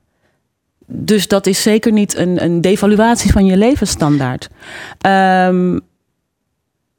Dus 0.85 1.27
dat 1.27 1.47
is 1.47 1.61
zeker 1.61 1.91
niet 1.91 2.15
een, 2.15 2.43
een 2.43 2.61
devaluatie 2.61 3.31
van 3.31 3.45
je 3.45 3.57
levensstandaard. 3.57 4.49
Um, 5.07 5.81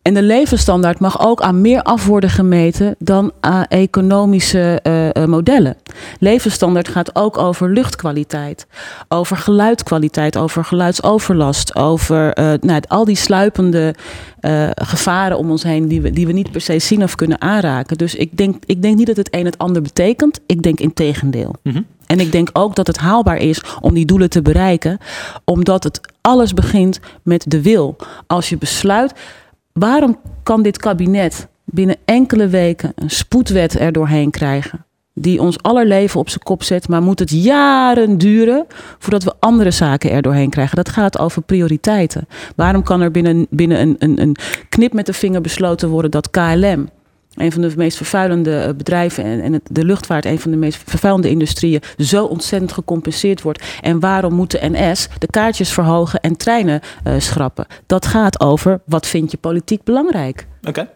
en 0.08 0.14
de 0.14 0.22
levensstandaard 0.22 1.00
mag 1.00 1.20
ook 1.20 1.40
aan 1.40 1.60
meer 1.60 1.82
af 1.82 2.06
worden 2.06 2.30
gemeten 2.30 2.94
dan 2.98 3.32
aan 3.40 3.64
economische 3.64 4.80
uh, 4.82 5.24
modellen. 5.24 5.76
Levensstandaard 6.18 6.88
gaat 6.88 7.16
ook 7.16 7.38
over 7.38 7.70
luchtkwaliteit, 7.70 8.66
over 9.08 9.36
geluidkwaliteit, 9.36 10.36
over 10.36 10.64
geluidsoverlast, 10.64 11.76
over 11.76 12.38
uh, 12.38 12.52
nou, 12.60 12.82
al 12.86 13.04
die 13.04 13.16
sluipende 13.16 13.94
uh, 14.40 14.68
gevaren 14.74 15.38
om 15.38 15.50
ons 15.50 15.62
heen 15.62 15.88
die 15.88 16.00
we, 16.00 16.10
die 16.10 16.26
we 16.26 16.32
niet 16.32 16.50
per 16.50 16.60
se 16.60 16.78
zien 16.78 17.02
of 17.02 17.14
kunnen 17.14 17.40
aanraken. 17.40 17.98
Dus 17.98 18.14
ik 18.14 18.36
denk, 18.36 18.62
ik 18.66 18.82
denk 18.82 18.96
niet 18.96 19.06
dat 19.06 19.16
het 19.16 19.34
een 19.34 19.44
het 19.44 19.58
ander 19.58 19.82
betekent. 19.82 20.40
Ik 20.46 20.62
denk 20.62 20.80
in 20.80 20.94
tegendeel. 20.94 21.54
Mm 21.62 21.86
En 22.06 22.20
ik 22.20 22.32
denk 22.32 22.50
ook 22.52 22.74
dat 22.74 22.86
het 22.86 22.98
haalbaar 22.98 23.36
is 23.36 23.62
om 23.80 23.94
die 23.94 24.06
doelen 24.06 24.30
te 24.30 24.42
bereiken, 24.42 24.98
omdat 25.44 25.84
het 25.84 26.00
alles 26.20 26.54
begint 26.54 27.00
met 27.22 27.44
de 27.48 27.62
wil. 27.62 27.96
Als 28.26 28.48
je 28.48 28.58
besluit 28.58 29.12
Waarom 29.78 30.18
kan 30.42 30.62
dit 30.62 30.78
kabinet 30.78 31.48
binnen 31.64 31.96
enkele 32.04 32.48
weken 32.48 32.92
een 32.94 33.10
spoedwet 33.10 33.78
er 33.78 33.92
doorheen 33.92 34.30
krijgen? 34.30 34.84
Die 35.14 35.40
ons 35.40 35.62
aller 35.62 35.86
leven 35.86 36.20
op 36.20 36.28
zijn 36.28 36.42
kop 36.42 36.62
zet, 36.62 36.88
maar 36.88 37.02
moet 37.02 37.18
het 37.18 37.30
jaren 37.30 38.18
duren 38.18 38.66
voordat 38.98 39.24
we 39.24 39.34
andere 39.38 39.70
zaken 39.70 40.10
er 40.10 40.22
doorheen 40.22 40.50
krijgen? 40.50 40.76
Dat 40.76 40.88
gaat 40.88 41.18
over 41.18 41.42
prioriteiten. 41.42 42.28
Waarom 42.56 42.82
kan 42.82 43.00
er 43.00 43.10
binnen, 43.10 43.46
binnen 43.50 43.80
een, 43.80 43.96
een, 43.98 44.20
een 44.20 44.36
knip 44.68 44.92
met 44.92 45.06
de 45.06 45.12
vinger 45.12 45.40
besloten 45.40 45.88
worden 45.88 46.10
dat 46.10 46.30
KLM, 46.30 46.88
een 47.40 47.52
van 47.52 47.62
de 47.62 47.72
meest 47.76 47.96
vervuilende 47.96 48.56
eh, 48.56 48.74
bedrijven 48.74 49.24
en, 49.24 49.40
en 49.40 49.60
de 49.70 49.84
luchtvaart, 49.84 50.24
een 50.24 50.38
van 50.38 50.50
de 50.50 50.56
meest 50.56 50.82
vervuilende 50.86 51.30
industrieën, 51.30 51.82
zo 51.98 52.24
ontzettend 52.24 52.72
gecompenseerd 52.72 53.42
wordt. 53.42 53.64
En 53.80 54.00
waarom 54.00 54.34
moet 54.34 54.50
de 54.50 54.58
NS 54.62 55.08
de 55.18 55.26
kaartjes 55.26 55.72
verhogen 55.72 56.20
en 56.20 56.36
treinen 56.36 56.80
uh, 57.06 57.14
schrappen? 57.18 57.66
Dat 57.86 58.06
gaat 58.06 58.40
over 58.40 58.80
wat 58.84 59.06
vind 59.06 59.30
je 59.30 59.36
politiek 59.36 59.84
belangrijk. 59.84 60.46
Oké. 60.62 60.88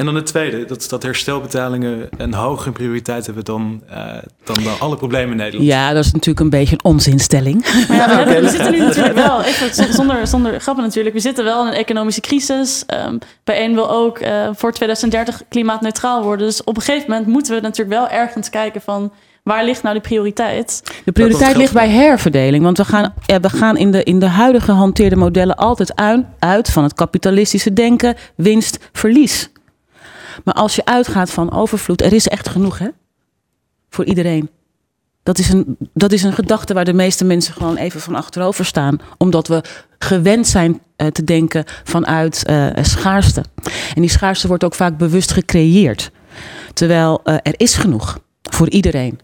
En 0.00 0.06
dan 0.06 0.14
het 0.14 0.26
tweede, 0.26 0.64
dat, 0.64 0.86
dat 0.88 1.02
herstelbetalingen 1.02 2.08
een 2.16 2.34
hogere 2.34 2.72
prioriteit 2.72 3.26
hebben 3.26 3.44
dan, 3.44 3.82
uh, 3.90 3.96
dan, 4.44 4.56
dan 4.64 4.78
alle 4.78 4.96
problemen 4.96 5.30
in 5.30 5.36
Nederland. 5.36 5.68
Ja, 5.68 5.92
dat 5.92 6.04
is 6.04 6.12
natuurlijk 6.12 6.40
een 6.40 6.50
beetje 6.50 6.74
een 6.74 6.84
onzinstelling. 6.84 7.86
Maar 7.88 7.96
ja, 7.96 8.24
we, 8.24 8.40
we, 8.40 8.48
zitten 8.56 8.72
nu 8.72 8.78
natuurlijk 8.78 9.14
wel, 9.14 9.42
even 9.42 9.94
zonder, 9.94 10.26
zonder 10.26 10.60
grappen 10.60 10.84
natuurlijk, 10.84 11.14
we 11.14 11.20
zitten 11.20 11.44
wel 11.44 11.62
in 11.62 11.66
een 11.66 11.78
economische 11.78 12.20
crisis. 12.20 12.84
Um, 13.06 13.18
bij 13.44 13.64
een 13.64 13.74
wil 13.74 13.90
ook 13.90 14.20
uh, 14.20 14.48
voor 14.52 14.72
2030 14.72 15.42
klimaatneutraal 15.48 16.22
worden. 16.22 16.46
Dus 16.46 16.64
op 16.64 16.76
een 16.76 16.82
gegeven 16.82 17.10
moment 17.10 17.28
moeten 17.28 17.54
we 17.54 17.60
natuurlijk 17.60 17.98
wel 17.98 18.08
ergens 18.08 18.50
kijken 18.50 18.80
van... 18.80 19.12
Waar 19.42 19.64
ligt 19.64 19.82
nou 19.82 19.94
de 19.94 20.00
prioriteit? 20.00 20.82
De 21.04 21.12
prioriteit 21.12 21.56
ligt 21.56 21.72
bij 21.72 21.88
herverdeling. 21.88 22.64
Want 22.64 22.76
we 22.76 22.84
gaan, 22.84 23.14
ja, 23.26 23.40
we 23.40 23.48
gaan 23.48 23.76
in, 23.76 23.90
de, 23.90 24.04
in 24.04 24.18
de 24.18 24.26
huidige 24.26 24.72
hanteerde 24.72 25.16
modellen 25.16 25.56
altijd 25.56 25.96
uit, 25.96 26.24
uit 26.38 26.70
van 26.70 26.82
het 26.82 26.94
kapitalistische 26.94 27.72
denken, 27.72 28.14
winst, 28.36 28.88
verlies. 28.92 29.50
Maar 30.44 30.54
als 30.54 30.74
je 30.74 30.84
uitgaat 30.84 31.30
van 31.30 31.52
overvloed, 31.52 32.02
er 32.02 32.12
is 32.12 32.28
echt 32.28 32.48
genoeg 32.48 32.78
hè? 32.78 32.88
Voor 33.90 34.04
iedereen. 34.04 34.50
Dat 35.22 35.38
is, 35.38 35.48
een, 35.48 35.76
dat 35.94 36.12
is 36.12 36.22
een 36.22 36.32
gedachte 36.32 36.74
waar 36.74 36.84
de 36.84 36.92
meeste 36.92 37.24
mensen 37.24 37.54
gewoon 37.54 37.76
even 37.76 38.00
van 38.00 38.14
achterover 38.14 38.64
staan. 38.64 38.98
Omdat 39.18 39.48
we 39.48 39.62
gewend 39.98 40.46
zijn 40.46 40.80
uh, 40.96 41.06
te 41.06 41.24
denken 41.24 41.64
vanuit 41.84 42.44
uh, 42.50 42.66
schaarste. 42.80 43.44
En 43.94 44.00
die 44.00 44.10
schaarste 44.10 44.48
wordt 44.48 44.64
ook 44.64 44.74
vaak 44.74 44.96
bewust 44.96 45.32
gecreëerd. 45.32 46.10
Terwijl 46.74 47.20
uh, 47.24 47.34
er 47.34 47.54
is 47.56 47.74
genoeg 47.74 48.18
voor 48.42 48.68
iedereen. 48.68 49.20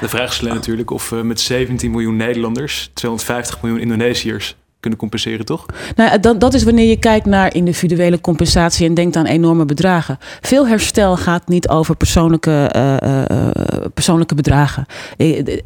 De 0.00 0.08
vraag 0.08 0.30
is 0.30 0.40
natuurlijk 0.40 0.90
of 0.90 1.10
we 1.10 1.16
met 1.16 1.40
17 1.40 1.90
miljoen 1.90 2.16
Nederlanders, 2.16 2.90
250 2.94 3.62
miljoen 3.62 3.80
Indonesiërs 3.80 4.56
kunnen 4.80 4.98
compenseren, 4.98 5.44
toch? 5.44 5.66
Nou, 5.96 6.20
dat, 6.20 6.40
dat 6.40 6.54
is 6.54 6.64
wanneer 6.64 6.88
je 6.88 6.98
kijkt 6.98 7.26
naar 7.26 7.54
individuele 7.54 8.20
compensatie 8.20 8.86
en 8.86 8.94
denkt 8.94 9.16
aan 9.16 9.26
enorme 9.26 9.64
bedragen. 9.64 10.18
Veel 10.40 10.66
herstel 10.68 11.16
gaat 11.16 11.48
niet 11.48 11.68
over 11.68 11.96
persoonlijke, 11.96 12.72
uh, 12.76 12.94
uh, 13.02 13.54
persoonlijke 13.94 14.34
bedragen. 14.34 14.86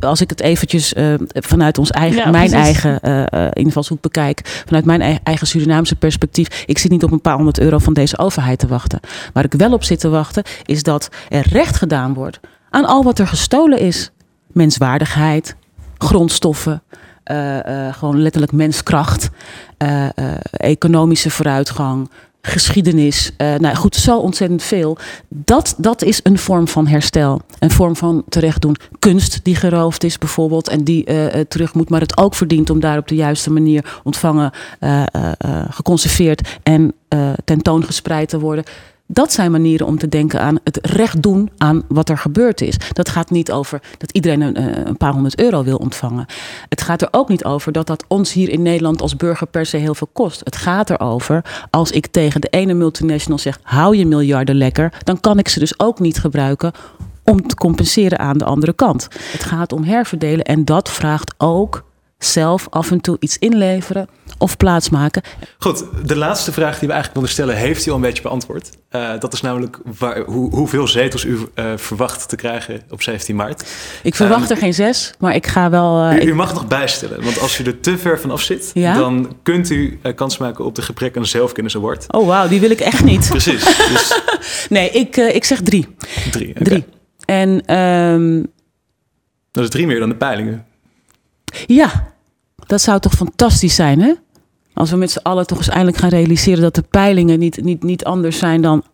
Als 0.01 0.21
ik 0.21 0.31
het 0.31 0.41
eventjes 0.41 0.93
uh, 0.93 1.15
vanuit 1.33 1.79
ons 1.79 1.91
eigen, 1.91 2.23
ja, 2.23 2.31
mijn 2.31 2.53
eigen 2.53 3.01
invalshoek 3.53 4.01
bekijk, 4.01 4.63
vanuit 4.67 4.85
mijn 4.85 5.21
eigen 5.23 5.47
Surinaamse 5.47 5.97
perspectief, 5.97 6.65
ik 6.67 6.79
zit 6.79 6.91
niet 6.91 7.05
op 7.05 7.13
een 7.13 7.21
paar 7.21 7.37
honderd 7.37 7.59
euro 7.59 7.79
van 7.79 7.93
deze 7.93 8.19
overheid 8.19 8.59
te 8.59 8.67
wachten. 8.67 9.01
Waar 9.33 9.45
ik 9.45 9.53
wel 9.53 9.73
op 9.73 9.85
zit 9.85 10.01
te 10.01 10.09
wachten, 10.09 10.43
is 10.65 10.83
dat 10.83 11.09
er 11.29 11.47
recht 11.49 11.77
gedaan 11.77 12.15
wordt 12.15 12.41
aan 12.71 12.85
al 12.85 13.03
wat 13.03 13.19
er 13.19 13.27
gestolen 13.27 13.79
is. 13.79 14.11
Menswaardigheid, 14.53 15.57
grondstoffen, 15.99 16.83
gewoon 17.93 18.23
letterlijk 18.23 18.53
menskracht, 18.53 19.31
uh, 19.83 20.09
economische 20.53 21.31
vooruitgang, 21.31 22.11
geschiedenis. 22.43 23.33
nou 23.37 23.75
goed, 23.75 23.97
zo 23.97 24.19
ontzettend 24.19 24.63
veel. 24.63 24.99
Dat, 25.29 25.75
dat 25.79 26.03
is 26.03 26.21
een 26.23 26.39
vorm 26.39 26.69
van 26.69 26.87
herstel. 26.87 27.41
Een 27.59 27.71
vorm 27.71 27.97
van 27.97 28.25
terechtdoen. 28.29 28.77
Kunst 28.99 29.41
die 29.43 29.57
geroofd 29.57 30.05
is 30.05 30.19
bijvoorbeeld 30.19 30.69
en 30.69 30.85
die 30.85 31.05
terug 31.49 31.75
moet, 31.75 31.89
maar 31.89 32.01
het 32.01 32.17
ook 32.17 32.35
verdient 32.35 32.71
om 32.71 32.81
daar 32.81 32.99
op 32.99 33.09
de 33.09 33.15
juiste 33.15 33.51
manier 33.51 34.01
ontvangen, 34.03 34.51
geconserveerd 35.71 36.59
en 36.63 36.95
tentoongespreid 37.45 38.29
te 38.29 38.39
worden. 38.39 38.65
Dat 39.13 39.33
zijn 39.33 39.51
manieren 39.51 39.87
om 39.87 39.99
te 39.99 40.09
denken 40.09 40.41
aan 40.41 40.59
het 40.65 40.79
recht 40.83 41.23
doen 41.23 41.51
aan 41.57 41.83
wat 41.89 42.09
er 42.09 42.19
gebeurd 42.19 42.61
is. 42.61 42.77
Dat 42.93 43.09
gaat 43.09 43.31
niet 43.31 43.53
over 43.53 43.83
dat 43.99 44.11
iedereen 44.13 44.41
een, 44.41 44.57
eh, 44.57 44.85
een, 44.85 44.97
paar 44.97 45.13
honderd 45.13 45.41
euro 45.41 45.63
wil 45.63 45.77
ontvangen. 45.77 46.27
Het 46.69 46.83
gaat 46.83 47.03
er 47.03 47.09
ook 47.11 47.29
niet 47.29 47.45
over 47.45 47.73
dat 47.73 47.87
dat 47.87 48.05
ons 48.09 48.33
hier 48.33 48.49
in 48.49 48.63
Nederland 48.63 49.03
als 49.03 49.17
burger 49.17 49.47
per 49.47 49.67
se 49.67 49.77
heel 49.77 49.95
veel 49.95 50.09
kost. 50.13 50.41
Het 50.45 50.57
gaat 50.57 50.91
erover 50.91 51.45
als 51.71 51.91
ik 51.91 52.07
tegen 52.07 52.41
de 52.41 52.49
ene 52.49 52.75
multinational 52.75 53.39
zeg: 53.39 53.59
hou 53.63 53.97
je 53.97 54.07
miljarden 54.07 54.55
lekker, 54.55 54.93
dan 55.05 55.21
kan 55.21 55.39
ik 55.39 55.49
ze 55.49 55.59
dus 55.59 55.79
ook 55.79 56.01
niet 56.01 56.19
gebruiken 56.19 56.73
om 57.25 57.47
te 57.47 57.55
compenseren 57.55 58.19
aan 58.19 58.39
de 58.39 58.45
andere 58.45 58.73
kant. 58.73 59.09
Het 59.33 59.45
gaat 59.45 59.73
om 59.73 59.85
herverdelen 59.85 60.45
en 60.45 60.65
dat 60.65 60.91
vraagt 60.91 61.35
ook 61.39 61.85
zelf 62.19 62.67
af 62.71 62.91
en 62.91 63.01
toe 63.01 63.17
iets 63.21 63.39
inleveren 63.39 64.09
of 64.43 64.57
plaatsmaken. 64.57 65.23
Goed, 65.59 65.85
de 66.05 66.17
laatste 66.17 66.53
vraag 66.53 66.79
die 66.79 66.89
we 66.89 66.95
eigenlijk 66.95 67.13
wilden 67.13 67.31
stellen, 67.31 67.57
heeft 67.57 67.87
u 67.87 67.91
al 67.91 67.97
een 67.97 68.03
beetje 68.03 68.23
beantwoord. 68.23 68.71
Uh, 68.91 69.11
dat 69.19 69.33
is 69.33 69.41
namelijk 69.41 69.79
waar, 69.99 70.19
hoe, 70.21 70.55
hoeveel 70.55 70.89
zetels 70.89 71.25
u 71.25 71.39
uh, 71.55 71.73
verwacht 71.77 72.29
te 72.29 72.37
krijgen 72.37 72.83
op 72.91 73.03
17 73.03 73.37
maart. 73.37 73.71
Ik 74.03 74.15
verwacht 74.15 74.51
um, 74.51 74.57
er 74.57 74.57
geen 74.57 74.75
zes, 74.75 75.15
maar 75.19 75.35
ik 75.35 75.47
ga 75.47 75.71
wel. 75.71 76.13
Uh, 76.13 76.23
u, 76.23 76.27
u, 76.27 76.35
mag 76.35 76.55
nog 76.55 76.67
bijstellen, 76.67 77.25
want 77.25 77.41
als 77.41 77.59
u 77.59 77.65
er 77.65 77.81
te 77.81 77.99
ver 77.99 78.21
vanaf 78.21 78.43
zit, 78.43 78.71
ja? 78.75 78.95
dan 78.95 79.37
kunt 79.43 79.71
u 79.71 80.01
kans 80.15 80.39
maken 80.39 80.65
op 80.65 80.75
de 80.75 80.83
gebrek 80.83 81.17
aan 81.17 81.27
zelfkennis 81.27 81.77
award. 81.77 82.13
Oh 82.13 82.27
wauw, 82.27 82.49
die 82.49 82.61
wil 82.61 82.71
ik 82.71 82.81
echt 82.81 83.05
niet. 83.05 83.29
Precies. 83.39 83.65
Dus... 83.65 84.21
nee, 84.69 84.91
ik, 84.91 85.17
ik 85.17 85.45
zeg 85.45 85.61
drie. 85.61 85.89
Drie. 86.31 86.49
Okay. 86.49 86.63
Drie. 86.63 86.85
En. 87.25 87.77
Um... 87.79 88.47
Dat 89.51 89.65
is 89.65 89.71
drie 89.71 89.87
meer 89.87 89.99
dan 89.99 90.09
de 90.09 90.17
peilingen. 90.17 90.67
Ja, 91.67 92.13
dat 92.67 92.81
zou 92.81 93.01
toch 93.01 93.13
fantastisch 93.13 93.75
zijn, 93.75 94.01
hè? 94.01 94.13
Als 94.75 94.91
we 94.91 94.97
met 94.97 95.11
z'n 95.11 95.23
allen 95.23 95.47
toch 95.47 95.59
eens 95.59 95.69
eindelijk 95.69 95.97
gaan 95.97 96.09
realiseren 96.09 96.63
dat 96.63 96.75
de 96.75 96.85
peilingen 96.91 97.39
niet, 97.39 97.63
niet, 97.63 97.83
niet 97.83 98.05
anders 98.05 98.39
zijn 98.39 98.63
dan 98.63 98.85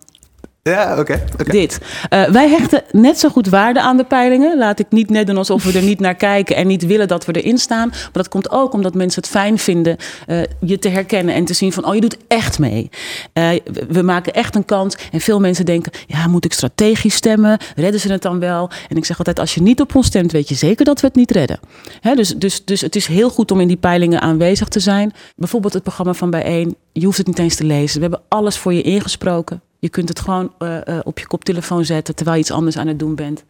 ja, 0.62 0.98
oké. 0.98 1.24
Dit. 1.44 1.78
Uh, 2.10 2.24
wij 2.24 2.48
hechten 2.48 2.82
net 2.92 3.18
zo 3.18 3.28
goed 3.28 3.48
waarde 3.48 3.80
aan 3.80 3.96
de 3.96 4.04
peilingen. 4.04 4.58
Laat 4.58 4.78
ik 4.78 4.86
niet 4.90 5.10
net 5.10 5.26
doen 5.26 5.36
alsof 5.36 5.64
we 5.64 5.72
er 5.72 5.82
niet 5.84 6.00
naar 6.00 6.14
kijken 6.14 6.56
en 6.56 6.66
niet 6.66 6.86
willen 6.86 7.08
dat 7.08 7.24
we 7.24 7.32
erin 7.32 7.58
staan. 7.58 7.88
Maar 7.88 8.10
dat 8.12 8.28
komt 8.28 8.50
ook 8.50 8.72
omdat 8.72 8.94
mensen 8.94 9.22
het 9.22 9.30
fijn 9.30 9.58
vinden 9.58 9.96
uh, 10.26 10.42
je 10.60 10.78
te 10.78 10.88
herkennen 10.88 11.34
en 11.34 11.44
te 11.44 11.54
zien 11.54 11.72
van, 11.72 11.86
oh, 11.86 11.94
je 11.94 12.00
doet 12.00 12.16
echt 12.28 12.58
mee. 12.58 12.90
Uh, 13.34 13.50
we 13.88 14.02
maken 14.02 14.32
echt 14.32 14.54
een 14.54 14.64
kans. 14.64 14.96
En 15.12 15.20
veel 15.20 15.40
mensen 15.40 15.64
denken, 15.64 15.92
ja, 16.06 16.26
moet 16.26 16.44
ik 16.44 16.52
strategisch 16.52 17.14
stemmen? 17.14 17.58
Redden 17.76 18.00
ze 18.00 18.12
het 18.12 18.22
dan 18.22 18.38
wel? 18.38 18.70
En 18.88 18.96
ik 18.96 19.04
zeg 19.04 19.18
altijd, 19.18 19.38
als 19.38 19.54
je 19.54 19.62
niet 19.62 19.80
op 19.80 19.94
ons 19.94 20.06
stemt, 20.06 20.32
weet 20.32 20.48
je 20.48 20.54
zeker 20.54 20.84
dat 20.84 21.00
we 21.00 21.06
het 21.06 21.16
niet 21.16 21.30
redden. 21.30 21.60
Hè, 22.00 22.14
dus, 22.14 22.34
dus, 22.36 22.64
dus 22.64 22.80
het 22.80 22.96
is 22.96 23.06
heel 23.06 23.30
goed 23.30 23.50
om 23.50 23.60
in 23.60 23.68
die 23.68 23.76
peilingen 23.76 24.20
aanwezig 24.20 24.68
te 24.68 24.80
zijn. 24.80 25.12
Bijvoorbeeld 25.36 25.72
het 25.72 25.82
programma 25.82 26.12
van 26.12 26.30
Bijeen. 26.30 26.76
Je 26.92 27.04
hoeft 27.04 27.18
het 27.18 27.26
niet 27.26 27.38
eens 27.38 27.56
te 27.56 27.64
lezen. 27.64 27.96
We 27.96 28.02
hebben 28.02 28.22
alles 28.28 28.58
voor 28.58 28.74
je 28.74 28.82
ingesproken. 28.82 29.62
Je 29.78 29.88
kunt 29.88 30.08
het 30.08 30.20
gewoon 30.20 30.52
uh, 30.58 30.76
uh, 30.84 30.98
op 31.02 31.18
je 31.18 31.26
koptelefoon 31.26 31.84
zetten 31.84 32.14
terwijl 32.14 32.36
je 32.36 32.42
iets 32.42 32.52
anders 32.52 32.78
aan 32.78 32.86
het 32.86 32.98
doen 32.98 33.14
bent. 33.14 33.44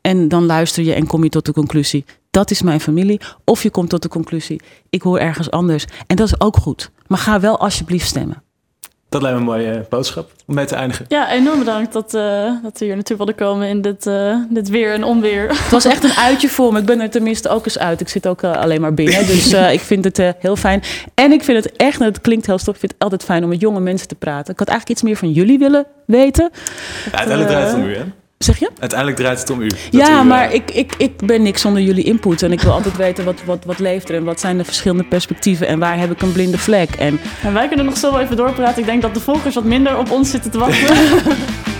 En 0.00 0.28
dan 0.28 0.46
luister 0.46 0.84
je 0.84 0.92
en 0.92 1.06
kom 1.06 1.22
je 1.22 1.28
tot 1.28 1.46
de 1.46 1.52
conclusie: 1.52 2.04
dat 2.30 2.50
is 2.50 2.62
mijn 2.62 2.80
familie. 2.80 3.20
Of 3.44 3.62
je 3.62 3.70
komt 3.70 3.88
tot 3.88 4.02
de 4.02 4.08
conclusie: 4.08 4.60
ik 4.90 5.02
hoor 5.02 5.18
ergens 5.18 5.50
anders. 5.50 5.86
En 6.06 6.16
dat 6.16 6.26
is 6.26 6.40
ook 6.40 6.56
goed. 6.56 6.90
Maar 7.06 7.18
ga 7.18 7.40
wel 7.40 7.58
alsjeblieft 7.58 8.06
stemmen. 8.06 8.42
Dat 9.08 9.22
lijkt 9.22 9.38
me 9.38 9.42
een 9.42 9.50
mooie 9.50 9.86
boodschap 9.88 10.30
om 10.46 10.54
mee 10.54 10.64
te 10.64 10.74
eindigen. 10.74 11.04
Ja, 11.08 11.32
enorm 11.32 11.58
bedankt 11.58 11.92
dat, 11.92 12.14
uh, 12.14 12.52
dat 12.62 12.78
we 12.78 12.84
hier 12.84 12.94
naartoe 12.94 13.16
wilden 13.16 13.34
komen 13.34 13.68
in 13.68 13.80
dit, 13.80 14.06
uh, 14.06 14.36
dit 14.50 14.68
weer 14.68 14.92
en 14.92 15.04
onweer. 15.04 15.48
Het 15.48 15.70
was 15.70 15.84
echt 15.84 16.04
een 16.04 16.12
uitje 16.12 16.48
voor 16.48 16.72
me. 16.72 16.78
Ik 16.78 16.86
ben 16.86 17.00
er 17.00 17.10
tenminste 17.10 17.48
ook 17.48 17.64
eens 17.64 17.78
uit. 17.78 18.00
Ik 18.00 18.08
zit 18.08 18.26
ook 18.26 18.42
uh, 18.42 18.52
alleen 18.52 18.80
maar 18.80 18.94
binnen. 18.94 19.26
Dus 19.26 19.52
ik 19.78 19.80
vind 19.80 20.04
het 20.04 20.34
heel 20.38 20.56
fijn. 20.56 20.82
En 21.14 21.32
ik 21.32 21.44
vind 21.44 21.64
het 21.64 21.76
echt, 21.76 21.98
het 21.98 22.20
klinkt 22.20 22.46
heel 22.46 22.58
stof, 22.58 22.74
ik 22.74 22.80
vind 22.80 22.92
het 22.92 23.02
altijd 23.02 23.24
fijn 23.24 23.42
om 23.42 23.48
met 23.48 23.60
jonge 23.60 23.80
mensen 23.80 24.08
te 24.08 24.14
praten. 24.14 24.52
Ik 24.52 24.58
had 24.58 24.68
eigenlijk 24.68 24.98
iets 24.98 25.08
meer 25.08 25.16
van 25.16 25.32
jullie 25.32 25.58
willen 25.58 25.86
weten. 26.04 26.50
Ja, 27.04 27.18
uiteindelijk 27.18 27.48
draait 27.48 27.66
het 27.66 27.76
om 27.76 27.88
u, 27.88 27.96
hè? 27.96 28.04
Zeg 28.38 28.58
je? 28.58 28.70
Uiteindelijk 28.78 29.18
draait 29.18 29.40
het 29.40 29.50
om 29.50 29.60
u. 29.60 29.70
Ja, 29.90 30.22
maar 30.22 30.52
ik, 30.52 30.70
ik, 30.70 30.94
ik 30.98 31.26
ben 31.26 31.42
niks 31.42 31.60
zonder 31.60 31.82
jullie 31.82 32.04
input. 32.04 32.42
En 32.42 32.52
ik 32.52 32.60
wil 32.60 32.72
altijd 32.72 32.96
weten 32.96 33.24
wat, 33.24 33.42
wat, 33.44 33.64
wat 33.64 33.78
leeft 33.78 34.08
er 34.08 34.14
en 34.14 34.24
wat 34.24 34.40
zijn 34.40 34.58
de 34.58 34.64
verschillende 34.64 35.04
perspectieven 35.04 35.66
en 35.66 35.78
waar 35.78 35.98
heb 35.98 36.10
ik 36.10 36.22
een 36.22 36.32
blinde 36.32 36.58
vlek. 36.58 36.90
En, 36.90 37.20
en 37.42 37.52
wij 37.52 37.68
kunnen 37.68 37.86
nog 37.86 37.96
zo 37.96 38.10
wel 38.10 38.20
even 38.20 38.36
doorpraten. 38.36 38.78
Ik 38.78 38.86
denk 38.86 39.02
dat 39.02 39.14
de 39.14 39.20
volgers 39.20 39.54
wat 39.54 39.64
minder 39.64 39.98
op 39.98 40.10
ons 40.10 40.30
zitten 40.30 40.50
te 40.50 40.58
wachten. 40.58 40.96